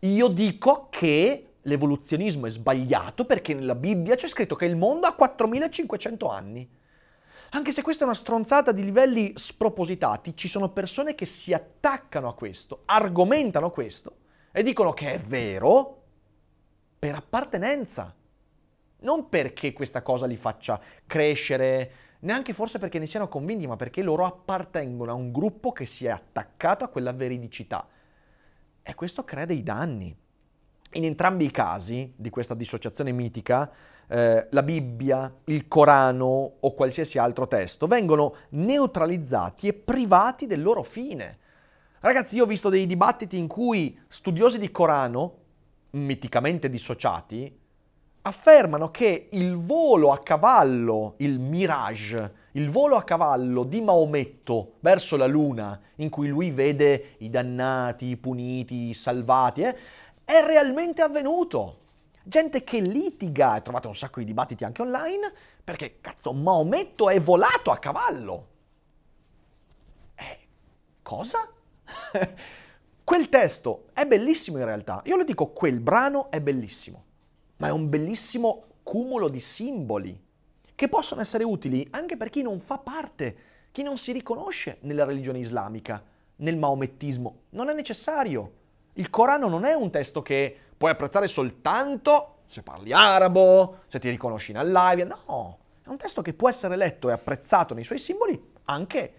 Io 0.00 0.28
dico 0.28 0.86
che 0.90 1.54
l'evoluzionismo 1.62 2.46
è 2.46 2.50
sbagliato 2.50 3.24
perché 3.24 3.52
nella 3.52 3.74
Bibbia 3.74 4.14
c'è 4.14 4.28
scritto 4.28 4.54
che 4.54 4.66
il 4.66 4.76
mondo 4.76 5.08
ha 5.08 5.14
4500 5.14 6.28
anni. 6.28 6.68
Anche 7.50 7.72
se 7.72 7.82
questa 7.82 8.04
è 8.04 8.06
una 8.06 8.16
stronzata 8.16 8.70
di 8.70 8.84
livelli 8.84 9.32
spropositati, 9.34 10.36
ci 10.36 10.46
sono 10.46 10.70
persone 10.70 11.14
che 11.14 11.26
si 11.26 11.52
attaccano 11.52 12.28
a 12.28 12.34
questo, 12.34 12.82
argomentano 12.84 13.70
questo 13.70 14.22
e 14.56 14.62
dicono 14.62 14.92
che 14.92 15.14
è 15.14 15.18
vero 15.18 16.02
per 16.96 17.16
appartenenza. 17.16 18.14
Non 19.00 19.28
perché 19.28 19.72
questa 19.72 20.00
cosa 20.02 20.26
li 20.26 20.36
faccia 20.36 20.80
crescere, 21.06 21.90
neanche 22.20 22.52
forse 22.52 22.78
perché 22.78 23.00
ne 23.00 23.08
siano 23.08 23.26
convinti, 23.26 23.66
ma 23.66 23.74
perché 23.74 24.00
loro 24.00 24.24
appartengono 24.24 25.10
a 25.10 25.14
un 25.14 25.32
gruppo 25.32 25.72
che 25.72 25.86
si 25.86 26.06
è 26.06 26.10
attaccato 26.10 26.84
a 26.84 26.88
quella 26.88 27.12
veridicità. 27.12 27.88
E 28.80 28.94
questo 28.94 29.24
crea 29.24 29.44
dei 29.44 29.64
danni. 29.64 30.16
In 30.92 31.04
entrambi 31.04 31.46
i 31.46 31.50
casi 31.50 32.12
di 32.14 32.30
questa 32.30 32.54
dissociazione 32.54 33.10
mitica, 33.10 33.68
eh, 34.06 34.46
la 34.52 34.62
Bibbia, 34.62 35.34
il 35.46 35.66
Corano 35.66 36.58
o 36.60 36.74
qualsiasi 36.74 37.18
altro 37.18 37.48
testo 37.48 37.88
vengono 37.88 38.36
neutralizzati 38.50 39.66
e 39.66 39.74
privati 39.74 40.46
del 40.46 40.62
loro 40.62 40.84
fine. 40.84 41.38
Ragazzi, 42.04 42.36
io 42.36 42.44
ho 42.44 42.46
visto 42.46 42.68
dei 42.68 42.84
dibattiti 42.84 43.38
in 43.38 43.46
cui 43.46 43.98
studiosi 44.08 44.58
di 44.58 44.70
Corano, 44.70 45.36
miticamente 45.92 46.68
dissociati, 46.68 47.58
affermano 48.20 48.90
che 48.90 49.28
il 49.32 49.56
volo 49.56 50.12
a 50.12 50.18
cavallo, 50.18 51.14
il 51.16 51.40
mirage, 51.40 52.34
il 52.52 52.68
volo 52.68 52.96
a 52.96 53.04
cavallo 53.04 53.64
di 53.64 53.80
Maometto 53.80 54.74
verso 54.80 55.16
la 55.16 55.24
luna, 55.24 55.80
in 55.94 56.10
cui 56.10 56.28
lui 56.28 56.50
vede 56.50 57.14
i 57.20 57.30
dannati, 57.30 58.04
i 58.08 58.16
puniti, 58.18 58.90
i 58.90 58.94
salvati, 58.94 59.62
eh, 59.62 59.74
è 60.26 60.44
realmente 60.44 61.00
avvenuto. 61.00 61.78
Gente 62.22 62.64
che 62.64 62.80
litiga, 62.80 63.56
e 63.56 63.62
trovate 63.62 63.86
un 63.86 63.96
sacco 63.96 64.18
di 64.18 64.26
dibattiti 64.26 64.64
anche 64.64 64.82
online, 64.82 65.32
perché 65.64 66.00
cazzo 66.02 66.34
Maometto 66.34 67.08
è 67.08 67.18
volato 67.18 67.70
a 67.70 67.78
cavallo. 67.78 68.46
Eh, 70.16 70.38
cosa? 71.00 71.48
quel 73.04 73.28
testo 73.28 73.86
è 73.92 74.06
bellissimo 74.06 74.58
in 74.58 74.64
realtà. 74.64 75.02
Io 75.06 75.16
le 75.16 75.24
dico, 75.24 75.48
quel 75.48 75.80
brano 75.80 76.30
è 76.30 76.40
bellissimo, 76.40 77.04
ma 77.56 77.68
è 77.68 77.70
un 77.70 77.88
bellissimo 77.88 78.64
cumulo 78.82 79.28
di 79.28 79.40
simboli 79.40 80.22
che 80.74 80.88
possono 80.88 81.20
essere 81.20 81.44
utili 81.44 81.86
anche 81.90 82.16
per 82.16 82.30
chi 82.30 82.42
non 82.42 82.60
fa 82.60 82.78
parte, 82.78 83.36
chi 83.70 83.82
non 83.82 83.96
si 83.96 84.12
riconosce 84.12 84.78
nella 84.80 85.04
religione 85.04 85.38
islamica, 85.38 86.02
nel 86.36 86.56
maomettismo. 86.56 87.42
Non 87.50 87.68
è 87.68 87.74
necessario. 87.74 88.52
Il 88.94 89.10
Corano 89.10 89.48
non 89.48 89.64
è 89.64 89.72
un 89.72 89.90
testo 89.90 90.22
che 90.22 90.56
puoi 90.76 90.90
apprezzare 90.90 91.28
soltanto 91.28 92.38
se 92.46 92.62
parli 92.62 92.92
arabo, 92.92 93.80
se 93.86 93.98
ti 93.98 94.08
riconosci 94.10 94.50
in 94.50 94.58
Allah. 94.58 94.94
No, 95.04 95.58
è 95.82 95.88
un 95.88 95.96
testo 95.96 96.22
che 96.22 96.34
può 96.34 96.48
essere 96.48 96.76
letto 96.76 97.08
e 97.08 97.12
apprezzato 97.12 97.74
nei 97.74 97.84
suoi 97.84 97.98
simboli 97.98 98.52
anche 98.64 99.12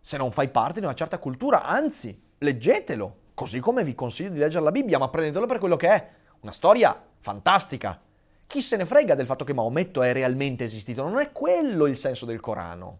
se 0.00 0.16
non 0.16 0.32
fai 0.32 0.48
parte 0.48 0.80
di 0.80 0.86
una 0.86 0.94
certa 0.94 1.18
cultura. 1.18 1.64
Anzi, 1.64 2.20
leggetelo, 2.38 3.16
così 3.34 3.60
come 3.60 3.84
vi 3.84 3.94
consiglio 3.94 4.30
di 4.30 4.38
leggere 4.38 4.64
la 4.64 4.72
Bibbia, 4.72 4.98
ma 4.98 5.08
prendetelo 5.08 5.46
per 5.46 5.58
quello 5.58 5.76
che 5.76 5.88
è. 5.88 6.10
Una 6.40 6.52
storia 6.52 6.98
fantastica. 7.20 8.00
Chi 8.46 8.62
se 8.62 8.76
ne 8.76 8.86
frega 8.86 9.14
del 9.14 9.26
fatto 9.26 9.44
che 9.44 9.52
Maometto 9.52 10.02
è 10.02 10.12
realmente 10.12 10.64
esistito? 10.64 11.02
Non 11.02 11.20
è 11.20 11.30
quello 11.32 11.86
il 11.86 11.96
senso 11.96 12.26
del 12.26 12.40
Corano. 12.40 12.98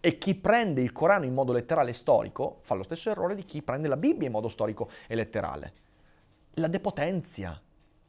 E 0.00 0.18
chi 0.18 0.34
prende 0.34 0.82
il 0.82 0.92
Corano 0.92 1.24
in 1.24 1.32
modo 1.32 1.52
letterale 1.52 1.90
e 1.90 1.94
storico 1.94 2.58
fa 2.62 2.74
lo 2.74 2.82
stesso 2.82 3.08
errore 3.08 3.34
di 3.34 3.44
chi 3.44 3.62
prende 3.62 3.88
la 3.88 3.96
Bibbia 3.96 4.26
in 4.26 4.32
modo 4.32 4.48
storico 4.48 4.90
e 5.06 5.14
letterale. 5.14 5.72
La 6.54 6.66
depotenzia. 6.66 7.58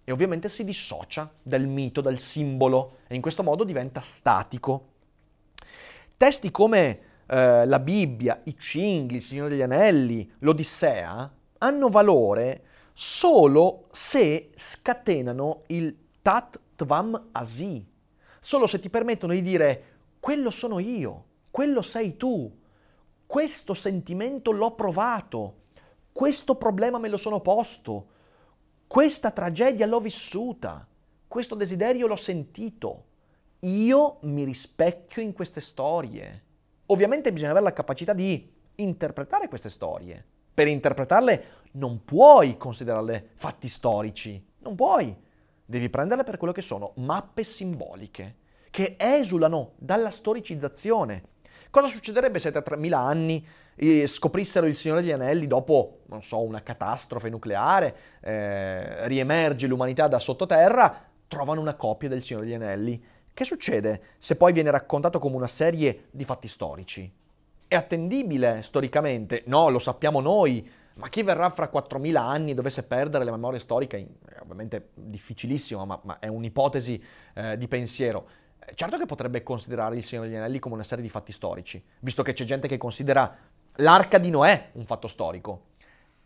E 0.03 0.11
ovviamente 0.11 0.49
si 0.49 0.65
dissocia 0.65 1.31
dal 1.41 1.65
mito, 1.65 2.01
dal 2.01 2.19
simbolo, 2.19 2.97
e 3.07 3.15
in 3.15 3.21
questo 3.21 3.41
modo 3.41 3.63
diventa 3.63 4.01
statico. 4.01 4.87
Testi 6.17 6.51
come 6.51 6.99
eh, 7.27 7.65
la 7.65 7.79
Bibbia, 7.79 8.41
i 8.45 8.57
Cinghi, 8.57 9.15
il 9.15 9.23
Signore 9.23 9.49
degli 9.49 9.61
Anelli, 9.61 10.29
l'Odissea, 10.39 11.31
hanno 11.59 11.89
valore 11.89 12.63
solo 12.93 13.87
se 13.91 14.51
scatenano 14.55 15.63
il 15.67 15.97
Tat 16.21 16.59
Tvam 16.75 17.29
Asi, 17.31 17.85
solo 18.39 18.67
se 18.67 18.79
ti 18.79 18.89
permettono 18.89 19.33
di 19.33 19.41
dire 19.41 19.83
quello 20.19 20.51
sono 20.51 20.79
io, 20.79 21.25
quello 21.51 21.81
sei 21.81 22.17
tu, 22.17 22.51
questo 23.25 23.73
sentimento 23.73 24.51
l'ho 24.51 24.71
provato, 24.75 25.55
questo 26.11 26.55
problema 26.55 26.99
me 26.99 27.09
lo 27.09 27.17
sono 27.17 27.41
posto, 27.41 28.07
questa 28.87 29.31
tragedia 29.31 29.87
l'ho 29.87 29.99
vissuta, 29.99 30.87
questo 31.27 31.55
desiderio 31.55 32.05
l'ho 32.05 32.15
sentito. 32.15 33.05
Io 33.61 34.19
mi 34.21 34.43
rispecchio 34.43 35.21
in 35.21 35.33
queste 35.33 35.61
storie. 35.61 36.43
Ovviamente 36.87 37.31
bisogna 37.31 37.51
avere 37.51 37.65
la 37.65 37.73
capacità 37.73 38.13
di 38.13 38.51
interpretare 38.75 39.47
queste 39.47 39.69
storie. 39.69 40.23
Per 40.53 40.67
interpretarle 40.67 41.45
non 41.73 42.03
puoi 42.03 42.57
considerarle 42.57 43.29
fatti 43.35 43.67
storici, 43.67 44.43
non 44.59 44.75
puoi. 44.75 45.15
Devi 45.65 45.89
prenderle 45.89 46.23
per 46.23 46.37
quello 46.37 46.53
che 46.53 46.61
sono, 46.61 46.91
mappe 46.97 47.43
simboliche, 47.43 48.35
che 48.69 48.95
esulano 48.99 49.73
dalla 49.77 50.11
storicizzazione. 50.11 51.31
Cosa 51.69 51.87
succederebbe 51.87 52.39
se 52.39 52.51
tra 52.51 52.61
3000 52.61 52.99
anni 52.99 53.47
eh, 53.75 54.05
scoprissero 54.05 54.67
il 54.67 54.75
Signore 54.75 55.01
degli 55.01 55.11
Anelli 55.11 55.47
dopo, 55.47 56.01
non 56.07 56.21
so, 56.21 56.41
una 56.41 56.61
catastrofe 56.61 57.29
nucleare, 57.29 57.95
eh, 58.21 59.07
riemerge 59.07 59.65
l'umanità 59.65 60.07
da 60.07 60.19
sottoterra, 60.19 61.09
trovano 61.27 61.61
una 61.61 61.75
copia 61.75 62.09
del 62.09 62.21
Signore 62.21 62.45
degli 62.45 62.55
Anelli? 62.55 63.03
Che 63.33 63.45
succede 63.45 64.01
se 64.19 64.35
poi 64.35 64.53
viene 64.53 64.69
raccontato 64.69 65.17
come 65.17 65.35
una 65.35 65.47
serie 65.47 66.05
di 66.11 66.23
fatti 66.23 66.47
storici? 66.47 67.11
È 67.67 67.73
attendibile 67.73 68.61
storicamente? 68.61 69.41
No, 69.47 69.69
lo 69.69 69.79
sappiamo 69.79 70.21
noi, 70.21 70.69
ma 70.95 71.09
chi 71.09 71.23
verrà 71.23 71.49
fra 71.49 71.71
4.000 71.73 72.15
anni 72.15 72.51
e 72.51 72.53
dovesse 72.53 72.83
perdere 72.83 73.23
la 73.23 73.31
memoria 73.31 73.59
storica, 73.59 73.97
è 73.97 74.05
ovviamente 74.39 74.89
difficilissimo, 74.93 75.83
ma, 75.83 75.99
ma 76.03 76.19
è 76.19 76.27
un'ipotesi 76.27 77.03
eh, 77.33 77.57
di 77.57 77.67
pensiero. 77.67 78.27
Certo 78.75 78.97
che 78.99 79.05
potrebbe 79.05 79.41
considerare 79.41 79.95
il 79.97 80.03
Signore 80.03 80.27
degli 80.27 80.37
Anelli 80.37 80.59
come 80.59 80.75
una 80.75 80.83
serie 80.83 81.03
di 81.03 81.09
fatti 81.09 81.31
storici, 81.31 81.83
visto 82.01 82.21
che 82.21 82.33
c'è 82.33 82.45
gente 82.45 82.67
che 82.67 82.77
considera 82.77 83.35
l'arca 83.77 84.19
di 84.19 84.29
Noè 84.29 84.69
un 84.73 84.85
fatto 84.85 85.07
storico. 85.07 85.71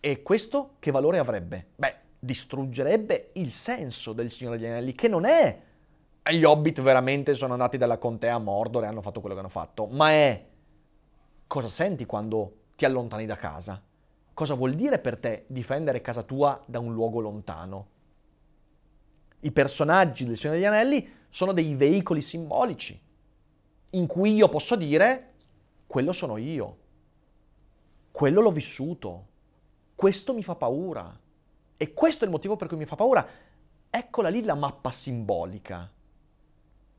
E 0.02 0.22
questo 0.22 0.76
che 0.80 0.92
valore 0.92 1.20
avrebbe? 1.20 1.68
Beh, 1.74 1.96
distruggerebbe 2.20 3.30
il 3.34 3.52
senso 3.52 4.12
del 4.12 4.30
Signore 4.30 4.58
degli 4.58 4.68
Anelli, 4.68 4.92
che 4.92 5.08
non 5.08 5.24
è 5.24 5.64
gli 6.32 6.44
hobbit 6.44 6.82
veramente 6.82 7.34
sono 7.36 7.54
andati 7.54 7.78
dalla 7.78 7.98
contea 7.98 8.36
a 8.36 8.40
Mordor 8.40 8.84
e 8.84 8.88
hanno 8.88 9.02
fatto 9.02 9.20
quello 9.20 9.36
che 9.36 9.42
hanno 9.42 9.50
fatto, 9.50 9.88
ma 9.88 10.10
è 10.10 10.46
cosa 11.46 11.68
senti 11.68 12.06
quando 12.06 12.56
ti 12.76 12.86
allontani 12.86 13.26
da 13.26 13.36
casa? 13.36 13.82
Cosa 14.34 14.54
vuol 14.54 14.74
dire 14.74 15.00
per 15.00 15.18
te 15.18 15.46
difendere 15.48 16.02
casa 16.02 16.24
tua 16.24 16.62
da 16.66 16.80
un 16.80 16.94
luogo 16.94 17.20
lontano? 17.20 17.88
I 19.40 19.52
personaggi 19.52 20.26
del 20.26 20.38
Signore 20.38 20.60
degli 20.60 20.68
Anelli 20.68 21.16
sono 21.30 21.54
dei 21.54 21.76
veicoli 21.76 22.22
simbolici 22.22 23.00
in 23.92 24.08
cui 24.08 24.34
io 24.34 24.50
posso 24.50 24.76
dire 24.76 25.34
quello 25.88 26.12
sono 26.12 26.38
io, 26.38 26.78
quello 28.12 28.42
l'ho 28.42 28.52
vissuto, 28.52 29.28
questo 29.96 30.34
mi 30.34 30.44
fa 30.44 30.56
paura 30.56 31.18
e 31.78 31.94
questo 31.94 32.24
è 32.24 32.28
il 32.28 32.34
motivo 32.34 32.56
per 32.56 32.68
cui 32.68 32.78
mi 32.78 32.86
fa 32.86 32.96
paura. 32.96 33.26
Eccola 33.90 34.30
lì 34.30 34.44
la 34.44 34.56
mappa 34.56 34.92
simbolica. 34.92 35.90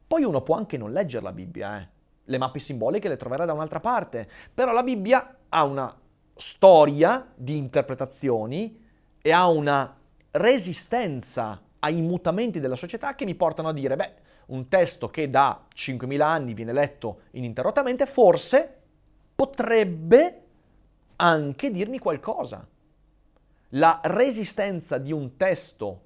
Poi 0.08 0.24
uno 0.24 0.40
può 0.40 0.56
anche 0.56 0.78
non 0.78 0.90
leggere 0.90 1.22
la 1.22 1.32
Bibbia, 1.32 1.78
eh. 1.78 1.88
le 2.24 2.38
mappe 2.38 2.58
simboliche 2.60 3.08
le 3.08 3.18
troverà 3.18 3.44
da 3.44 3.52
un'altra 3.52 3.78
parte, 3.78 4.26
però 4.52 4.72
la 4.72 4.82
Bibbia 4.82 5.36
ha 5.50 5.64
una 5.64 5.94
storia 6.34 7.30
di 7.34 7.58
interpretazioni 7.58 8.82
e 9.20 9.30
ha 9.32 9.46
una 9.48 9.94
resistenza 10.30 11.60
ai 11.80 12.00
mutamenti 12.00 12.58
della 12.58 12.74
società 12.74 13.14
che 13.14 13.26
mi 13.26 13.34
portano 13.34 13.68
a 13.68 13.72
dire, 13.74 13.96
beh, 13.96 14.14
un 14.46 14.68
testo 14.68 15.10
che 15.10 15.28
da 15.28 15.66
5.000 15.74 16.20
anni 16.22 16.54
viene 16.54 16.72
letto 16.72 17.24
ininterrottamente, 17.32 18.06
forse 18.06 18.76
potrebbe 19.34 20.42
anche 21.16 21.70
dirmi 21.70 21.98
qualcosa. 21.98 22.66
La 23.72 24.00
resistenza 24.04 24.96
di 24.96 25.12
un 25.12 25.36
testo 25.36 26.02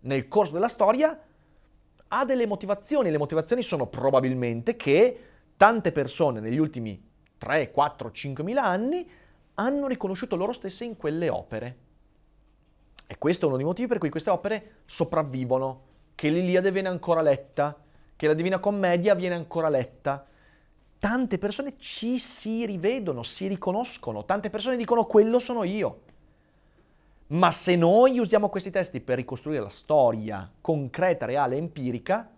nel 0.00 0.28
corso 0.28 0.54
della 0.54 0.68
storia 0.68 1.18
ha 2.18 2.24
delle 2.24 2.46
motivazioni. 2.46 3.10
Le 3.10 3.18
motivazioni 3.18 3.62
sono 3.62 3.86
probabilmente 3.86 4.76
che 4.76 5.18
tante 5.56 5.92
persone 5.92 6.40
negli 6.40 6.58
ultimi 6.58 7.02
3, 7.38 7.70
4, 7.70 8.08
5.000 8.08 8.56
anni 8.58 9.08
hanno 9.54 9.86
riconosciuto 9.86 10.36
loro 10.36 10.52
stesse 10.52 10.84
in 10.84 10.96
quelle 10.96 11.28
opere. 11.28 11.76
E 13.06 13.18
questo 13.18 13.44
è 13.44 13.48
uno 13.48 13.56
dei 13.56 13.66
motivi 13.66 13.88
per 13.88 13.98
cui 13.98 14.08
queste 14.08 14.30
opere 14.30 14.82
sopravvivono, 14.86 15.92
che 16.14 16.28
l'Iliade 16.28 16.70
viene 16.70 16.88
ancora 16.88 17.20
letta, 17.20 17.76
che 18.16 18.26
la 18.26 18.34
Divina 18.34 18.58
Commedia 18.58 19.14
viene 19.14 19.34
ancora 19.34 19.68
letta. 19.68 20.24
Tante 20.98 21.38
persone 21.38 21.74
ci 21.76 22.18
si 22.18 22.64
rivedono, 22.64 23.22
si 23.22 23.46
riconoscono, 23.46 24.24
tante 24.24 24.48
persone 24.48 24.76
dicono 24.76 25.04
quello 25.04 25.38
sono 25.38 25.64
io. 25.64 26.02
Ma 27.28 27.50
se 27.50 27.74
noi 27.74 28.18
usiamo 28.18 28.48
questi 28.50 28.70
testi 28.70 29.00
per 29.00 29.16
ricostruire 29.16 29.62
la 29.62 29.70
storia 29.70 30.50
concreta, 30.60 31.24
reale, 31.24 31.56
empirica, 31.56 32.30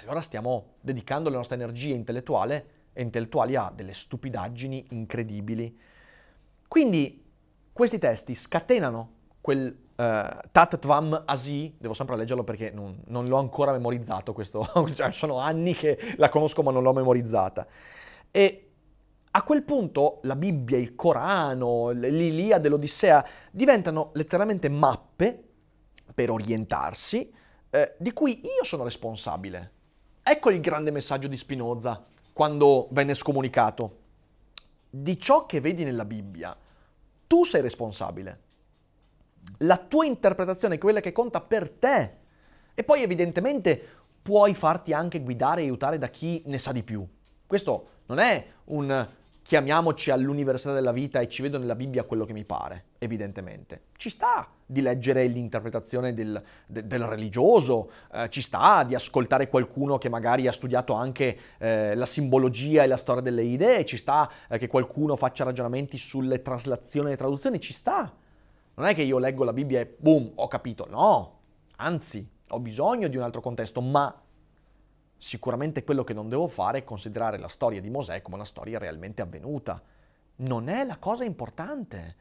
allora 0.00 0.22
stiamo 0.22 0.74
dedicando 0.80 1.28
le 1.28 1.36
nostre 1.36 1.56
energie 1.56 1.92
intellettuali 1.92 3.54
a 3.54 3.72
delle 3.74 3.92
stupidaggini 3.92 4.86
incredibili. 4.90 5.78
Quindi 6.66 7.22
questi 7.72 7.98
testi 7.98 8.34
scatenano 8.34 9.12
quel 9.40 9.66
uh, 9.68 10.48
Tat 10.50 10.78
Tvam 10.78 11.22
Asi, 11.26 11.74
devo 11.78 11.94
sempre 11.94 12.16
leggerlo 12.16 12.44
perché 12.44 12.70
non, 12.70 13.02
non 13.06 13.26
l'ho 13.26 13.38
ancora 13.38 13.72
memorizzato, 13.72 14.32
questo, 14.32 14.66
cioè 14.94 15.10
sono 15.12 15.38
anni 15.38 15.74
che 15.74 15.98
la 16.16 16.28
conosco 16.30 16.62
ma 16.62 16.70
non 16.70 16.82
l'ho 16.82 16.92
memorizzata. 16.92 17.66
E 18.30 18.69
a 19.32 19.42
quel 19.44 19.62
punto 19.62 20.18
la 20.22 20.34
Bibbia, 20.34 20.76
il 20.76 20.96
Corano, 20.96 21.90
l'Iliade, 21.90 22.68
l'Odissea 22.68 23.24
diventano 23.52 24.10
letteralmente 24.14 24.68
mappe 24.68 25.48
per 26.12 26.30
orientarsi 26.30 27.32
eh, 27.70 27.94
di 27.98 28.12
cui 28.12 28.40
io 28.42 28.64
sono 28.64 28.82
responsabile. 28.82 29.72
Ecco 30.22 30.50
il 30.50 30.60
grande 30.60 30.90
messaggio 30.90 31.28
di 31.28 31.36
Spinoza 31.36 32.04
quando 32.32 32.88
venne 32.90 33.14
scomunicato. 33.14 33.98
Di 34.90 35.16
ciò 35.16 35.46
che 35.46 35.60
vedi 35.60 35.84
nella 35.84 36.04
Bibbia, 36.04 36.56
tu 37.28 37.44
sei 37.44 37.60
responsabile. 37.60 38.40
La 39.58 39.76
tua 39.76 40.06
interpretazione 40.06 40.74
è 40.74 40.78
quella 40.78 41.00
che 41.00 41.12
conta 41.12 41.40
per 41.40 41.70
te. 41.70 42.16
E 42.74 42.82
poi 42.82 43.02
evidentemente 43.02 43.80
puoi 44.20 44.54
farti 44.54 44.92
anche 44.92 45.20
guidare 45.20 45.60
e 45.60 45.64
aiutare 45.64 45.98
da 45.98 46.08
chi 46.08 46.42
ne 46.46 46.58
sa 46.58 46.72
di 46.72 46.82
più. 46.82 47.06
Questo 47.46 47.88
non 48.06 48.18
è 48.18 48.44
un 48.64 49.08
chiamiamoci 49.42 50.10
all'università 50.10 50.72
della 50.72 50.92
vita 50.92 51.20
e 51.20 51.28
ci 51.28 51.42
vedo 51.42 51.58
nella 51.58 51.74
Bibbia 51.74 52.04
quello 52.04 52.24
che 52.24 52.32
mi 52.32 52.44
pare, 52.44 52.84
evidentemente. 52.98 53.82
Ci 53.96 54.10
sta 54.10 54.48
di 54.64 54.80
leggere 54.80 55.26
l'interpretazione 55.26 56.14
del, 56.14 56.40
de, 56.66 56.86
del 56.86 57.02
religioso, 57.02 57.90
eh, 58.12 58.28
ci 58.30 58.40
sta 58.40 58.84
di 58.84 58.94
ascoltare 58.94 59.48
qualcuno 59.48 59.98
che 59.98 60.08
magari 60.08 60.46
ha 60.46 60.52
studiato 60.52 60.92
anche 60.92 61.38
eh, 61.58 61.94
la 61.94 62.06
simbologia 62.06 62.82
e 62.82 62.86
la 62.86 62.96
storia 62.96 63.22
delle 63.22 63.42
idee, 63.42 63.84
ci 63.84 63.96
sta 63.96 64.30
eh, 64.48 64.58
che 64.58 64.68
qualcuno 64.68 65.16
faccia 65.16 65.44
ragionamenti 65.44 65.98
sulle 65.98 66.42
traslazioni 66.42 67.12
e 67.12 67.16
traduzioni, 67.16 67.60
ci 67.60 67.72
sta. 67.72 68.12
Non 68.74 68.86
è 68.86 68.94
che 68.94 69.02
io 69.02 69.18
leggo 69.18 69.44
la 69.44 69.52
Bibbia 69.52 69.80
e 69.80 69.94
boom, 69.98 70.32
ho 70.36 70.48
capito, 70.48 70.86
no, 70.88 71.38
anzi, 71.76 72.26
ho 72.50 72.60
bisogno 72.60 73.08
di 73.08 73.16
un 73.16 73.22
altro 73.22 73.40
contesto, 73.40 73.80
ma 73.80 74.14
Sicuramente 75.22 75.84
quello 75.84 76.02
che 76.02 76.14
non 76.14 76.30
devo 76.30 76.48
fare 76.48 76.78
è 76.78 76.84
considerare 76.84 77.36
la 77.36 77.48
storia 77.48 77.78
di 77.82 77.90
Mosè 77.90 78.22
come 78.22 78.36
una 78.36 78.46
storia 78.46 78.78
realmente 78.78 79.20
avvenuta. 79.20 79.82
Non 80.36 80.70
è 80.70 80.82
la 80.82 80.96
cosa 80.96 81.24
importante, 81.24 82.16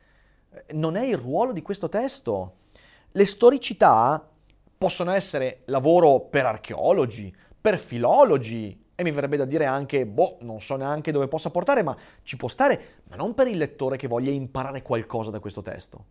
eh, 0.49 0.73
non 0.73 0.97
è 0.97 1.05
il 1.05 1.15
ruolo 1.15 1.53
di 1.53 1.61
questo 1.61 1.87
testo. 1.87 2.55
Le 3.09 3.23
storicità 3.25 4.29
possono 4.77 5.11
essere 5.11 5.61
lavoro 5.67 6.19
per 6.19 6.45
archeologi, 6.45 7.33
per 7.61 7.79
filologi, 7.79 8.87
e 8.93 9.03
mi 9.03 9.11
verrebbe 9.11 9.37
da 9.37 9.45
dire 9.45 9.65
anche, 9.65 10.05
boh, 10.05 10.39
non 10.41 10.59
so 10.59 10.75
neanche 10.75 11.13
dove 11.13 11.29
possa 11.29 11.51
portare, 11.51 11.83
ma 11.83 11.95
ci 12.23 12.35
può 12.35 12.49
stare, 12.49 12.95
ma 13.05 13.15
non 13.15 13.33
per 13.33 13.47
il 13.47 13.57
lettore 13.57 13.95
che 13.95 14.07
voglia 14.07 14.29
imparare 14.29 14.81
qualcosa 14.81 15.31
da 15.31 15.39
questo 15.39 15.61
testo. 15.61 16.03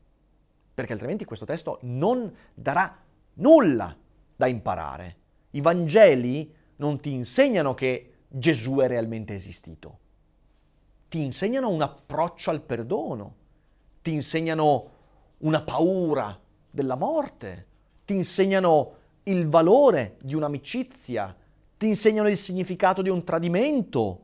Perché 0.72 0.92
altrimenti 0.94 1.26
questo 1.26 1.44
testo 1.44 1.80
non 1.82 2.34
darà 2.54 2.96
nulla 3.34 3.94
da 4.34 4.46
imparare. 4.46 5.16
I 5.50 5.60
Vangeli 5.60 6.56
non 6.78 6.98
ti 7.00 7.12
insegnano 7.12 7.74
che 7.74 8.12
Gesù 8.28 8.76
è 8.76 8.86
realmente 8.86 9.34
esistito. 9.34 9.98
Ti 11.08 11.20
insegnano 11.20 11.70
un 11.70 11.82
approccio 11.82 12.50
al 12.50 12.60
perdono, 12.60 13.34
ti 14.02 14.12
insegnano 14.12 14.90
una 15.38 15.62
paura 15.62 16.38
della 16.70 16.96
morte, 16.96 17.66
ti 18.04 18.14
insegnano 18.14 18.92
il 19.24 19.48
valore 19.48 20.16
di 20.22 20.34
un'amicizia, 20.34 21.34
ti 21.76 21.86
insegnano 21.86 22.28
il 22.28 22.36
significato 22.36 23.02
di 23.02 23.08
un 23.08 23.24
tradimento, 23.24 24.20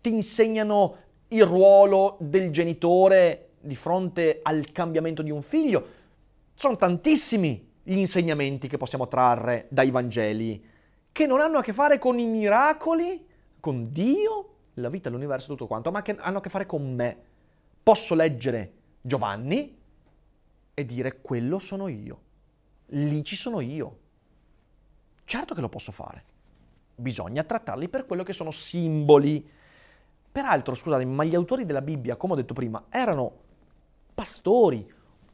ti 0.00 0.10
insegnano 0.10 0.96
il 1.28 1.44
ruolo 1.44 2.16
del 2.20 2.50
genitore 2.50 3.50
di 3.60 3.74
fronte 3.74 4.40
al 4.42 4.70
cambiamento 4.72 5.22
di 5.22 5.30
un 5.30 5.42
figlio. 5.42 5.86
Sono 6.54 6.76
tantissimi 6.76 7.72
gli 7.82 7.96
insegnamenti 7.96 8.68
che 8.68 8.76
possiamo 8.78 9.08
trarre 9.08 9.66
dai 9.68 9.90
Vangeli 9.90 10.74
che 11.16 11.26
non 11.26 11.40
hanno 11.40 11.56
a 11.56 11.62
che 11.62 11.72
fare 11.72 11.98
con 11.98 12.18
i 12.18 12.26
miracoli, 12.26 13.26
con 13.58 13.90
Dio, 13.90 14.56
la 14.74 14.90
vita, 14.90 15.08
l'universo, 15.08 15.46
tutto 15.46 15.66
quanto, 15.66 15.90
ma 15.90 16.02
che 16.02 16.14
hanno 16.18 16.36
a 16.36 16.40
che 16.42 16.50
fare 16.50 16.66
con 16.66 16.94
me. 16.94 17.16
Posso 17.82 18.14
leggere 18.14 18.72
Giovanni 19.00 19.78
e 20.74 20.84
dire 20.84 21.22
quello 21.22 21.58
sono 21.58 21.88
io, 21.88 22.20
lì 22.88 23.24
ci 23.24 23.34
sono 23.34 23.62
io. 23.62 23.98
Certo 25.24 25.54
che 25.54 25.62
lo 25.62 25.70
posso 25.70 25.90
fare. 25.90 26.22
Bisogna 26.94 27.44
trattarli 27.44 27.88
per 27.88 28.04
quello 28.04 28.22
che 28.22 28.34
sono 28.34 28.50
simboli. 28.50 29.48
Peraltro, 30.30 30.74
scusate, 30.74 31.06
ma 31.06 31.24
gli 31.24 31.34
autori 31.34 31.64
della 31.64 31.80
Bibbia, 31.80 32.16
come 32.16 32.34
ho 32.34 32.36
detto 32.36 32.52
prima, 32.52 32.88
erano 32.90 33.32
pastori, 34.12 34.86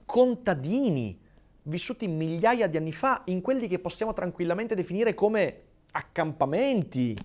contadini, 0.06 1.20
vissuti 1.62 2.06
migliaia 2.06 2.68
di 2.68 2.76
anni 2.76 2.92
fa 2.92 3.22
in 3.24 3.40
quelli 3.40 3.66
che 3.66 3.80
possiamo 3.80 4.12
tranquillamente 4.12 4.76
definire 4.76 5.14
come 5.14 5.70
accampamenti, 5.92 7.16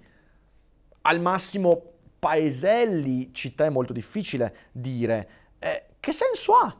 al 1.01 1.19
massimo 1.19 1.81
paeselli, 2.19 3.33
città 3.33 3.65
è 3.65 3.69
molto 3.69 3.93
difficile 3.93 4.55
dire. 4.71 5.29
Eh, 5.59 5.85
che 5.99 6.11
senso 6.11 6.53
ha 6.53 6.75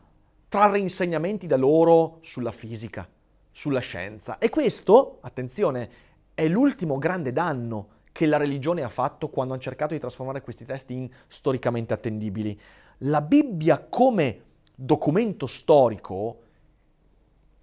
trarre 0.48 0.80
insegnamenti 0.80 1.48
da 1.48 1.58
loro 1.58 2.20
sulla 2.22 2.52
fisica, 2.52 3.08
sulla 3.52 3.80
scienza? 3.80 4.38
E 4.38 4.50
questo, 4.50 5.20
attenzione, 5.22 5.90
è 6.34 6.48
l'ultimo 6.48 6.98
grande 6.98 7.32
danno 7.32 7.96
che 8.12 8.26
la 8.26 8.38
religione 8.38 8.84
ha 8.84 8.90
fatto 8.90 9.30
quando 9.30 9.54
ha 9.54 9.60
cercato 9.60 9.94
di 9.94 10.00
trasformare 10.00 10.42
questi 10.42 10.66
testi 10.66 10.94
in 10.94 11.10
storicamente 11.28 11.94
attendibili. 11.94 12.60
La 13.02 13.22
Bibbia 13.22 13.80
come 13.80 14.44
documento 14.76 15.48
storico 15.48 16.42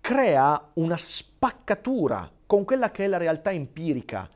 crea 0.01 0.71
una 0.75 0.97
spaccatura 0.97 2.31
con 2.47 2.65
quella 2.65 2.91
che 2.91 3.05
è 3.05 3.09
la 3.09 3.17
realtà 3.17 3.51
empirica, 3.51 4.29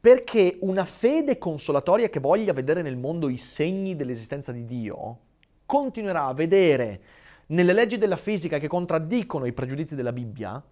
perché 0.00 0.58
una 0.60 0.84
fede 0.84 1.38
consolatoria 1.38 2.10
che 2.10 2.20
voglia 2.20 2.52
vedere 2.52 2.82
nel 2.82 2.96
mondo 2.96 3.28
i 3.28 3.38
segni 3.38 3.96
dell'esistenza 3.96 4.52
di 4.52 4.64
Dio 4.66 5.18
continuerà 5.64 6.26
a 6.26 6.34
vedere 6.34 7.02
nelle 7.46 7.72
leggi 7.72 7.98
della 7.98 8.16
fisica 8.16 8.58
che 8.58 8.68
contraddicono 8.68 9.46
i 9.46 9.52
pregiudizi 9.52 9.94
della 9.94 10.12
Bibbia 10.12 10.62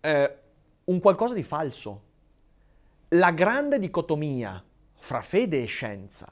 eh, 0.00 0.38
un 0.84 1.00
qualcosa 1.00 1.34
di 1.34 1.42
falso. 1.42 2.02
La 3.10 3.30
grande 3.30 3.78
dicotomia 3.78 4.62
fra 4.98 5.20
fede 5.20 5.62
e 5.62 5.66
scienza 5.66 6.26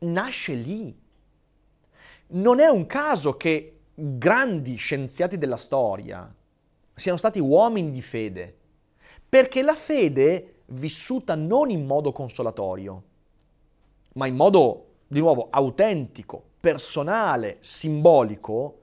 nasce 0.00 0.54
lì. 0.54 1.00
Non 2.28 2.60
è 2.60 2.68
un 2.68 2.86
caso 2.86 3.36
che 3.36 3.80
grandi 3.94 4.76
scienziati 4.76 5.38
della 5.38 5.56
storia 5.56 6.34
siano 6.94 7.18
stati 7.18 7.38
uomini 7.38 7.90
di 7.90 8.02
fede, 8.02 8.56
perché 9.28 9.62
la 9.62 9.74
fede 9.74 10.62
vissuta 10.66 11.34
non 11.34 11.70
in 11.70 11.86
modo 11.86 12.12
consolatorio, 12.12 13.02
ma 14.14 14.26
in 14.26 14.36
modo, 14.36 14.86
di 15.08 15.20
nuovo, 15.20 15.48
autentico, 15.50 16.42
personale, 16.60 17.58
simbolico, 17.60 18.80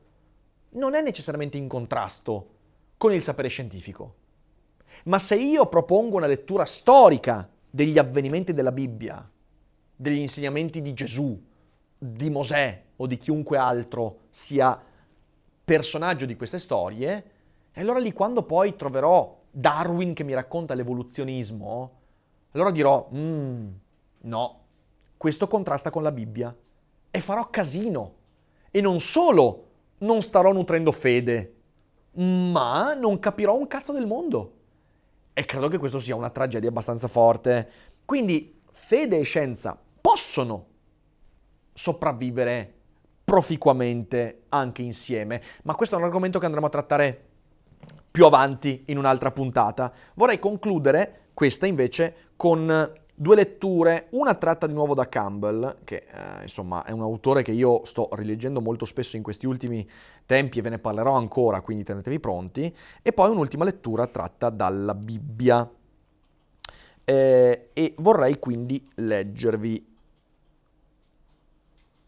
non 0.71 0.93
è 0.93 1.01
necessariamente 1.01 1.57
in 1.57 1.67
contrasto 1.67 2.49
con 2.97 3.13
il 3.13 3.23
sapere 3.23 3.47
scientifico. 3.47 4.15
Ma 5.05 5.17
se 5.19 5.35
io 5.35 5.67
propongo 5.67 6.17
una 6.17 6.27
lettura 6.27 6.65
storica 6.65 7.49
degli 7.69 7.97
avvenimenti 7.97 8.53
della 8.53 8.71
Bibbia, 8.71 9.27
degli 9.95 10.17
insegnamenti 10.17 10.81
di 10.81 10.93
Gesù, 10.93 11.41
di 11.97 12.29
Mosè 12.29 12.83
o 12.97 13.07
di 13.07 13.17
chiunque 13.17 13.57
altro 13.57 14.21
sia 14.29 14.81
personaggio 15.63 16.25
di 16.25 16.35
queste 16.35 16.59
storie, 16.59 17.23
e 17.79 17.81
allora 17.81 17.99
lì 17.99 18.11
quando 18.11 18.43
poi 18.43 18.75
troverò 18.75 19.39
Darwin 19.49 20.13
che 20.13 20.25
mi 20.25 20.33
racconta 20.33 20.73
l'evoluzionismo, 20.73 21.91
allora 22.51 22.71
dirò, 22.71 23.07
mm, 23.15 23.67
no, 24.23 24.59
questo 25.15 25.47
contrasta 25.47 25.89
con 25.89 26.03
la 26.03 26.11
Bibbia 26.11 26.53
e 27.09 27.21
farò 27.21 27.49
casino. 27.49 28.15
E 28.69 28.81
non 28.81 28.99
solo 28.99 29.67
non 29.99 30.21
starò 30.21 30.51
nutrendo 30.51 30.91
fede, 30.91 31.55
ma 32.15 32.95
non 32.95 33.17
capirò 33.17 33.55
un 33.55 33.67
cazzo 33.67 33.93
del 33.93 34.05
mondo. 34.05 34.53
E 35.31 35.45
credo 35.45 35.69
che 35.69 35.77
questo 35.77 36.01
sia 36.01 36.17
una 36.17 36.31
tragedia 36.31 36.67
abbastanza 36.67 37.07
forte. 37.07 37.69
Quindi 38.03 38.59
fede 38.69 39.19
e 39.19 39.23
scienza 39.23 39.79
possono 40.01 40.65
sopravvivere 41.71 42.73
proficuamente 43.23 44.41
anche 44.49 44.81
insieme, 44.81 45.41
ma 45.63 45.75
questo 45.75 45.95
è 45.95 45.97
un 45.97 46.03
argomento 46.03 46.39
che 46.39 46.45
andremo 46.45 46.67
a 46.67 46.71
trattare 46.71 47.28
più 48.11 48.25
avanti 48.25 48.83
in 48.87 48.97
un'altra 48.97 49.31
puntata. 49.31 49.91
Vorrei 50.15 50.39
concludere 50.39 51.27
questa 51.33 51.65
invece 51.65 52.31
con 52.35 52.93
due 53.21 53.35
letture, 53.35 54.07
una 54.11 54.33
tratta 54.35 54.65
di 54.65 54.71
nuovo 54.73 54.93
da 54.93 55.09
Campbell, 55.09 55.79
che 55.83 56.05
eh, 56.09 56.43
insomma 56.43 56.85
è 56.85 56.91
un 56.91 57.01
autore 57.01 57.41
che 57.41 57.51
io 57.51 57.83
sto 57.83 58.07
rileggendo 58.13 58.61
molto 58.61 58.85
spesso 58.85 59.17
in 59.17 59.23
questi 59.23 59.45
ultimi 59.45 59.87
tempi 60.25 60.59
e 60.59 60.61
ve 60.61 60.69
ne 60.69 60.79
parlerò 60.79 61.15
ancora, 61.15 61.59
quindi 61.59 61.83
tenetevi 61.83 62.19
pronti, 62.21 62.73
e 63.01 63.11
poi 63.11 63.29
un'ultima 63.29 63.65
lettura 63.65 64.07
tratta 64.07 64.49
dalla 64.49 64.95
Bibbia. 64.95 65.69
Eh, 67.03 67.69
e 67.73 67.95
vorrei 67.97 68.39
quindi 68.39 68.89
leggervi 68.95 69.97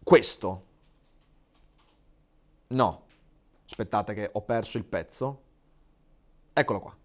questo. 0.02 0.64
No, 2.68 3.02
aspettate 3.66 4.14
che 4.14 4.30
ho 4.32 4.42
perso 4.44 4.78
il 4.78 4.86
pezzo. 4.86 5.42
Eccolo 6.54 6.80
qua. 6.80 6.98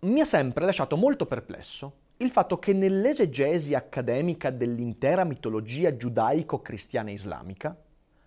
Mi 0.00 0.20
ha 0.20 0.24
sempre 0.24 0.64
lasciato 0.64 0.96
molto 0.96 1.26
perplesso 1.26 2.04
il 2.18 2.30
fatto 2.30 2.58
che 2.58 2.72
nell'esegesi 2.72 3.74
accademica 3.74 4.50
dell'intera 4.50 5.24
mitologia 5.24 5.94
giudaico-cristiana 5.94 7.10
islamica, 7.10 7.76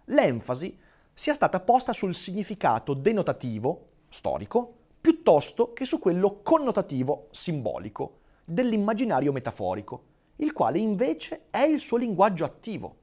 l'enfasi 0.05 0.77
sia 1.11 1.33
stata 1.33 1.59
posta 1.59 1.91
sul 1.91 2.13
significato 2.13 2.93
denotativo, 2.93 3.85
storico, 4.07 4.75
piuttosto 5.01 5.73
che 5.73 5.85
su 5.85 5.97
quello 5.97 6.41
connotativo, 6.43 7.29
simbolico, 7.31 8.19
dell'immaginario 8.45 9.31
metaforico, 9.31 10.03
il 10.37 10.53
quale 10.53 10.77
invece 10.77 11.45
è 11.49 11.63
il 11.63 11.79
suo 11.79 11.97
linguaggio 11.97 12.45
attivo. 12.45 12.95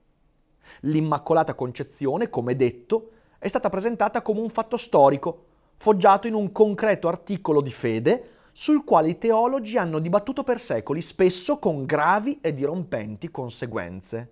L'Immacolata 0.82 1.54
Concezione, 1.54 2.30
come 2.30 2.54
detto, 2.54 3.10
è 3.38 3.48
stata 3.48 3.70
presentata 3.70 4.22
come 4.22 4.40
un 4.40 4.50
fatto 4.50 4.76
storico, 4.76 5.46
foggiato 5.76 6.26
in 6.26 6.34
un 6.34 6.52
concreto 6.52 7.08
articolo 7.08 7.60
di 7.60 7.70
fede 7.70 8.30
sul 8.52 8.84
quale 8.84 9.10
i 9.10 9.18
teologi 9.18 9.76
hanno 9.76 9.98
dibattuto 9.98 10.42
per 10.42 10.58
secoli, 10.58 11.02
spesso 11.02 11.58
con 11.58 11.84
gravi 11.84 12.38
e 12.40 12.54
dirompenti 12.54 13.30
conseguenze. 13.30 14.30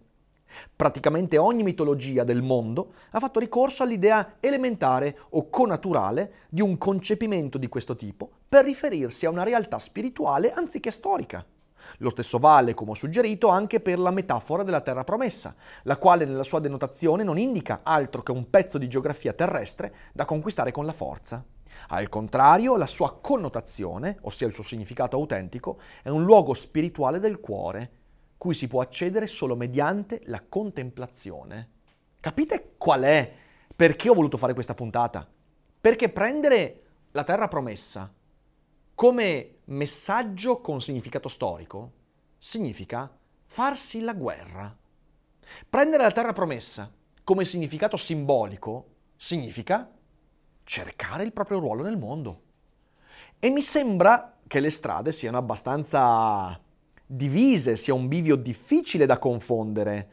Praticamente 0.74 1.36
ogni 1.36 1.62
mitologia 1.62 2.24
del 2.24 2.42
mondo 2.42 2.92
ha 3.10 3.20
fatto 3.20 3.40
ricorso 3.40 3.82
all'idea 3.82 4.36
elementare 4.40 5.18
o 5.30 5.50
connaturale 5.50 6.46
di 6.48 6.62
un 6.62 6.78
concepimento 6.78 7.58
di 7.58 7.68
questo 7.68 7.96
tipo 7.96 8.30
per 8.48 8.64
riferirsi 8.64 9.26
a 9.26 9.30
una 9.30 9.42
realtà 9.42 9.78
spirituale 9.78 10.52
anziché 10.52 10.90
storica. 10.90 11.44
Lo 11.98 12.10
stesso 12.10 12.38
vale, 12.38 12.74
come 12.74 12.92
ho 12.92 12.94
suggerito, 12.94 13.48
anche 13.48 13.80
per 13.80 13.98
la 13.98 14.10
metafora 14.10 14.62
della 14.62 14.80
terra 14.80 15.04
promessa, 15.04 15.54
la 15.82 15.96
quale 15.96 16.24
nella 16.24 16.42
sua 16.42 16.60
denotazione 16.60 17.22
non 17.22 17.38
indica 17.38 17.80
altro 17.82 18.22
che 18.22 18.32
un 18.32 18.50
pezzo 18.50 18.78
di 18.78 18.88
geografia 18.88 19.32
terrestre 19.32 19.94
da 20.12 20.24
conquistare 20.24 20.72
con 20.72 20.86
la 20.86 20.92
forza. 20.92 21.44
Al 21.88 22.08
contrario, 22.08 22.76
la 22.76 22.86
sua 22.86 23.18
connotazione, 23.20 24.18
ossia 24.22 24.46
il 24.46 24.52
suo 24.52 24.64
significato 24.64 25.16
autentico, 25.16 25.78
è 26.02 26.08
un 26.08 26.24
luogo 26.24 26.54
spirituale 26.54 27.18
del 27.18 27.40
cuore, 27.40 27.90
cui 28.38 28.54
si 28.54 28.66
può 28.66 28.80
accedere 28.80 29.26
solo 29.26 29.56
mediante 29.56 30.20
la 30.24 30.42
contemplazione. 30.48 31.70
Capite 32.20 32.74
qual 32.78 33.02
è? 33.02 33.32
Perché 33.74 34.08
ho 34.08 34.14
voluto 34.14 34.36
fare 34.36 34.54
questa 34.54 34.74
puntata? 34.74 35.26
Perché 35.80 36.08
prendere 36.08 36.82
la 37.10 37.24
terra 37.24 37.48
promessa 37.48 38.12
come 38.94 39.56
messaggio 39.64 40.60
con 40.60 40.80
significato 40.80 41.28
storico 41.28 41.92
significa 42.38 43.10
farsi 43.46 44.00
la 44.00 44.14
guerra. 44.14 44.76
Prendere 45.68 46.02
la 46.02 46.12
terra 46.12 46.32
promessa 46.32 46.90
come 47.24 47.44
significato 47.44 47.96
simbolico 47.96 48.88
significa 49.16 49.90
cercare 50.62 51.24
il 51.24 51.32
proprio 51.32 51.58
ruolo 51.58 51.82
nel 51.82 51.98
mondo. 51.98 52.42
E 53.38 53.50
mi 53.50 53.62
sembra 53.62 54.38
che 54.46 54.60
le 54.60 54.70
strade 54.70 55.10
siano 55.10 55.38
abbastanza 55.38 56.58
divise, 57.06 57.76
sia 57.76 57.94
un 57.94 58.08
bivio 58.08 58.36
difficile 58.36 59.06
da 59.06 59.18
confondere 59.18 60.10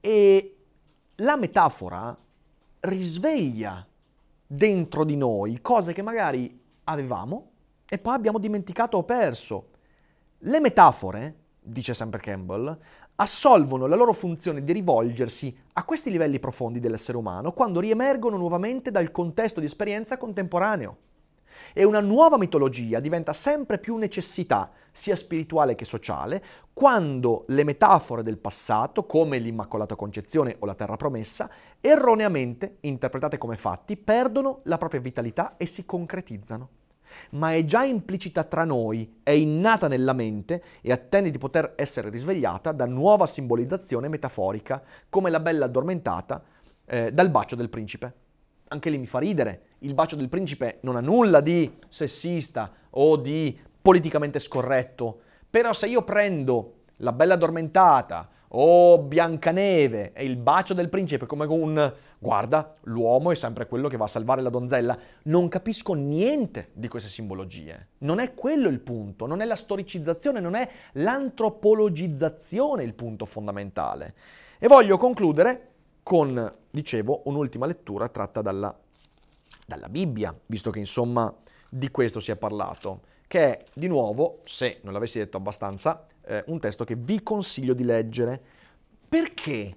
e 0.00 0.56
la 1.16 1.36
metafora 1.36 2.16
risveglia 2.80 3.86
dentro 4.46 5.04
di 5.04 5.16
noi 5.16 5.60
cose 5.60 5.92
che 5.92 6.02
magari 6.02 6.60
avevamo 6.84 7.51
e 7.92 7.98
poi 7.98 8.14
abbiamo 8.14 8.38
dimenticato 8.38 8.96
o 8.96 9.02
perso. 9.02 9.66
Le 10.38 10.60
metafore, 10.60 11.34
dice 11.60 11.92
sempre 11.92 12.20
Campbell, 12.20 12.74
assolvono 13.16 13.86
la 13.86 13.96
loro 13.96 14.14
funzione 14.14 14.64
di 14.64 14.72
rivolgersi 14.72 15.54
a 15.74 15.84
questi 15.84 16.10
livelli 16.10 16.40
profondi 16.40 16.80
dell'essere 16.80 17.18
umano 17.18 17.52
quando 17.52 17.80
riemergono 17.80 18.38
nuovamente 18.38 18.90
dal 18.90 19.10
contesto 19.10 19.60
di 19.60 19.66
esperienza 19.66 20.16
contemporaneo. 20.16 20.96
E 21.74 21.84
una 21.84 22.00
nuova 22.00 22.38
mitologia 22.38 22.98
diventa 22.98 23.34
sempre 23.34 23.76
più 23.76 23.96
necessità, 23.96 24.70
sia 24.90 25.14
spirituale 25.14 25.74
che 25.74 25.84
sociale, 25.84 26.42
quando 26.72 27.44
le 27.48 27.62
metafore 27.62 28.22
del 28.22 28.38
passato, 28.38 29.04
come 29.04 29.36
l'Immacolata 29.36 29.96
Concezione 29.96 30.56
o 30.60 30.64
la 30.64 30.74
Terra 30.74 30.96
Promessa, 30.96 31.50
erroneamente 31.78 32.78
interpretate 32.80 33.36
come 33.36 33.58
fatti, 33.58 33.98
perdono 33.98 34.60
la 34.62 34.78
propria 34.78 35.02
vitalità 35.02 35.58
e 35.58 35.66
si 35.66 35.84
concretizzano 35.84 36.80
ma 37.30 37.54
è 37.54 37.64
già 37.64 37.84
implicita 37.84 38.44
tra 38.44 38.64
noi, 38.64 39.20
è 39.22 39.30
innata 39.30 39.88
nella 39.88 40.12
mente 40.12 40.62
e 40.80 40.92
attende 40.92 41.30
di 41.30 41.38
poter 41.38 41.74
essere 41.76 42.10
risvegliata 42.10 42.72
da 42.72 42.86
nuova 42.86 43.26
simbolizzazione 43.26 44.08
metaforica, 44.08 44.82
come 45.08 45.30
la 45.30 45.40
bella 45.40 45.66
addormentata 45.66 46.42
eh, 46.84 47.12
dal 47.12 47.30
bacio 47.30 47.56
del 47.56 47.68
principe. 47.70 48.14
Anche 48.68 48.90
lì 48.90 48.98
mi 48.98 49.06
fa 49.06 49.18
ridere, 49.18 49.62
il 49.80 49.94
bacio 49.94 50.16
del 50.16 50.28
principe 50.28 50.78
non 50.82 50.96
ha 50.96 51.00
nulla 51.00 51.40
di 51.40 51.78
sessista 51.88 52.72
o 52.90 53.16
di 53.16 53.58
politicamente 53.80 54.38
scorretto, 54.38 55.20
però 55.50 55.72
se 55.72 55.86
io 55.88 56.02
prendo 56.02 56.74
la 56.98 57.12
bella 57.12 57.34
addormentata 57.34 58.28
o 58.54 58.98
Biancaneve 58.98 60.12
e 60.12 60.24
il 60.24 60.36
bacio 60.36 60.74
del 60.74 60.88
principe 60.88 61.26
come 61.26 61.46
un 61.46 61.92
guarda, 62.18 62.76
l'uomo 62.82 63.32
è 63.32 63.34
sempre 63.34 63.66
quello 63.66 63.88
che 63.88 63.96
va 63.96 64.04
a 64.04 64.08
salvare 64.08 64.42
la 64.42 64.50
donzella. 64.50 64.96
Non 65.24 65.48
capisco 65.48 65.94
niente 65.94 66.70
di 66.72 66.88
queste 66.88 67.08
simbologie. 67.08 67.88
Non 67.98 68.18
è 68.18 68.34
quello 68.34 68.68
il 68.68 68.80
punto, 68.80 69.26
non 69.26 69.40
è 69.40 69.44
la 69.44 69.56
storicizzazione, 69.56 70.40
non 70.40 70.54
è 70.54 70.68
l'antropologizzazione 70.92 72.82
il 72.82 72.94
punto 72.94 73.24
fondamentale. 73.26 74.14
E 74.58 74.68
voglio 74.68 74.96
concludere 74.98 75.70
con, 76.02 76.54
dicevo, 76.70 77.22
un'ultima 77.24 77.66
lettura 77.66 78.08
tratta 78.08 78.42
dalla, 78.42 78.76
dalla 79.66 79.88
Bibbia, 79.88 80.36
visto 80.46 80.70
che 80.70 80.78
insomma 80.78 81.34
di 81.70 81.90
questo 81.90 82.20
si 82.20 82.30
è 82.30 82.36
parlato, 82.36 83.00
che 83.26 83.40
è 83.40 83.64
di 83.72 83.88
nuovo, 83.88 84.40
se 84.44 84.78
non 84.82 84.92
l'avessi 84.92 85.18
detto 85.18 85.38
abbastanza, 85.38 86.06
eh, 86.24 86.44
un 86.46 86.60
testo 86.60 86.84
che 86.84 86.96
vi 86.96 87.22
consiglio 87.22 87.74
di 87.74 87.84
leggere. 87.84 88.42
Perché 89.08 89.76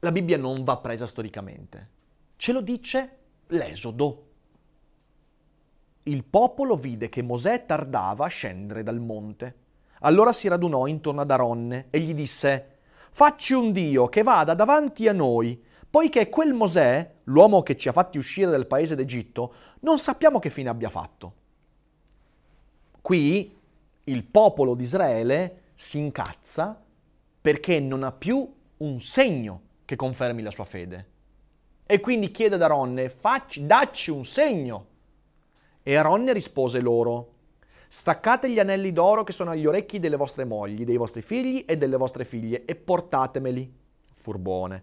la 0.00 0.12
Bibbia 0.12 0.38
non 0.38 0.64
va 0.64 0.78
presa 0.78 1.06
storicamente? 1.06 1.88
Ce 2.36 2.52
lo 2.52 2.60
dice 2.60 3.16
l'Esodo. 3.48 4.26
Il 6.04 6.24
popolo 6.24 6.76
vide 6.76 7.08
che 7.08 7.22
Mosè 7.22 7.66
tardava 7.66 8.24
a 8.24 8.28
scendere 8.28 8.82
dal 8.82 9.00
monte. 9.00 9.66
Allora 10.00 10.32
si 10.32 10.48
radunò 10.48 10.86
intorno 10.86 11.20
ad 11.20 11.30
Aronne 11.30 11.88
e 11.90 11.98
gli 12.00 12.14
disse, 12.14 12.76
Facci 13.10 13.52
un 13.52 13.72
Dio 13.72 14.06
che 14.06 14.22
vada 14.22 14.54
davanti 14.54 15.08
a 15.08 15.12
noi, 15.12 15.60
poiché 15.90 16.28
quel 16.28 16.54
Mosè, 16.54 17.14
l'uomo 17.24 17.62
che 17.62 17.76
ci 17.76 17.88
ha 17.88 17.92
fatti 17.92 18.16
uscire 18.16 18.50
dal 18.50 18.66
paese 18.66 18.94
d'Egitto, 18.94 19.52
non 19.80 19.98
sappiamo 19.98 20.38
che 20.38 20.50
fine 20.50 20.68
abbia 20.68 20.88
fatto. 20.88 21.34
Qui 23.00 23.57
il 24.08 24.24
popolo 24.24 24.74
di 24.74 24.84
Israele 24.84 25.62
si 25.74 25.98
incazza 25.98 26.82
perché 27.40 27.78
non 27.80 28.02
ha 28.02 28.12
più 28.12 28.52
un 28.78 29.00
segno 29.00 29.62
che 29.84 29.96
confermi 29.96 30.42
la 30.42 30.50
sua 30.50 30.64
fede. 30.64 31.06
E 31.86 32.00
quindi 32.00 32.30
chiede 32.30 32.56
ad 32.56 32.62
Aronne, 32.62 33.08
facci, 33.08 33.64
dacci 33.64 34.10
un 34.10 34.24
segno. 34.26 34.86
E 35.82 35.94
Aronne 35.94 36.32
rispose 36.32 36.80
loro, 36.80 37.32
staccate 37.88 38.50
gli 38.50 38.58
anelli 38.58 38.92
d'oro 38.92 39.24
che 39.24 39.32
sono 39.32 39.50
agli 39.50 39.64
orecchi 39.64 39.98
delle 39.98 40.16
vostre 40.16 40.44
mogli, 40.44 40.84
dei 40.84 40.96
vostri 40.96 41.22
figli 41.22 41.64
e 41.66 41.78
delle 41.78 41.96
vostre 41.96 42.24
figlie 42.24 42.64
e 42.64 42.74
portatemeli. 42.74 43.72
Furbone. 44.14 44.82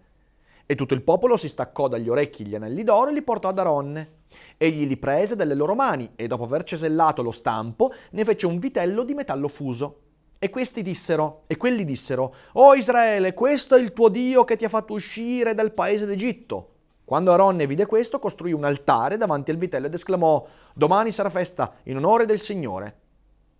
E 0.65 0.73
tutto 0.73 0.95
il 0.95 1.03
popolo 1.03 1.38
si 1.38 1.47
staccò 1.47 1.88
dagli 1.88 2.09
orecchi 2.09 2.45
gli 2.45 2.55
anelli 2.55 2.84
d'oro 2.84 3.11
e 3.11 3.13
li 3.13 3.21
portò 3.21 3.49
ad 3.49 3.59
Aronne. 3.59 4.23
Egli 4.58 4.88
li 4.88 4.98
prese 4.98 5.36
dalle 5.36 5.56
loro 5.56 5.76
mani 5.76 6.12
e 6.16 6.28
dopo 6.28 6.44
aver 6.44 6.64
cesellato 6.64 7.22
lo 7.22 7.32
stampo 7.32 7.92
ne 8.12 8.24
fece 8.24 8.46
un 8.46 8.60
vitello 8.60 9.04
di 9.04 9.14
metallo 9.14 9.48
fuso. 9.48 10.00
E 10.38 10.50
questi 10.50 10.82
dissero, 10.82 11.44
e 11.48 11.58
quelli 11.58 11.86
dissero, 11.86 12.36
O 12.54 12.76
Israele, 12.76 13.34
questo 13.34 13.76
è 13.76 13.80
il 13.80 13.94
tuo 13.94 14.10
Dio 14.10 14.44
che 14.44 14.56
ti 14.56 14.66
ha 14.66 14.70
fatto 14.70 14.94
uscire 14.94 15.54
dal 15.54 15.74
paese 15.74 16.06
d'Egitto. 16.06 16.70
Quando 17.06 17.32
Aronne 17.32 17.68
vide 17.68 17.86
questo, 17.86 18.20
costruì 18.20 18.52
un 18.52 18.64
altare 18.64 19.18
davanti 19.18 19.52
al 19.52 19.58
vitello 19.58 19.86
ed 19.86 19.94
esclamò, 19.94 20.46
Domani 20.74 21.12
sarà 21.12 21.30
festa 21.30 21.76
in 21.84 21.98
onore 21.98 22.26
del 22.26 22.40
Signore. 22.40 23.00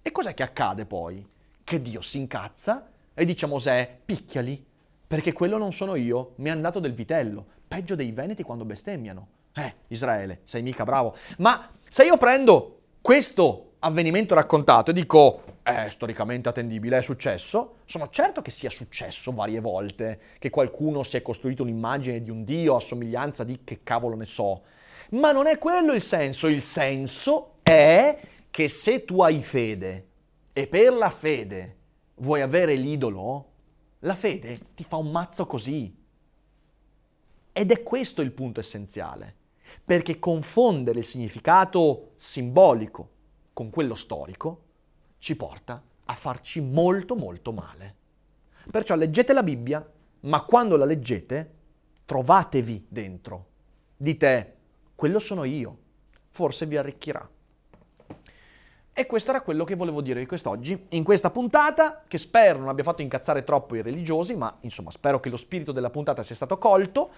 E 0.02 0.12
cos'è 0.12 0.34
che 0.34 0.44
accade 0.44 0.86
poi? 0.86 1.26
Che 1.64 1.82
Dio 1.82 2.02
si 2.02 2.18
incazza 2.18 2.90
e 3.14 3.24
dice 3.24 3.46
a 3.46 3.48
Mosè, 3.48 4.00
picchiali, 4.04 4.64
perché 5.08 5.32
quello 5.32 5.58
non 5.58 5.72
sono 5.72 5.96
io, 5.96 6.34
mi 6.38 6.50
hanno 6.50 6.62
dato 6.62 6.80
del 6.80 6.94
vitello, 6.94 7.46
peggio 7.68 7.96
dei 7.96 8.12
veneti 8.12 8.44
quando 8.44 8.66
bestemmiano. 8.66 9.28
Eh, 9.56 9.74
Israele, 9.88 10.42
sei 10.44 10.62
mica 10.62 10.84
bravo. 10.84 11.16
Ma 11.38 11.70
se 11.90 12.04
io 12.04 12.18
prendo 12.18 12.82
questo 13.02 13.76
avvenimento 13.80 14.36
raccontato 14.36 14.92
e 14.92 14.94
dico, 14.94 15.44
è 15.64 15.88
storicamente 15.90 16.50
attendibile, 16.50 16.98
è 16.98 17.02
successo, 17.02 17.78
sono 17.86 18.10
certo 18.10 18.42
che 18.42 18.52
sia 18.52 18.70
successo 18.70 19.32
varie 19.32 19.60
volte, 19.60 20.20
che 20.40 20.50
qualcuno 20.50 21.04
si 21.04 21.18
è 21.18 21.22
costruito 21.22 21.64
un'immagine 21.64 22.22
di 22.22 22.30
un 22.30 22.44
dio 22.44 22.76
a 22.76 22.80
somiglianza 22.80 23.44
di 23.44 23.62
che 23.64 23.80
cavolo 23.82 24.16
ne 24.16 24.26
so. 24.26 24.64
Ma 25.12 25.32
non 25.32 25.48
è 25.48 25.58
quello 25.58 25.94
il 25.94 26.02
senso, 26.02 26.48
il 26.48 26.62
senso 26.62 27.58
è 27.64 28.20
che 28.50 28.70
se 28.70 29.06
tu 29.06 29.22
hai 29.22 29.42
fede 29.42 30.08
e 30.52 30.68
per 30.68 30.94
la 30.94 31.10
fede 31.10 31.78
vuoi 32.16 32.42
avere 32.42 32.76
l'idolo, 32.76 33.52
la 34.00 34.16
fede 34.16 34.60
ti 34.76 34.84
fa 34.84 34.98
un 34.98 35.12
mazzo 35.12 35.46
così. 35.46 35.96
Ed 37.52 37.72
è 37.72 37.84
questo 37.84 38.22
il 38.22 38.32
punto 38.32 38.60
essenziale, 38.60 39.36
perché 39.86 40.18
confondere 40.18 41.00
il 41.00 41.06
significato 41.06 42.14
simbolico 42.16 43.10
con 43.54 43.70
quello 43.70 43.94
storico 43.94 44.64
ci 45.20 45.36
porta 45.36 45.82
a 46.06 46.16
farci 46.16 46.60
molto 46.60 47.16
molto 47.16 47.54
male. 47.54 47.96
Perciò 48.70 48.96
leggete 48.96 49.32
la 49.32 49.44
Bibbia, 49.44 49.88
ma 50.22 50.42
quando 50.44 50.76
la 50.76 50.86
leggete 50.86 51.54
trovatevi 52.06 52.88
dentro. 52.90 53.46
Dite, 53.96 54.56
quello 54.96 55.20
sono 55.20 55.44
io, 55.44 55.78
forse 56.30 56.66
vi 56.66 56.78
arricchirà. 56.78 57.30
E 58.98 59.06
questo 59.06 59.30
era 59.30 59.42
quello 59.42 59.66
che 59.66 59.76
volevo 59.76 60.02
dire 60.02 60.20
di 60.20 60.26
quest'oggi, 60.26 60.88
in 60.90 61.04
questa 61.04 61.30
puntata, 61.30 62.04
che 62.08 62.18
spero 62.18 62.60
non 62.60 62.70
abbia 62.70 62.84
fatto 62.84 63.02
incazzare 63.02 63.44
troppo 63.44 63.76
i 63.76 63.82
religiosi, 63.82 64.36
ma 64.36 64.58
insomma 64.62 64.90
spero 64.90 65.20
che 65.20 65.30
lo 65.30 65.38
spirito 65.38 65.72
della 65.72 65.90
puntata 65.90 66.24
sia 66.24 66.36
stato 66.36 66.58
colto. 66.58 67.12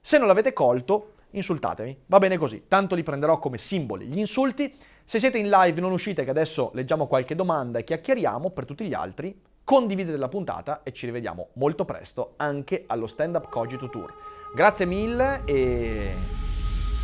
Se 0.00 0.16
non 0.16 0.28
l'avete 0.28 0.52
colto, 0.52 1.13
insultatemi, 1.36 1.96
va 2.06 2.18
bene 2.18 2.36
così, 2.36 2.64
tanto 2.68 2.94
li 2.94 3.02
prenderò 3.02 3.38
come 3.38 3.58
simboli. 3.58 4.06
Gli 4.06 4.18
insulti. 4.18 4.74
Se 5.06 5.18
siete 5.18 5.36
in 5.36 5.50
live 5.50 5.80
non 5.80 5.92
uscite, 5.92 6.24
che 6.24 6.30
adesso 6.30 6.70
leggiamo 6.72 7.06
qualche 7.06 7.34
domanda 7.34 7.78
e 7.78 7.84
chiacchieriamo, 7.84 8.50
per 8.50 8.64
tutti 8.64 8.86
gli 8.86 8.94
altri, 8.94 9.38
condividete 9.62 10.16
la 10.16 10.28
puntata 10.28 10.82
e 10.82 10.92
ci 10.92 11.06
rivediamo 11.06 11.48
molto 11.54 11.84
presto 11.84 12.34
anche 12.36 12.84
allo 12.86 13.06
Stand 13.06 13.34
Up 13.34 13.48
Cogito 13.50 13.90
Tour. 13.90 14.12
Grazie 14.54 14.86
mille 14.86 15.42
e 15.44 16.14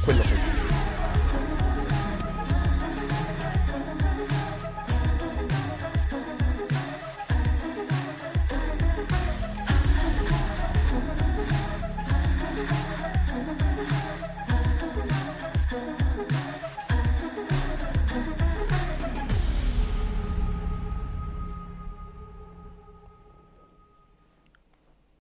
quello 0.05 0.23
sei 0.23 0.70